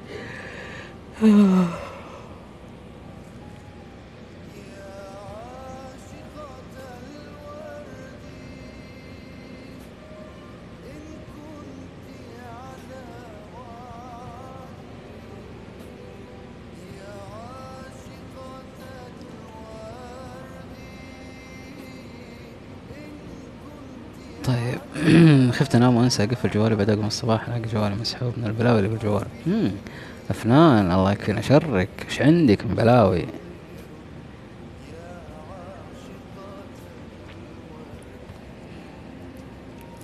خفت 25.70 25.76
أنام 25.76 25.96
وأنسى 25.96 26.24
أقفل 26.24 26.50
جوالي 26.50 26.76
بعد 26.76 26.90
أقوم 26.90 27.06
الصباح 27.06 27.48
ألاقي 27.48 27.72
جوالي 27.72 27.94
مسحوب 27.94 28.32
من 28.36 28.46
البلاوي 28.46 28.78
اللي 28.78 28.88
بالجوال 28.88 29.26
مم. 29.46 29.70
أفنان 30.30 30.92
الله 30.92 31.12
يكفينا 31.12 31.40
شرك 31.40 31.88
إيش 32.08 32.22
عندك 32.22 32.66
من 32.66 32.74
بلاوي؟ 32.74 33.24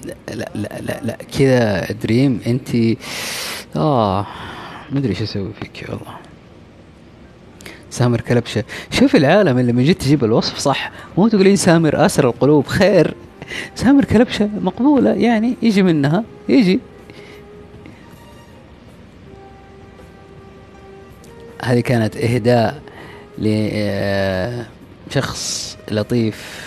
لا 0.04 0.14
لا 0.34 0.80
لا 0.80 1.00
لا. 1.02 1.16
كذا 1.38 1.92
دريم 1.92 2.40
أنت 2.46 2.98
آه 3.76 4.26
مدري 4.92 5.10
إيش 5.10 5.22
أسوي 5.22 5.50
فيك 5.60 5.84
والله 5.88 6.16
سامر 7.90 8.20
كلبشه 8.20 8.64
شوف 8.90 9.16
العالم 9.16 9.58
اللي 9.58 9.72
من 9.72 9.84
جد 9.84 9.94
تجيب 9.94 10.24
الوصف 10.24 10.58
صح. 10.58 10.90
مو 11.18 11.28
تقولين 11.28 11.56
سامر 11.56 12.06
اسر 12.06 12.28
القلوب 12.28 12.66
خير. 12.66 13.14
سامر 13.74 14.04
كلبشة 14.04 14.50
مقبولة 14.60 15.10
يعني 15.10 15.54
يجي 15.62 15.82
منها 15.82 16.24
يجي. 16.48 16.80
هذه 21.64 21.80
كانت 21.80 22.16
إهداء 22.16 22.82
لشخص 25.08 25.76
لطيف 25.90 26.66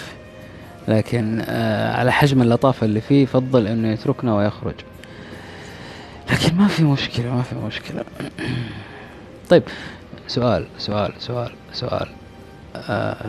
لكن 0.88 1.42
آه، 1.46 1.96
على 1.96 2.12
حجم 2.12 2.42
اللطافه 2.42 2.86
اللي 2.86 3.02
فيه 3.02 3.26
فضل 3.26 3.68
إنه 3.68 3.92
يتركنا 3.92 4.36
ويخرج. 4.36 4.76
لكن 6.32 6.56
ما 6.56 6.68
في 6.68 6.84
مشكلة 6.84 7.36
ما 7.36 7.42
في 7.42 7.56
مشكلة. 7.56 8.04
طيب 9.50 9.64
سؤال 10.28 10.66
سؤال 10.78 11.14
سؤال 11.20 11.52
سؤال 11.74 12.08
آه 12.76 13.26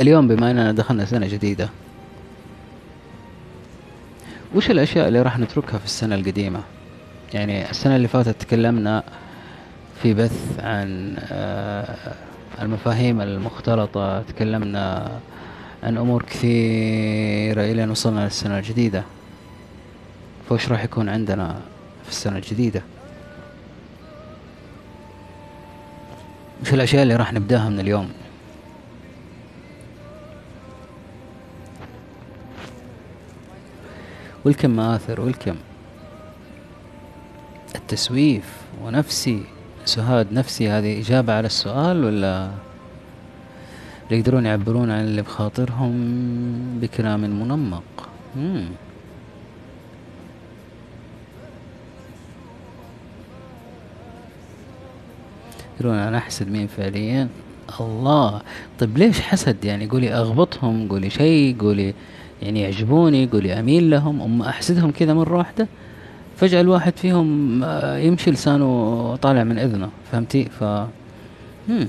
اليوم 0.00 0.28
بما 0.28 0.50
أننا 0.50 0.72
دخلنا 0.72 1.04
سنة 1.04 1.26
جديدة 1.26 1.68
وش 4.54 4.70
الأشياء 4.70 5.08
اللي 5.08 5.22
راح 5.22 5.38
نتركها 5.38 5.78
في 5.78 5.84
السنة 5.84 6.14
القديمة؟ 6.14 6.60
يعني 7.34 7.70
السنة 7.70 7.96
اللي 7.96 8.08
فاتت 8.08 8.40
تكلمنا 8.40 9.02
في 10.02 10.14
بث 10.14 10.60
عن 10.60 11.16
آه 11.32 12.14
المفاهيم 12.62 13.20
المختلطة 13.20 14.22
تكلمنا 14.22 15.10
عن 15.82 15.98
أمور 15.98 16.22
كثيرة 16.22 17.62
إلى 17.62 17.84
أن 17.84 17.90
وصلنا 17.90 18.24
للسنة 18.24 18.58
الجديدة. 18.58 19.02
فوش 20.48 20.68
راح 20.68 20.84
يكون 20.84 21.08
عندنا 21.08 21.60
في 22.04 22.10
السنة 22.10 22.36
الجديدة؟ 22.36 22.82
وش 26.62 26.74
الأشياء 26.74 27.02
اللي 27.02 27.16
راح 27.16 27.32
نبدأها 27.32 27.68
من 27.68 27.80
اليوم؟ 27.80 28.10
والكم 34.44 34.70
مآثر 34.70 35.20
والكم. 35.20 35.56
التسويف 37.74 38.62
ونفسي. 38.84 39.42
سهاد 39.84 40.32
نفسي 40.32 40.70
هذه 40.70 41.00
إجابة 41.00 41.32
على 41.32 41.46
السؤال 41.46 42.04
ولا 42.04 42.50
يقدرون 44.10 44.46
يعبرون 44.46 44.90
عن 44.90 45.00
اللي 45.00 45.22
بخاطرهم 45.22 45.92
بكلام 46.80 47.20
منمق؟ 47.20 48.08
مم. 48.36 48.68
يقولون 55.80 55.98
أنا 55.98 56.18
أحسد 56.18 56.48
مين 56.50 56.66
فعليا؟ 56.66 57.28
الله. 57.80 58.40
طيب 58.78 58.98
ليش 58.98 59.20
حسد؟ 59.20 59.64
يعني 59.64 59.86
قولي 59.86 60.14
أغبطهم 60.14 60.88
قولي 60.88 61.10
شيء 61.10 61.56
قولي 61.60 61.94
يعني 62.42 62.60
يعجبوني 62.60 63.26
قولي 63.26 63.58
أميل 63.60 63.90
لهم 63.90 64.22
اما 64.22 64.48
أحسدهم 64.48 64.90
كذا 64.90 65.14
مرة 65.14 65.36
واحدة 65.38 65.68
فجأة 66.36 66.60
الواحد 66.60 66.96
فيهم 66.96 67.60
آه، 67.64 67.96
يمشي 67.98 68.30
لسانه 68.30 69.16
طالع 69.22 69.44
من 69.44 69.58
إذنه 69.58 69.88
فهمتي؟ 70.12 70.44
ف 70.44 70.64
مم. 71.68 71.88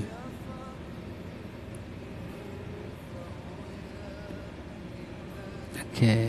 okay 5.80 6.28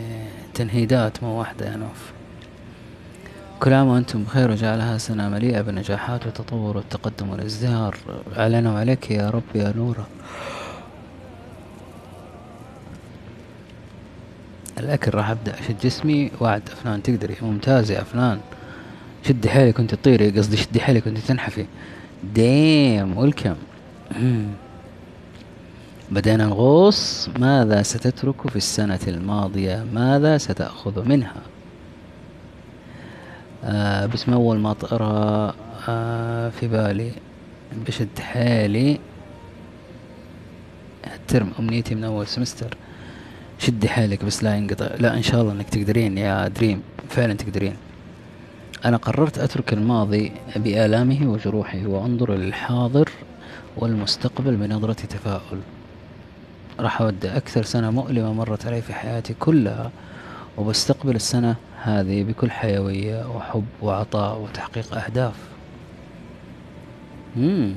تنهيدات 0.54 1.22
مو 1.22 1.38
واحدة 1.38 1.66
يا 1.66 1.76
نوف. 1.76 2.12
كل 3.60 3.72
عام 3.72 3.86
وأنتم 3.86 4.22
بخير 4.22 4.50
وجعلها 4.50 4.98
سنة 4.98 5.28
مليئة 5.28 5.60
بالنجاحات 5.60 6.26
والتطور 6.26 6.76
والتقدم 6.76 7.30
والازدهار. 7.30 7.96
علينا 8.36 8.72
وعليك 8.72 9.10
يا 9.10 9.30
رب 9.30 9.42
يا 9.54 9.72
نورة. 9.76 10.06
الأكل 14.78 15.14
راح 15.14 15.30
أبدأ 15.30 15.54
أشد 15.60 15.78
جسمي 15.78 16.30
وعد 16.40 16.62
أفنان 16.72 17.02
تقدري 17.02 17.36
ممتاز 17.42 17.90
يا 17.90 18.02
أفنان. 18.02 18.40
شدي 19.22 19.48
حيلك 19.50 19.78
وانت 19.78 19.94
تطيري 19.94 20.30
قصدي 20.30 20.56
شدي 20.56 20.80
حيلك 20.80 21.06
وانت 21.06 21.18
تنحفي. 21.18 21.66
ديم 22.34 23.16
welcome. 23.18 23.56
بدينا 26.10 26.46
نغوص 26.46 27.28
ماذا 27.38 27.82
ستترك 27.82 28.48
في 28.50 28.56
السنة 28.56 28.98
الماضية؟ 29.08 29.86
ماذا 29.92 30.38
ستأخذ 30.38 31.08
منها؟ 31.08 31.42
آه 33.64 34.06
بس 34.06 34.28
ما 34.28 34.34
أول 34.34 34.58
ما 34.58 34.72
طرى 34.72 35.54
آه 35.88 36.48
في 36.50 36.68
بالي. 36.68 37.12
بشد 37.86 38.18
حيلي. 38.20 39.00
الترم 41.14 41.52
أمنيتي 41.58 41.94
من 41.94 42.04
أول 42.04 42.26
سمستر. 42.26 42.76
شدي 43.58 43.88
حيلك 43.88 44.24
بس 44.24 44.44
لا 44.44 44.56
ينقطع. 44.56 44.86
لا 44.98 45.16
إن 45.16 45.22
شاء 45.22 45.42
الله 45.42 45.52
إنك 45.52 45.68
تقدرين. 45.70 46.18
يا 46.18 46.48
دريم 46.48 46.82
فعلا 47.08 47.34
تقدرين. 47.34 47.76
أنا 48.84 48.96
قررت 48.96 49.38
أترك 49.38 49.72
الماضي 49.72 50.32
بآلامه 50.56 51.30
وجروحه 51.30 51.86
وأنظر 51.86 52.34
للحاضر 52.34 53.08
والمستقبل 53.76 54.56
بنظرة 54.56 54.92
تفاؤل. 54.92 55.60
راح 56.80 57.00
أودع 57.00 57.36
أكثر 57.36 57.62
سنة 57.62 57.90
مؤلمة 57.90 58.32
مرت 58.32 58.66
علي 58.66 58.82
في 58.82 58.94
حياتي 58.94 59.34
كلها 59.34 59.90
وبستقبل 60.58 61.14
السنة 61.14 61.56
هذه 61.82 62.22
بكل 62.22 62.50
حيوية 62.50 63.36
وحب 63.36 63.64
وعطاء 63.82 64.38
وتحقيق 64.38 64.94
أهداف. 64.94 65.34
مم. 67.36 67.72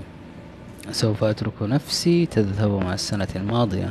سوف 0.92 1.24
أترك 1.24 1.62
نفسي 1.62 2.26
تذهب 2.26 2.72
مع 2.72 2.94
السنة 2.94 3.28
الماضية. 3.36 3.90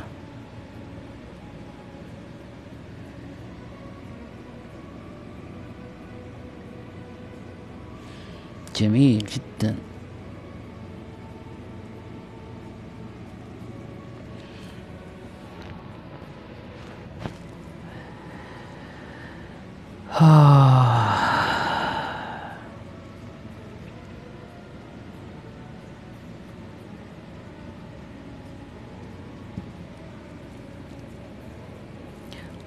جميل 8.79 9.25
جدا. 9.25 9.75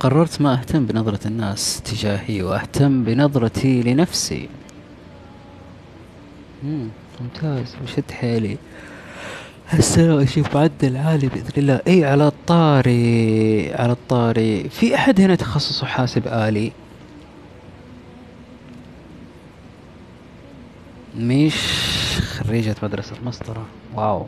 قررت 0.01 0.41
ما 0.41 0.53
أهتم 0.55 0.87
بنظرة 0.87 1.29
الناس 1.29 1.83
تجاهي 1.83 2.43
وأهتم 2.43 3.05
بنظرتي 3.05 3.83
لنفسي. 3.83 4.49
مم. 6.65 6.89
ممتاز. 7.21 7.77
وشد 7.85 8.11
حيلي. 8.11 8.57
هالسنة 9.69 10.23
أشوف 10.23 10.57
معدل 10.57 10.97
عالي 10.97 11.29
بإذن 11.29 11.53
الله. 11.57 11.81
أي 11.87 12.05
على 12.05 12.27
الطاري 12.27 13.75
على 13.75 13.93
الطاري. 13.93 14.69
في 14.69 14.95
أحد 14.95 15.21
هنا 15.21 15.35
تخصصه 15.35 15.87
حاسب 15.87 16.23
آلي؟ 16.27 16.73
مش 21.17 21.57
خريجة 22.21 22.75
مدرسة 22.83 23.17
مسطرة. 23.27 23.67
واو. 23.95 24.27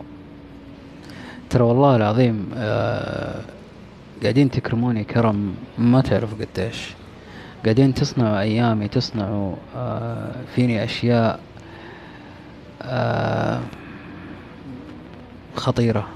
ترى 1.50 1.62
والله 1.62 1.96
العظيم 1.96 2.50
آه 2.56 3.40
قاعدين 4.22 4.50
تكرموني 4.50 5.04
كرم. 5.04 5.54
ما 5.78 6.00
تعرفوا 6.00 6.38
قديش. 6.38 6.94
قاعدين 7.64 7.94
تصنعوا 7.94 8.40
أيامي 8.40 8.88
تصنعوا 8.88 9.54
آه 9.76 10.32
فيني 10.54 10.84
أشياء. 10.84 11.40
خطيرة. 15.56 16.08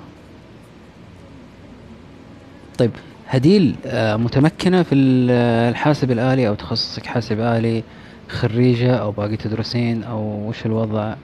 طيب 2.79 2.91
هديل 3.29 3.75
آه 3.87 4.17
متمكنة 4.17 4.83
في 4.83 4.95
ال- 4.95 5.31
الحاسب 5.71 6.11
الآلي 6.11 6.49
أو 6.49 6.55
تخصصك 6.55 7.07
حاسب 7.07 7.41
آلي 7.41 7.83
خريجة 8.29 8.97
أو 8.97 9.11
باقي 9.11 9.37
تدرسين 9.37 10.03
أو 10.05 10.21
وش 10.49 10.67
الوضع 10.67 11.15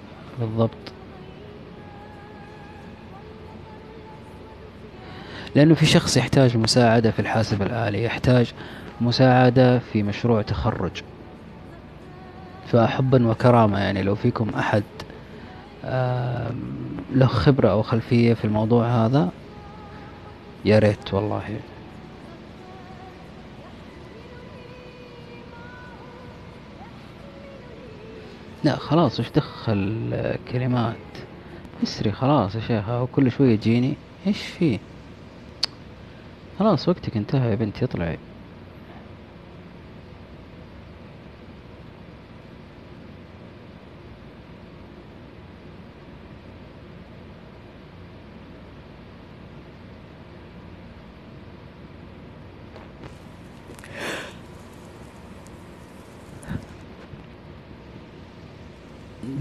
بالضبط؟ 0.41 0.71
لأنه 5.55 5.75
في 5.75 5.87
شخص 5.87 6.17
يحتاج 6.17 6.57
مساعدة 6.57 7.11
في 7.11 7.19
الحاسب 7.19 7.63
الآلي 7.63 8.05
يحتاج 8.05 8.53
مساعدة 9.01 9.79
في 9.79 10.03
مشروع 10.03 10.43
تخرج. 10.43 11.03
فحبا 12.73 13.27
وكرامة 13.29 13.79
يعني 13.79 14.03
لو 14.03 14.15
فيكم 14.15 14.49
أحد 14.59 14.83
له 17.15 17.27
خبرة 17.27 17.71
أو 17.71 17.83
خلفية 17.83 18.35
في 18.35 18.45
الموضوع 18.45 18.87
هذا 19.07 19.31
يا 20.65 20.79
ريت 20.79 21.15
والله. 21.15 21.61
لا 28.65 28.77
خلاص 28.77 29.21
وش 29.21 29.31
دخل 29.31 30.37
كلمات؟ 30.53 30.97
اسري 31.83 32.13
خلاص 32.13 32.55
يا 32.55 32.61
شيخ 32.61 32.89
هو 32.89 33.07
كل 33.07 33.31
شوية 33.31 33.57
تجيني 33.57 33.95
إيش 34.27 34.43
فيه 34.43 34.79
خلاص 36.59 36.89
وقتك 36.89 37.17
انتهى 37.17 37.51
يا 37.51 37.55
بنتي 37.55 37.85
اطلعي. 37.85 38.19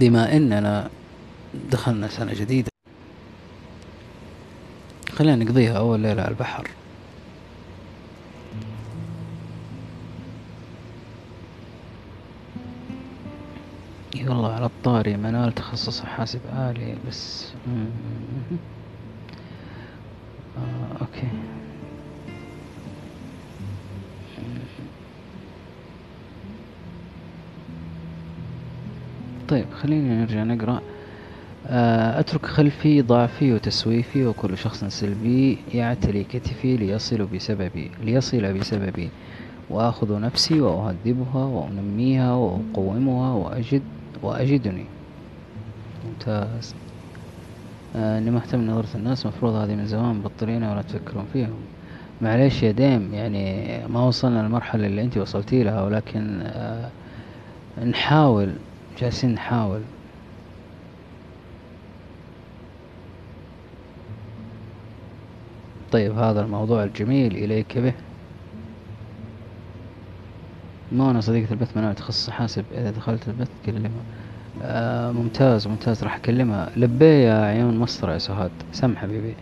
بما 0.04 0.36
اننا 0.38 0.90
دخلنا 1.72 2.08
سنة 2.08 2.34
جديدة. 2.34 2.70
خلينا 5.12 5.44
نقضيها 5.44 5.78
أول 5.78 6.00
ليلة 6.00 6.22
على 6.22 6.32
البحر. 6.32 6.68
إي 14.16 14.28
والله 14.28 14.54
على 14.54 14.66
الطاري 14.66 15.18
منال 15.18 15.56
تخصص 15.56 16.02
حاسب 16.02 16.40
آلي 16.54 16.96
بس. 17.08 17.54
آه 20.58 21.02
أوكي. 21.02 21.28
طيب 29.48 29.66
خلينا 29.82 30.22
نرجع 30.22 30.44
نقرأ. 30.44 30.82
آه، 31.68 32.20
أترك 32.20 32.46
خلفي 32.46 33.02
ضعفي 33.02 33.54
وتسويفي 33.54 34.26
وكل 34.26 34.58
شخص 34.58 34.84
سلبي 34.84 35.58
يعتلي 35.74 36.24
كتفي 36.24 36.78
ليصل 36.78 37.26
بسببي 37.26 37.92
ليصل 38.04 38.54
بسببي. 38.54 39.10
وآخذ 39.70 40.20
نفسي 40.20 40.62
وأهذبها 40.62 41.46
وأنميها 41.46 42.34
وأقومها 42.34 43.34
وأجد 43.34 43.82
وأجدني. 44.24 44.86
ممتاز. 46.08 46.76
آه، 47.96 48.18
اني 48.18 48.32
مهتم 48.32 48.62
بنظرة 48.62 48.98
الناس 48.98 49.26
مفروض 49.26 49.54
هذه 49.54 49.76
من 49.76 49.86
زمان 49.86 50.16
مبطلينها 50.16 50.72
ولا 50.74 50.82
تفكرون 50.82 51.26
فيهم. 51.34 51.54
معليش 52.22 52.64
يا 52.64 52.72
ديم 52.72 53.14
يعني 53.14 53.68
ما 53.88 54.04
وصلنا 54.04 54.40
للمرحلة 54.42 54.88
اللي 54.88 55.02
أنت 55.02 55.18
وصلتي 55.18 55.64
لها 55.64 55.84
ولكن 55.84 56.42
آه 56.44 56.90
نحاول 57.86 58.54
جالسين 59.00 59.34
نحاول. 59.34 59.82
طيب 65.92 66.18
هذا 66.18 66.42
الموضوع 66.42 66.84
الجميل 66.84 67.36
إليك 67.36 67.78
به. 67.78 67.94
ما 70.92 71.12
أنا 71.12 71.22
صديقة 71.22 71.52
البث 71.52 71.78
منال 71.78 71.96
تخصص 71.96 72.30
حاسب. 72.30 72.66
إذا 72.72 72.92
دخلت 72.92 73.28
البث 73.28 73.50
كلمة. 73.66 73.90
آه 74.64 75.12
ممتاز 75.12 75.68
ممتاز 75.68 76.04
راح 76.04 76.16
أكلمها. 76.16 76.70
لبيه 76.78 77.06
يا 77.06 77.46
عيون 77.46 77.78
مسطرة 77.78 78.14
يا 78.14 78.18
سهاد. 78.18 78.52
سم 78.72 78.96
حبيبي. 78.96 79.36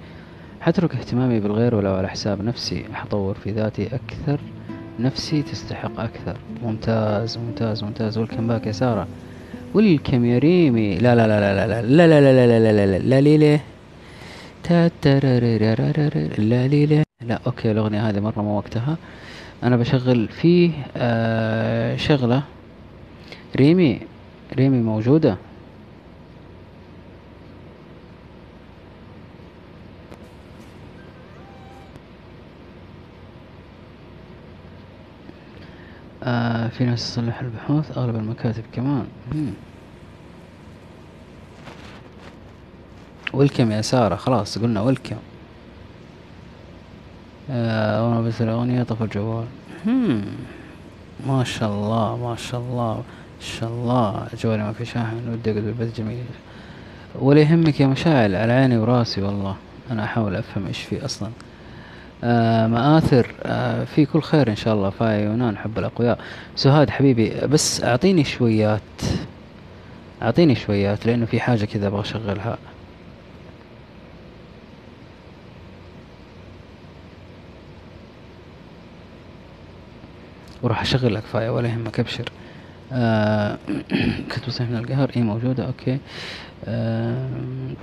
حترك 0.62 0.96
اهتمامي 0.96 1.40
بالغير 1.40 1.76
ولو 1.76 1.94
على 1.94 2.10
حساب 2.10 2.42
نفسي. 2.42 2.86
حطور 2.94 3.36
في 3.36 3.52
ذاتي 3.52 3.96
أكثر. 3.96 4.40
نفسي 5.00 5.42
تستحق 5.42 6.00
أكثر. 6.00 6.38
ممتاز 6.64 7.38
ممتاز 7.38 7.84
ممتاز. 7.84 8.18
welcome 8.18 8.48
back 8.48 8.68
يا 8.68 8.72
سارة. 8.72 9.08
welcome 9.74 10.26
يا 10.26 10.40
ريمي 10.40 10.96
لا 10.96 11.16
لا 11.16 11.28
لا 11.28 11.40
لا 11.40 11.68
لا 11.68 11.82
لا 11.82 11.82
لا 11.82 12.22
لا 12.22 12.22
لا 12.22 12.48
لا 12.48 12.60
لا 12.60 12.72
لا 12.72 12.86
لا 12.86 12.98
لا 12.98 13.22
لا 16.40 16.68
ليه 16.68 17.04
لا 17.22 17.40
okay 17.48 17.72
الاغنية 17.72 18.10
هذه 18.10 18.20
مرة 18.20 18.42
مو 18.42 18.58
وقتها 18.58 18.98
أنا 19.64 19.78
بشغل 19.78 20.28
فيه 20.28 20.72
آه 20.98 21.96
شغلة 21.96 22.44
ريمي 23.56 24.00
ريمي 24.56 24.82
موجودة 24.82 25.38
آه 36.24 36.68
في 36.68 36.86
ناس 36.86 37.14
تصلح 37.14 37.42
البحوث 37.42 37.98
أغلب 37.98 38.16
المكاتب 38.16 38.64
كمان. 38.74 39.06
ويلكم 43.34 43.72
يا 43.72 43.82
سارة؟ 43.82 44.16
خلاص 44.16 44.58
قلنا 44.58 44.82
ويلكم 44.82 45.16
آه 47.50 48.10
وأنا 48.10 48.22
بس 48.22 48.42
الأغنية 48.42 48.84
طفى 48.84 49.04
الجوال. 49.04 49.46
ما 51.28 51.44
شاء 51.44 51.72
الله 51.72 52.18
ما 52.18 52.36
شاء 52.36 52.62
الله 52.62 52.96
ما 52.96 53.04
شاء 53.40 53.70
الله. 53.70 54.28
جوالي 54.44 54.64
ما 54.64 54.74
في 54.74 54.86
شاحن 54.86 55.30
ودي 55.30 55.52
أقول 55.52 55.68
البث 55.68 55.98
جميل. 55.98 56.26
ولا 57.16 57.42
يهمك 57.42 57.80
يا 57.80 57.88
مشاعل 57.88 58.36
على 58.36 58.54
عيني 58.54 58.78
وراسي 58.78 59.22
والله. 59.22 59.56
أنا 59.92 60.04
أحاول 60.04 60.36
أفهم 60.36 60.68
إيش 60.68 60.82
في 60.82 61.06
أصلا. 61.06 61.30
آه 62.24 62.68
مآثر 62.68 63.28
آه 63.44 63.84
في 63.84 64.06
كل 64.06 64.22
خير 64.22 64.50
إن 64.50 64.56
شاء 64.56 64.74
الله 64.74 64.90
فايا 64.90 65.24
يونان 65.24 65.58
حب 65.58 65.80
الأقوياء. 65.80 66.20
سهاد 66.56 66.90
حبيبي 66.90 67.30
بس 67.48 67.84
أعطيني 67.84 68.24
شويات 68.24 68.82
أعطيني 70.22 70.56
شويات 70.56 71.06
لأنه 71.06 71.26
في 71.26 71.40
حاجة 71.40 71.66
كذا 71.66 71.88
أبغى 71.88 72.02
أشغلها. 72.02 72.58
وراح 80.64 80.82
اشغل 80.82 81.14
لك 81.14 81.24
فايا 81.24 81.50
ولا 81.50 81.68
يهمك 81.68 82.00
أبشر. 82.00 82.26
آه 82.94 83.58
كنت 84.36 84.48
بصيح 84.48 84.70
من 84.70 84.78
القهر. 84.78 85.12
اي 85.16 85.22
موجودة 85.22 85.66
okay. 85.66 85.98
آه 86.66 87.30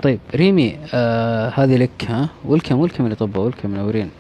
طيب 0.03 0.21
ريمي 0.35 0.79
آه 0.95 1.49
هذه 1.57 1.77
لك 1.77 2.05
ها؟ 2.09 2.29
والكم 2.45 2.79
والكم 2.79 3.05
اللي 3.05 3.17
طبوا 3.17 3.45
والكم 3.45 3.71
منورين. 3.71 4.11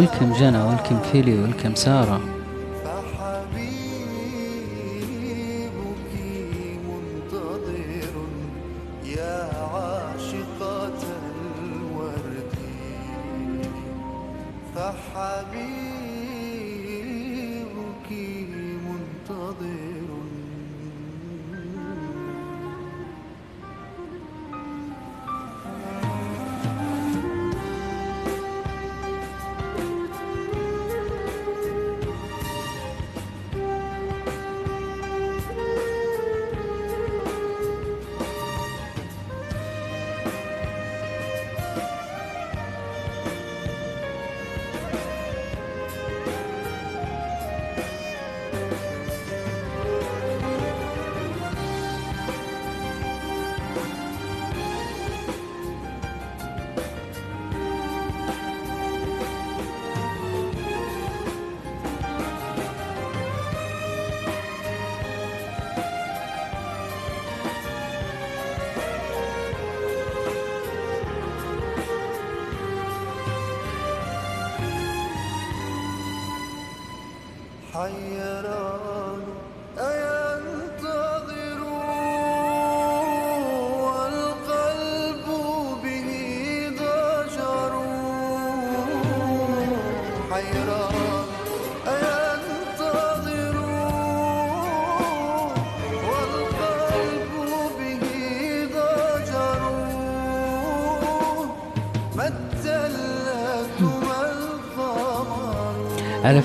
ويلكم 0.00 0.32
جنى 0.32 0.62
ويلكم 0.62 0.98
فيلي 1.12 1.38
ويلكم 1.38 1.74
سارة 1.74 2.20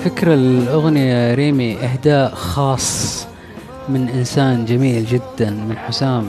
فكرة 0.06 0.34
الأغنية 0.34 1.34
ريمي 1.34 1.76
إهداء 1.84 2.34
خاص 2.34 3.26
من 3.88 4.08
إنسان 4.08 4.64
جميل 4.64 5.04
جدا 5.04 5.50
من 5.50 5.78
حسام. 5.78 6.28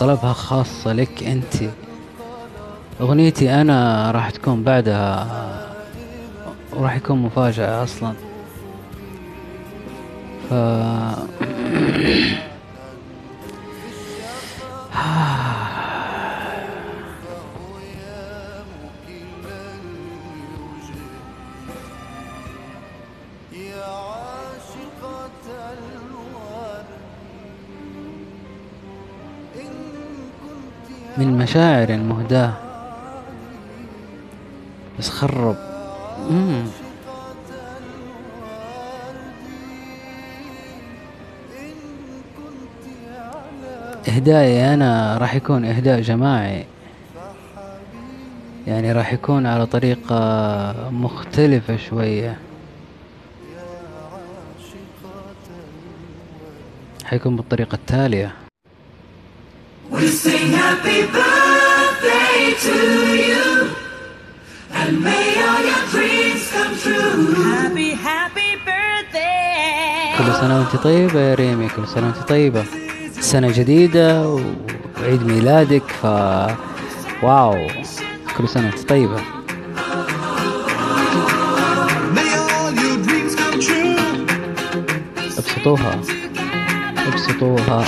طلبها 0.00 0.32
خاصة 0.32 0.92
لك 0.92 1.22
أنت. 1.24 1.70
أغنيتي 3.00 3.54
أنا 3.54 4.10
راح 4.10 4.30
تكون 4.30 4.62
بعدها 4.62 5.26
وراح 6.72 6.96
يكون 6.96 7.18
مفاجأة 7.18 7.82
أصلا. 7.82 8.12
ف 10.50 10.52
مشاعر 31.52 31.90
يعني، 31.90 32.02
مهداة 32.02 32.52
بس 34.98 35.08
خرب. 35.10 35.56
إهدائي 44.08 44.74
أنا 44.74 45.18
راح 45.18 45.34
يكون 45.34 45.64
إهداء 45.64 46.00
جماعي. 46.00 46.64
يعني 48.66 48.92
راح 48.92 49.12
يكون 49.12 49.46
على 49.46 49.66
طريقة 49.66 50.90
مختلفة 50.90 51.76
شوية. 51.76 52.36
حيكون 57.04 57.36
بالطريقة 57.36 57.74
التالية. 57.74 58.41
سنة 70.42 70.58
وانت 70.58 70.76
طيبة 70.76 71.20
يا 71.20 71.34
ريمي 71.34 71.68
كل 71.68 71.88
سنة 71.88 72.06
وانت 72.06 72.28
طيبة. 72.28 72.64
سنة 73.20 73.52
جديدة 73.52 74.28
وعيد 75.00 75.26
ميلادك 75.26 75.82
ف 76.02 76.06
واو 77.24 77.66
كل 78.38 78.48
سنة 78.48 78.66
وانت 78.66 78.88
طيبة. 78.88 79.20
ابسطوها 85.38 86.00
ابسطوها. 87.06 87.84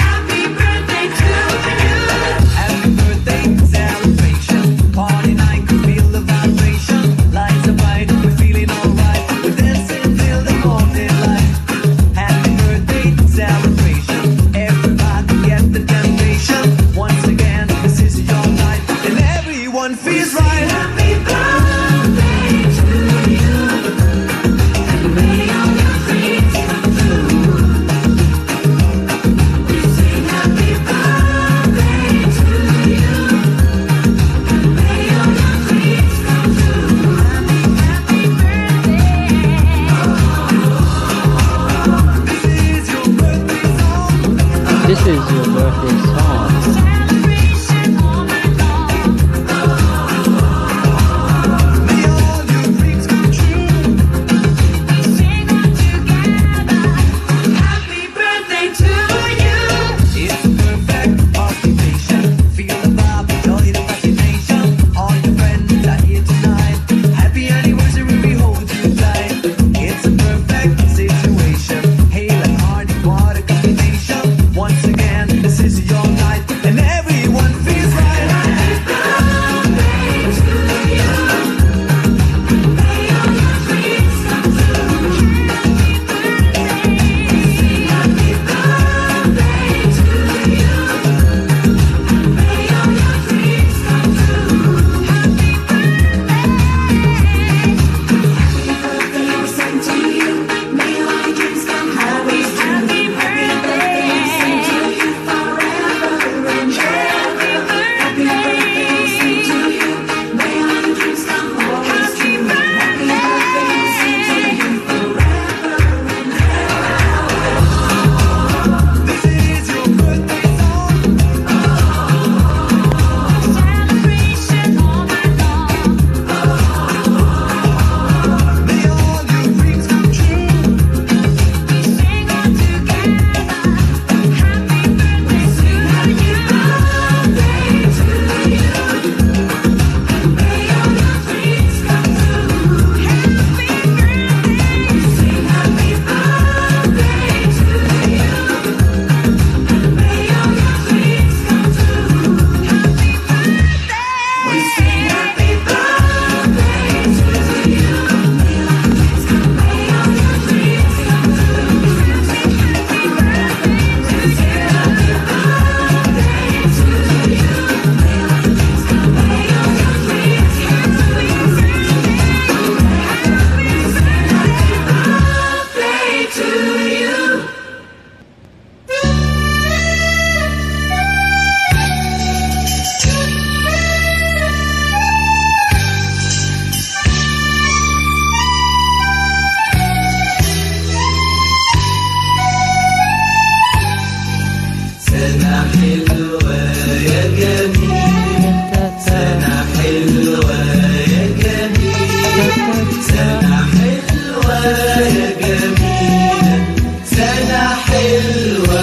جميلة 205.40 206.64
سنة 207.04 207.68
حلوة 207.86 208.80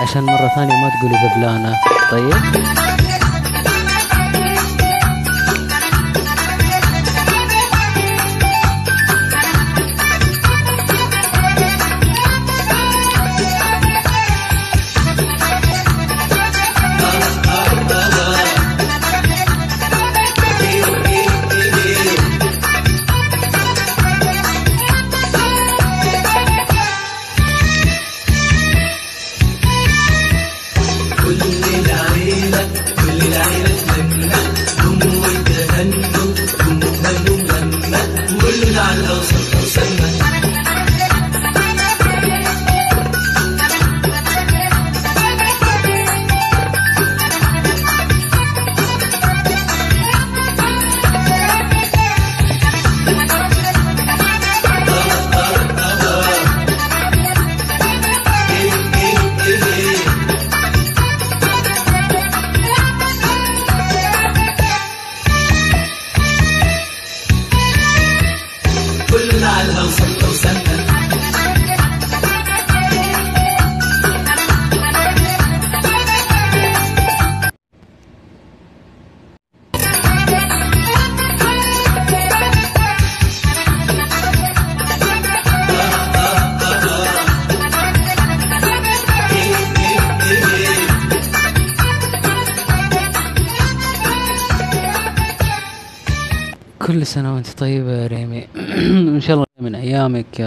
عشان 0.03 0.23
مرة 0.23 0.49
ثانية 0.57 0.75
ما 0.75 0.91
تقولي 0.91 1.17
ببلانة 1.35 1.77
طيب؟ 2.11 2.35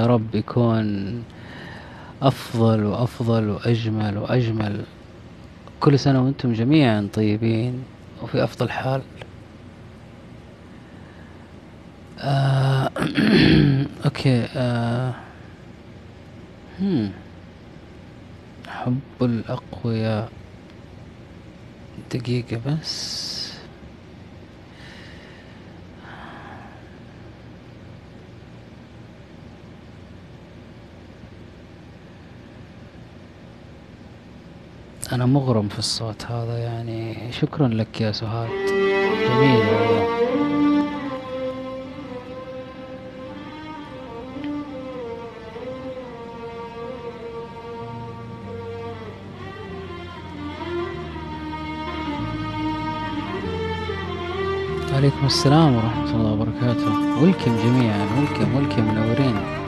رب 0.10 0.36
يكون 0.36 1.24
أفضل 2.22 2.84
وأفضل 2.84 3.50
وأجمل 3.50 4.18
وأجمل. 4.18 4.84
كل 5.80 6.00
سنة 6.00 6.26
وأنتم 6.26 6.54
جميعا 6.54 7.08
طيبين 7.14 7.84
وفي 8.24 8.44
أفضل 8.44 8.70
حال. 8.70 9.02
آه 12.20 12.90
أوكي 14.06 14.48
آه. 14.56 15.14
حب 18.68 19.00
الأقوياء. 19.22 20.30
دقيقة 22.14 22.60
بس. 22.66 23.19
أنا 35.20 35.26
مغرم 35.28 35.68
في 35.68 35.80
الصوت 35.80 36.26
هذا 36.26 36.58
يعني. 36.58 37.32
شكرا 37.32 37.68
لك 37.68 38.02
يا 38.02 38.12
سهاد. 38.12 38.50
جميل 39.30 39.58
والله. 39.58 40.10
عليكم 54.94 55.26
السلام 55.26 55.76
ورحمة 55.76 56.12
الله 56.16 56.32
وبركاته. 56.32 57.22
ولكم 57.24 57.58
جميعا. 57.58 58.08
ولكم 58.18 58.56
ولكم 58.56 58.84
منورين. 58.84 59.59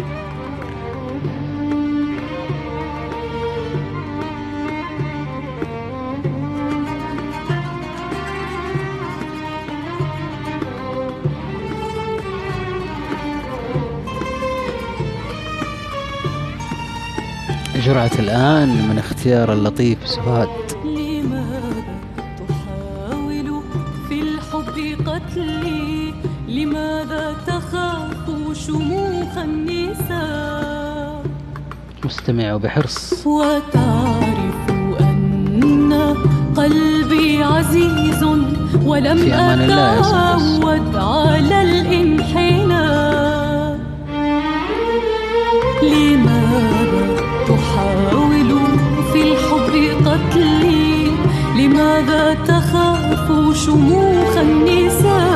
جرعة 17.91 18.11
الآن 18.19 18.69
من 18.89 18.97
اختيار 18.97 19.53
اللطيف 19.53 20.07
سهاد 20.07 20.47
لماذا 20.85 21.83
تحاول 22.47 23.61
في 24.09 24.21
الحب 24.21 25.07
قتلي؟ 25.07 26.13
لماذا 26.47 27.35
تخاف 27.47 28.57
شموخ 28.67 29.37
النساء؟ 29.37 31.23
مستمع 32.05 32.57
بحرص. 32.57 33.27
وتعرف 33.27 34.69
أن 35.01 35.93
قلبي 36.57 37.43
عزيز 37.43 38.23
ولم. 38.85 39.33
أتعود 39.33 40.95
على 40.95 41.61
الانحناء 41.61 42.91
لماذا 45.83 46.40
لماذا 52.01 52.33
تخاف 52.33 53.55
شموخ 53.55 54.37
النساء. 54.37 55.30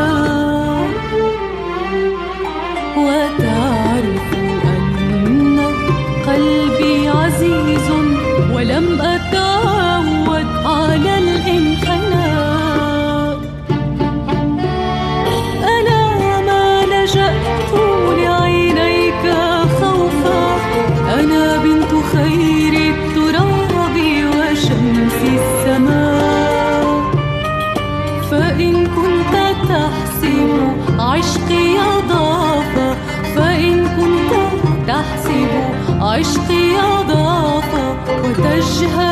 je 38.82 39.05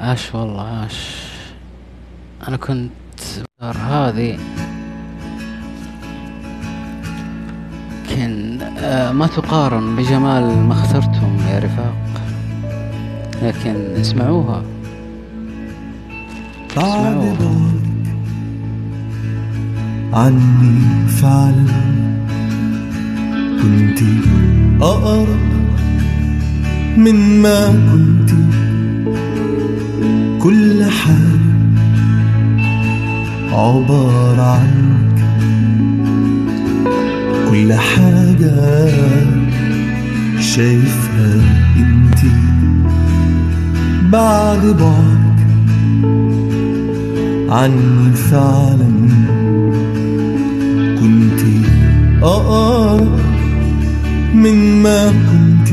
عاش 0.00 0.34
والله 0.34 0.62
عاش. 0.62 1.24
أنا 2.48 2.56
كنت 2.56 2.90
أختار 3.60 3.76
هذه. 3.76 4.38
لكن 8.04 8.58
آه، 8.78 9.12
ما 9.12 9.26
تقارن 9.26 9.96
بجمال 9.96 10.58
ما 10.58 10.72
اخترتم 10.72 11.36
يا 11.48 11.58
رفاق. 11.58 12.22
لكن 13.42 13.76
اسمعوها. 14.00 14.62
اسمعوها. 16.70 17.70
عني 20.12 21.08
فعلا 21.08 21.66
كنت 23.62 23.98
أقرب 24.82 25.38
من 26.96 27.42
ما 27.42 27.66
كنت. 27.66 28.43
كل 30.44 30.84
حاجة 30.84 31.44
عبارة 33.52 34.42
عنك. 34.42 35.24
كل 37.50 37.72
حاجة 37.72 38.54
شايفها 40.40 41.34
انتي 41.76 42.32
بعد 44.12 44.66
بعد 44.66 45.40
عني 47.50 48.12
فعلا 48.12 48.92
كنت. 51.00 51.40
أقرب 52.22 53.18
من 54.34 54.82
ما 54.82 55.08
كنت. 55.08 55.70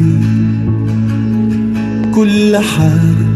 كل 2.16 2.58
حاجة 2.58 3.31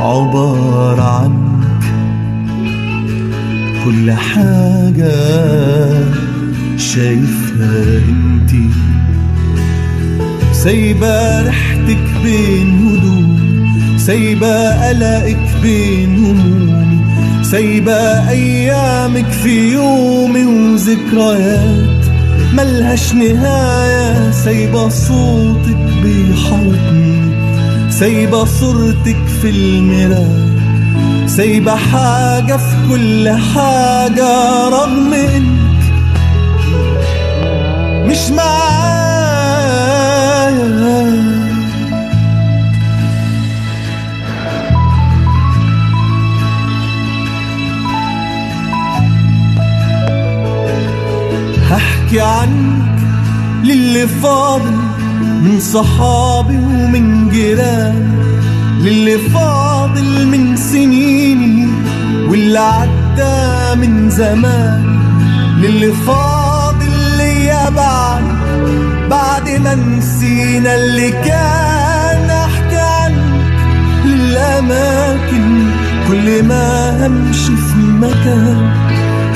عبارة 0.00 1.02
عنك. 1.02 1.82
كل 3.84 4.12
حاجة 4.12 5.16
شايفها 6.76 7.98
انتي. 8.08 8.68
سايبة 10.52 11.42
ريحتك 11.42 12.04
بين 12.24 12.88
هدوم 12.88 13.36
سايبة 13.98 14.86
قلقك 14.88 15.46
بين 15.62 16.24
همومي. 16.24 17.00
سايبة 17.42 18.28
أيامك 18.28 19.26
في 19.26 19.72
يومي 19.72 20.44
وذكريات 20.44 22.04
ملهاش 22.52 23.14
نهاية. 23.14 24.30
سايبة 24.30 24.88
صوتك 24.88 25.76
بيحاوطني 26.02 27.45
سايبة 27.98 28.44
صورتك 28.44 29.26
في 29.42 29.50
المراية 29.50 31.26
سايبة 31.26 31.76
حاجة 31.76 32.56
في 32.56 32.88
كل 32.88 33.28
حاجة 33.28 34.68
رغم 34.68 35.14
إنك 35.14 35.56
مش 38.10 38.30
معايا. 38.30 38.86
هحكي 51.70 52.20
عنك 52.20 52.98
للي 53.64 54.06
فاضل 54.06 54.74
من 55.42 55.60
صحابي. 55.60 56.65
ومن 56.86 57.28
جيراني 57.28 58.06
للي 58.80 59.18
فاضل 59.18 60.26
من 60.26 60.56
سنيني 60.56 61.68
واللي 62.28 62.58
عدى 62.58 63.80
من 63.80 64.10
زمان 64.10 65.00
للي 65.58 65.92
فاضل 65.92 67.16
ليا 67.18 67.68
بعد 67.68 68.24
بعد 69.10 69.50
ما 69.50 69.74
نسينا 69.74 70.74
اللي 70.74 71.10
كان 71.10 72.30
أحكي 72.30 72.76
عنك 72.76 73.56
للأماكن. 74.04 75.66
كل 76.08 76.42
ما 76.42 77.06
همشي 77.06 77.56
في 77.56 77.78
مكان 77.78 78.70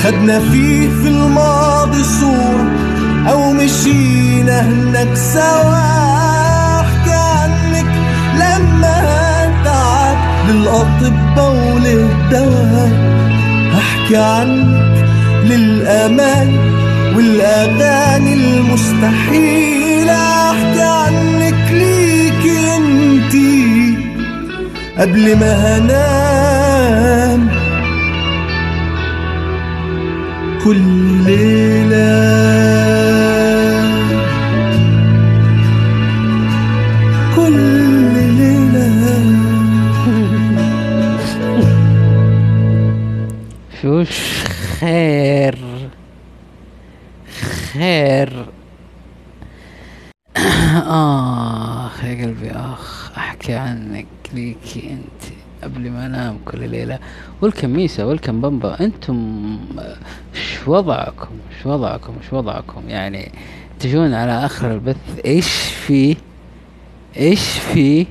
خدنا 0.04 0.40
فيه 0.40 0.88
في 0.88 1.08
الماضي 1.08 2.02
صورة 2.20 2.66
أو 3.30 3.52
مشينا 3.52 4.60
هناك 4.60 5.16
سوا. 5.16 6.39
للأطباء 10.60 11.74
وللدواء 11.74 12.90
أحكي 13.78 14.16
عنك 14.16 15.04
للأمان 15.44 16.56
والأغاني 17.16 18.34
المستحيلة 18.34 20.12
أحكي 20.50 20.82
عنك 20.82 21.70
ليكي 21.70 22.76
انتي 22.76 23.94
قبل 24.98 25.36
ما 25.36 25.78
هنام. 25.78 27.48
كل 30.64 30.82
ليلة 31.26 32.10
خير. 44.80 45.58
خير. 47.72 48.46
آخ 50.86 52.04
يا 52.04 52.24
قلبي 52.24 52.50
آخ 52.50 53.10
أحكي 53.16 53.52
عنك 53.54 54.06
ليكي 54.34 54.90
أنت 54.90 55.32
قبل 55.62 55.90
ما 55.90 56.06
أنام 56.06 56.38
كل 56.44 56.68
ليلة. 56.68 56.98
ولكم 57.40 57.70
ميسا 57.70 58.04
ولكم 58.04 58.40
بمبا 58.40 58.80
أنتم 58.80 59.58
إيش 60.34 60.68
وضعكم؟ 60.68 61.34
إيش 61.56 61.66
وضعكم؟ 61.66 62.12
إيش 62.22 62.32
وضعكم؟ 62.32 62.88
يعني 62.88 63.32
تجون 63.80 64.14
على 64.14 64.32
آخر 64.46 64.70
البث 64.70 65.20
إيش 65.24 65.48
في؟ 65.86 66.16
إيش 67.16 67.58
في؟ 67.58 68.06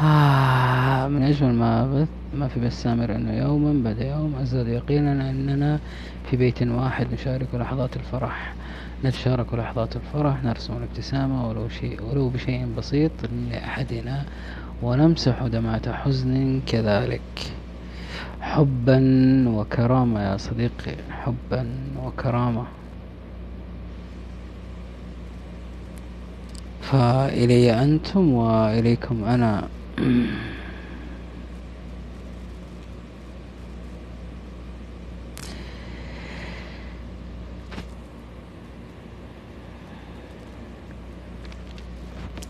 آه 0.00 1.08
من 1.08 1.22
أجمل 1.22 1.54
ما 1.54 1.86
بث 1.86 2.08
ما 2.34 2.48
في 2.48 2.60
بس 2.60 2.82
سامر 2.82 3.14
أنه 3.14 3.32
يوما 3.38 3.84
بعد 3.84 3.98
يوم 4.00 4.34
أزداد 4.42 4.68
يقينا 4.68 5.30
أننا 5.30 5.78
في 6.30 6.36
بيت 6.36 6.62
واحد 6.62 7.06
نشارك 7.12 7.54
لحظات 7.54 7.96
الفرح. 7.96 8.54
نتشارك 9.04 9.54
لحظات 9.54 9.96
الفرح 9.96 10.44
نرسم 10.44 10.76
الابتسامة 10.76 11.48
ولو 11.48 11.68
شيء 11.68 12.02
ولو 12.02 12.28
بشيء 12.28 12.68
بسيط 12.78 13.12
لأحدنا 13.50 14.24
ونمسح 14.82 15.42
دمعة 15.42 15.92
حزن 15.92 16.60
كذلك. 16.66 17.52
حبا 18.40 18.98
وكرامة 19.48 20.22
يا 20.22 20.36
صديقي 20.36 20.94
حبا 21.10 21.66
وكرامة. 22.04 22.64
فإلي 26.80 27.82
أنتم 27.82 28.32
وإليكم 28.32 29.24
أنا. 29.24 29.68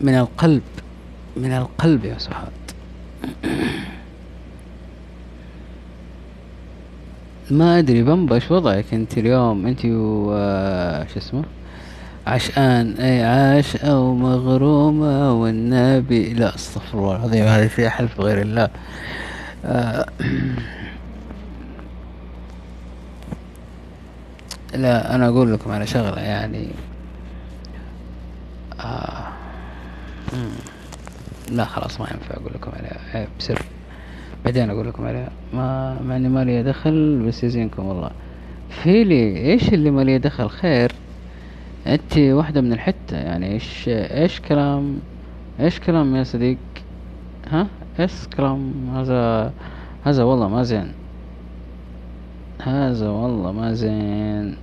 من 0.01 0.15
القلب 0.15 0.61
من 1.37 1.51
القلب 1.51 2.05
يا 2.05 2.17
سعاد. 2.17 2.51
ما 7.51 7.79
أدري 7.79 8.03
بمبا 8.03 8.35
إيش 8.35 8.51
وضعك 8.51 8.93
أنت 8.93 9.17
اليوم. 9.17 9.67
أنت 9.67 9.85
و 9.85 10.31
آه، 10.33 11.07
شو 11.07 11.19
اسمه؟ 11.19 11.43
عشقان 12.27 12.91
اي 12.91 13.23
عاشقة 13.23 13.99
ومغرومة 13.99 15.33
والنبي 15.33 16.33
لا 16.33 16.55
استغفر 16.55 16.97
الله 16.97 17.15
العظيم. 17.15 17.43
هذا 17.45 17.67
في 17.67 17.89
حلف 17.89 18.19
غير 18.21 18.41
الله. 18.41 18.69
آه، 19.65 20.05
لا 24.73 25.15
أنا 25.15 25.27
أقول 25.27 25.53
لكم 25.53 25.71
على 25.71 25.87
شغلة 25.87 26.21
يعني. 26.21 26.67
آه. 28.79 29.27
لا 31.51 31.65
خلاص 31.65 32.01
ما 32.01 32.07
ينفع 32.11 32.35
أقول 32.35 32.51
لكم 32.53 32.71
عليها. 32.77 32.99
عيب 33.13 33.27
سر 33.39 33.61
بعدين 34.45 34.69
أقول 34.69 34.87
لكم 34.87 35.05
عليها. 35.05 35.29
ما 35.53 35.97
مع 36.01 36.15
اني 36.15 36.29
ما 36.29 36.43
لي 36.43 36.63
دخل 36.63 37.23
بس 37.27 37.43
يزينكم 37.43 37.85
والله 37.85 38.11
فيلي 38.83 39.37
إيش 39.37 39.73
اللي 39.73 39.91
ما 39.91 40.01
لي 40.01 40.17
دخل؟ 40.17 40.49
خير. 40.49 40.91
أنت 41.87 42.17
واحدة 42.17 42.61
من 42.61 42.73
الحتة 42.73 43.17
يعني 43.17 43.51
إيش 43.51 43.89
إيش 43.89 44.39
كلام 44.39 44.99
إيش 45.59 45.79
كلام 45.79 46.15
يا 46.15 46.23
صديق؟ 46.23 46.57
ها؟ 47.47 47.67
إيش 47.99 48.27
كلام؟ 48.37 48.73
هذا 48.95 49.53
هذا 50.05 50.23
والله 50.23 50.47
ما 50.47 50.63
زين 50.63 50.91
هذا 52.61 53.09
والله 53.09 53.51
ما 53.51 53.73
زين. 53.73 54.55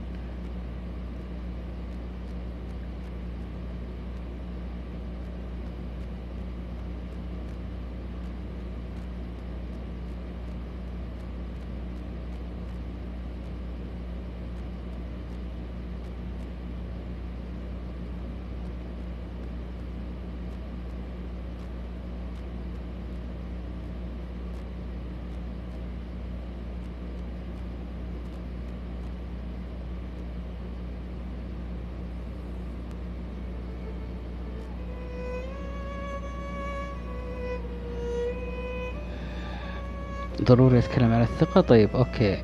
ضروري 40.46 40.78
أتكلم 40.78 41.12
على 41.12 41.22
الثقة. 41.22 41.60
طيب 41.60 41.90
okay. 41.94 42.42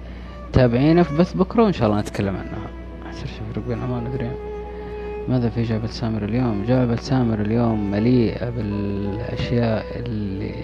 تابعينا 0.53 1.03
في 1.03 1.17
بث 1.17 1.33
بكرة 1.33 1.63
وإن 1.63 1.73
شاء 1.73 1.89
الله 1.89 2.01
نتكلم 2.01 2.37
عنها. 2.37 2.69
احسن 3.07 3.27
يفرق 3.27 3.69
بينها 3.69 3.87
ما 3.87 4.01
ندري. 4.01 4.31
ماذا 5.29 5.49
في 5.49 5.63
جعبة 5.63 5.87
سامر 5.87 6.25
اليوم؟ 6.25 6.65
جعبة 6.69 6.97
سامر 6.97 7.41
اليوم 7.41 7.91
مليئة 7.91 8.51
بالأشياء 8.51 9.87
اللي 9.97 10.55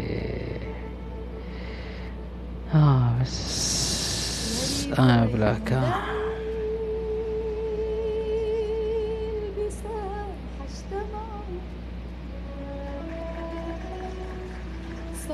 آه 2.75 3.13
بس 3.23 4.89
آه 4.99 5.27
بلاك. 5.27 5.73
آه. 5.73 6.18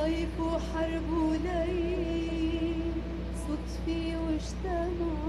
صيف 0.04 0.36
وحرب 0.40 1.08
وليل 1.28 2.80
صدفي 3.44 4.02
واجتمع 4.16 5.20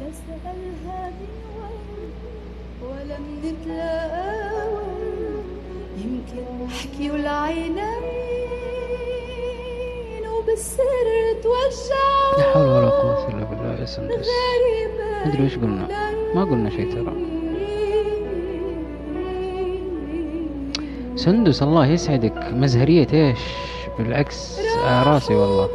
لا 0.00 0.08
سألها 0.12 1.00
من 1.10 1.34
وين 1.56 2.12
ولم 2.82 3.24
نتلاقى 3.44 4.76
يمكن 5.96 6.46
احكي 6.66 7.06
والعينين 7.10 7.84
وبالسر 10.28 11.06
توجعوا. 11.42 12.38
لا 12.38 12.44
حول 12.52 12.66
ولا 12.66 12.88
قوة 12.88 13.28
إلا 13.28 13.44
بالله 13.44 13.80
يا 13.80 13.86
سندس. 13.86 14.28
غريبة 14.28 15.26
مدري 15.26 15.46
وش 15.46 15.54
قلنا. 15.56 15.86
ما 16.34 16.44
قلنا 16.44 16.70
شيء 16.70 16.92
ترى. 16.92 17.33
سندس 21.24 21.62
الله 21.62 21.86
يسعدك. 21.86 22.52
مزهرية 22.52 23.06
إيش؟ 23.12 23.38
بالعكس 23.98 24.58
على 24.84 25.10
راسي 25.12 25.34
والله. 25.34 25.68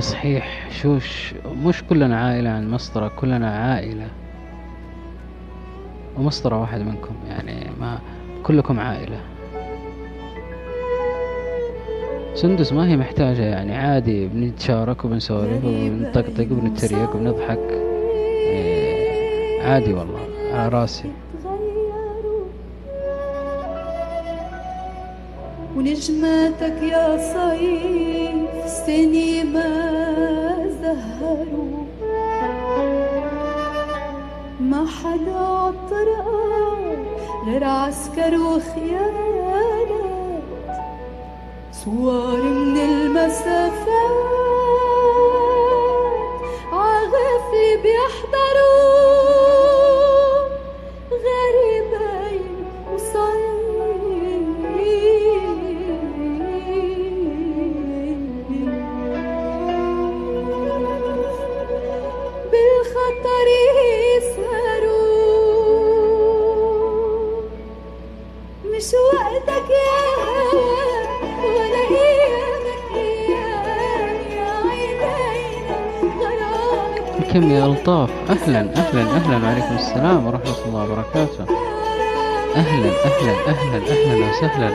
تصحيح 0.00 0.70
شوش 0.70 1.34
مش 1.64 1.84
كلنا 1.90 2.20
عائلة 2.20 2.50
عن 2.50 2.70
مسطرة 2.70 3.08
كلنا 3.08 3.50
عائلة. 3.50 4.08
ومسطرة 6.16 6.60
واحد 6.60 6.80
منكم 6.80 7.14
يعني 7.28 7.66
ما 7.80 7.98
كلكم 8.42 8.80
عائلة. 8.80 9.20
سندس 12.34 12.72
ما 12.72 12.88
هي 12.88 12.96
محتاجة 12.96 13.42
يعني 13.42 13.76
عادي 13.76 14.28
بنتشارك 14.28 15.04
وبنسولف 15.04 15.64
وبنطقطق 15.64 16.46
وبنتريق 16.52 17.16
وبنضحك. 17.16 17.58
إيه، 18.50 19.62
عادي 19.62 19.94
والله 19.94 20.20
على 20.52 20.68
راسي. 20.68 21.10
ونجماتك 25.78 26.82
يا 26.82 27.06
صيف 27.32 28.70
سني 28.86 29.44
ما 29.44 29.70
زهروا. 30.82 31.84
ما 34.60 34.86
حدا 34.86 35.38
عالطرقة 35.38 36.38
غير 37.46 37.64
عسكر 37.64 38.34
وخيانات 38.34 39.88
صور 41.72 42.42
من 42.42 42.76
المسافات 42.76 44.07
أهلا 78.48 78.60
أهلا 78.76 79.02
أهلا. 79.02 79.46
وعليكم 79.46 79.76
السلام 79.76 80.26
ورحمة 80.26 80.64
الله 80.66 80.82
وبركاته. 80.84 81.44
أهلا 82.56 82.90
أهلا 83.04 83.32
أهلا 83.48 83.78
أهلا 83.92 84.28
وسهلا. 84.28 84.70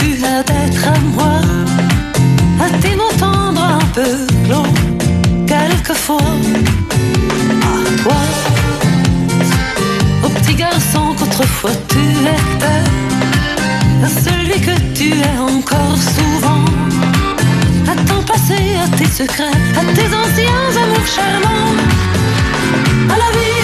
tu 0.00 0.24
as 0.24 0.42
d'être 0.42 0.86
à 0.86 0.98
moi, 1.14 1.40
à 2.64 2.68
tes 2.80 2.96
mots 2.96 3.24
un 3.56 3.84
peu 3.94 4.12
glands, 4.46 4.72
quelquefois, 5.46 6.32
à 7.70 8.02
toi, 8.02 8.20
au 10.24 10.28
petit 10.28 10.54
garçon 10.54 11.14
qu'autrefois 11.18 11.76
tu 11.88 11.98
étais, 12.38 12.84
à 14.06 14.08
celui 14.24 14.60
que 14.60 14.76
tu 14.94 15.08
es 15.12 15.38
encore 15.38 15.98
souvent, 16.16 16.64
à 17.92 17.94
ton 18.08 18.22
passé, 18.22 18.60
à 18.84 18.88
tes 18.96 19.10
secrets, 19.18 19.60
à 19.80 19.84
tes 19.96 20.08
anciens 20.22 20.82
amours 20.82 21.10
charmants, 21.16 21.76
à 23.14 23.16
la 23.22 23.30
vie. 23.38 23.59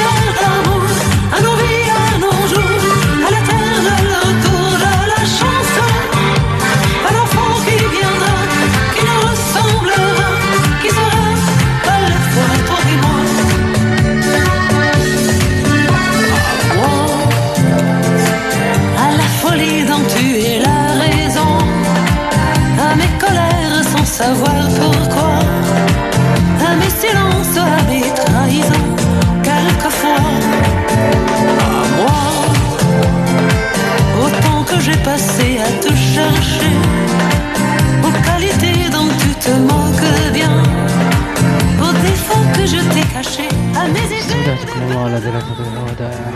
جزاكم 44.47 44.83
الله 44.83 45.07
الذي 45.07 45.31
لا 45.31 45.41
تضيع 45.41 45.83
ودائعه 45.83 46.35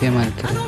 في 0.00 0.08
أمان 0.08 0.32
الكريم 0.36 0.65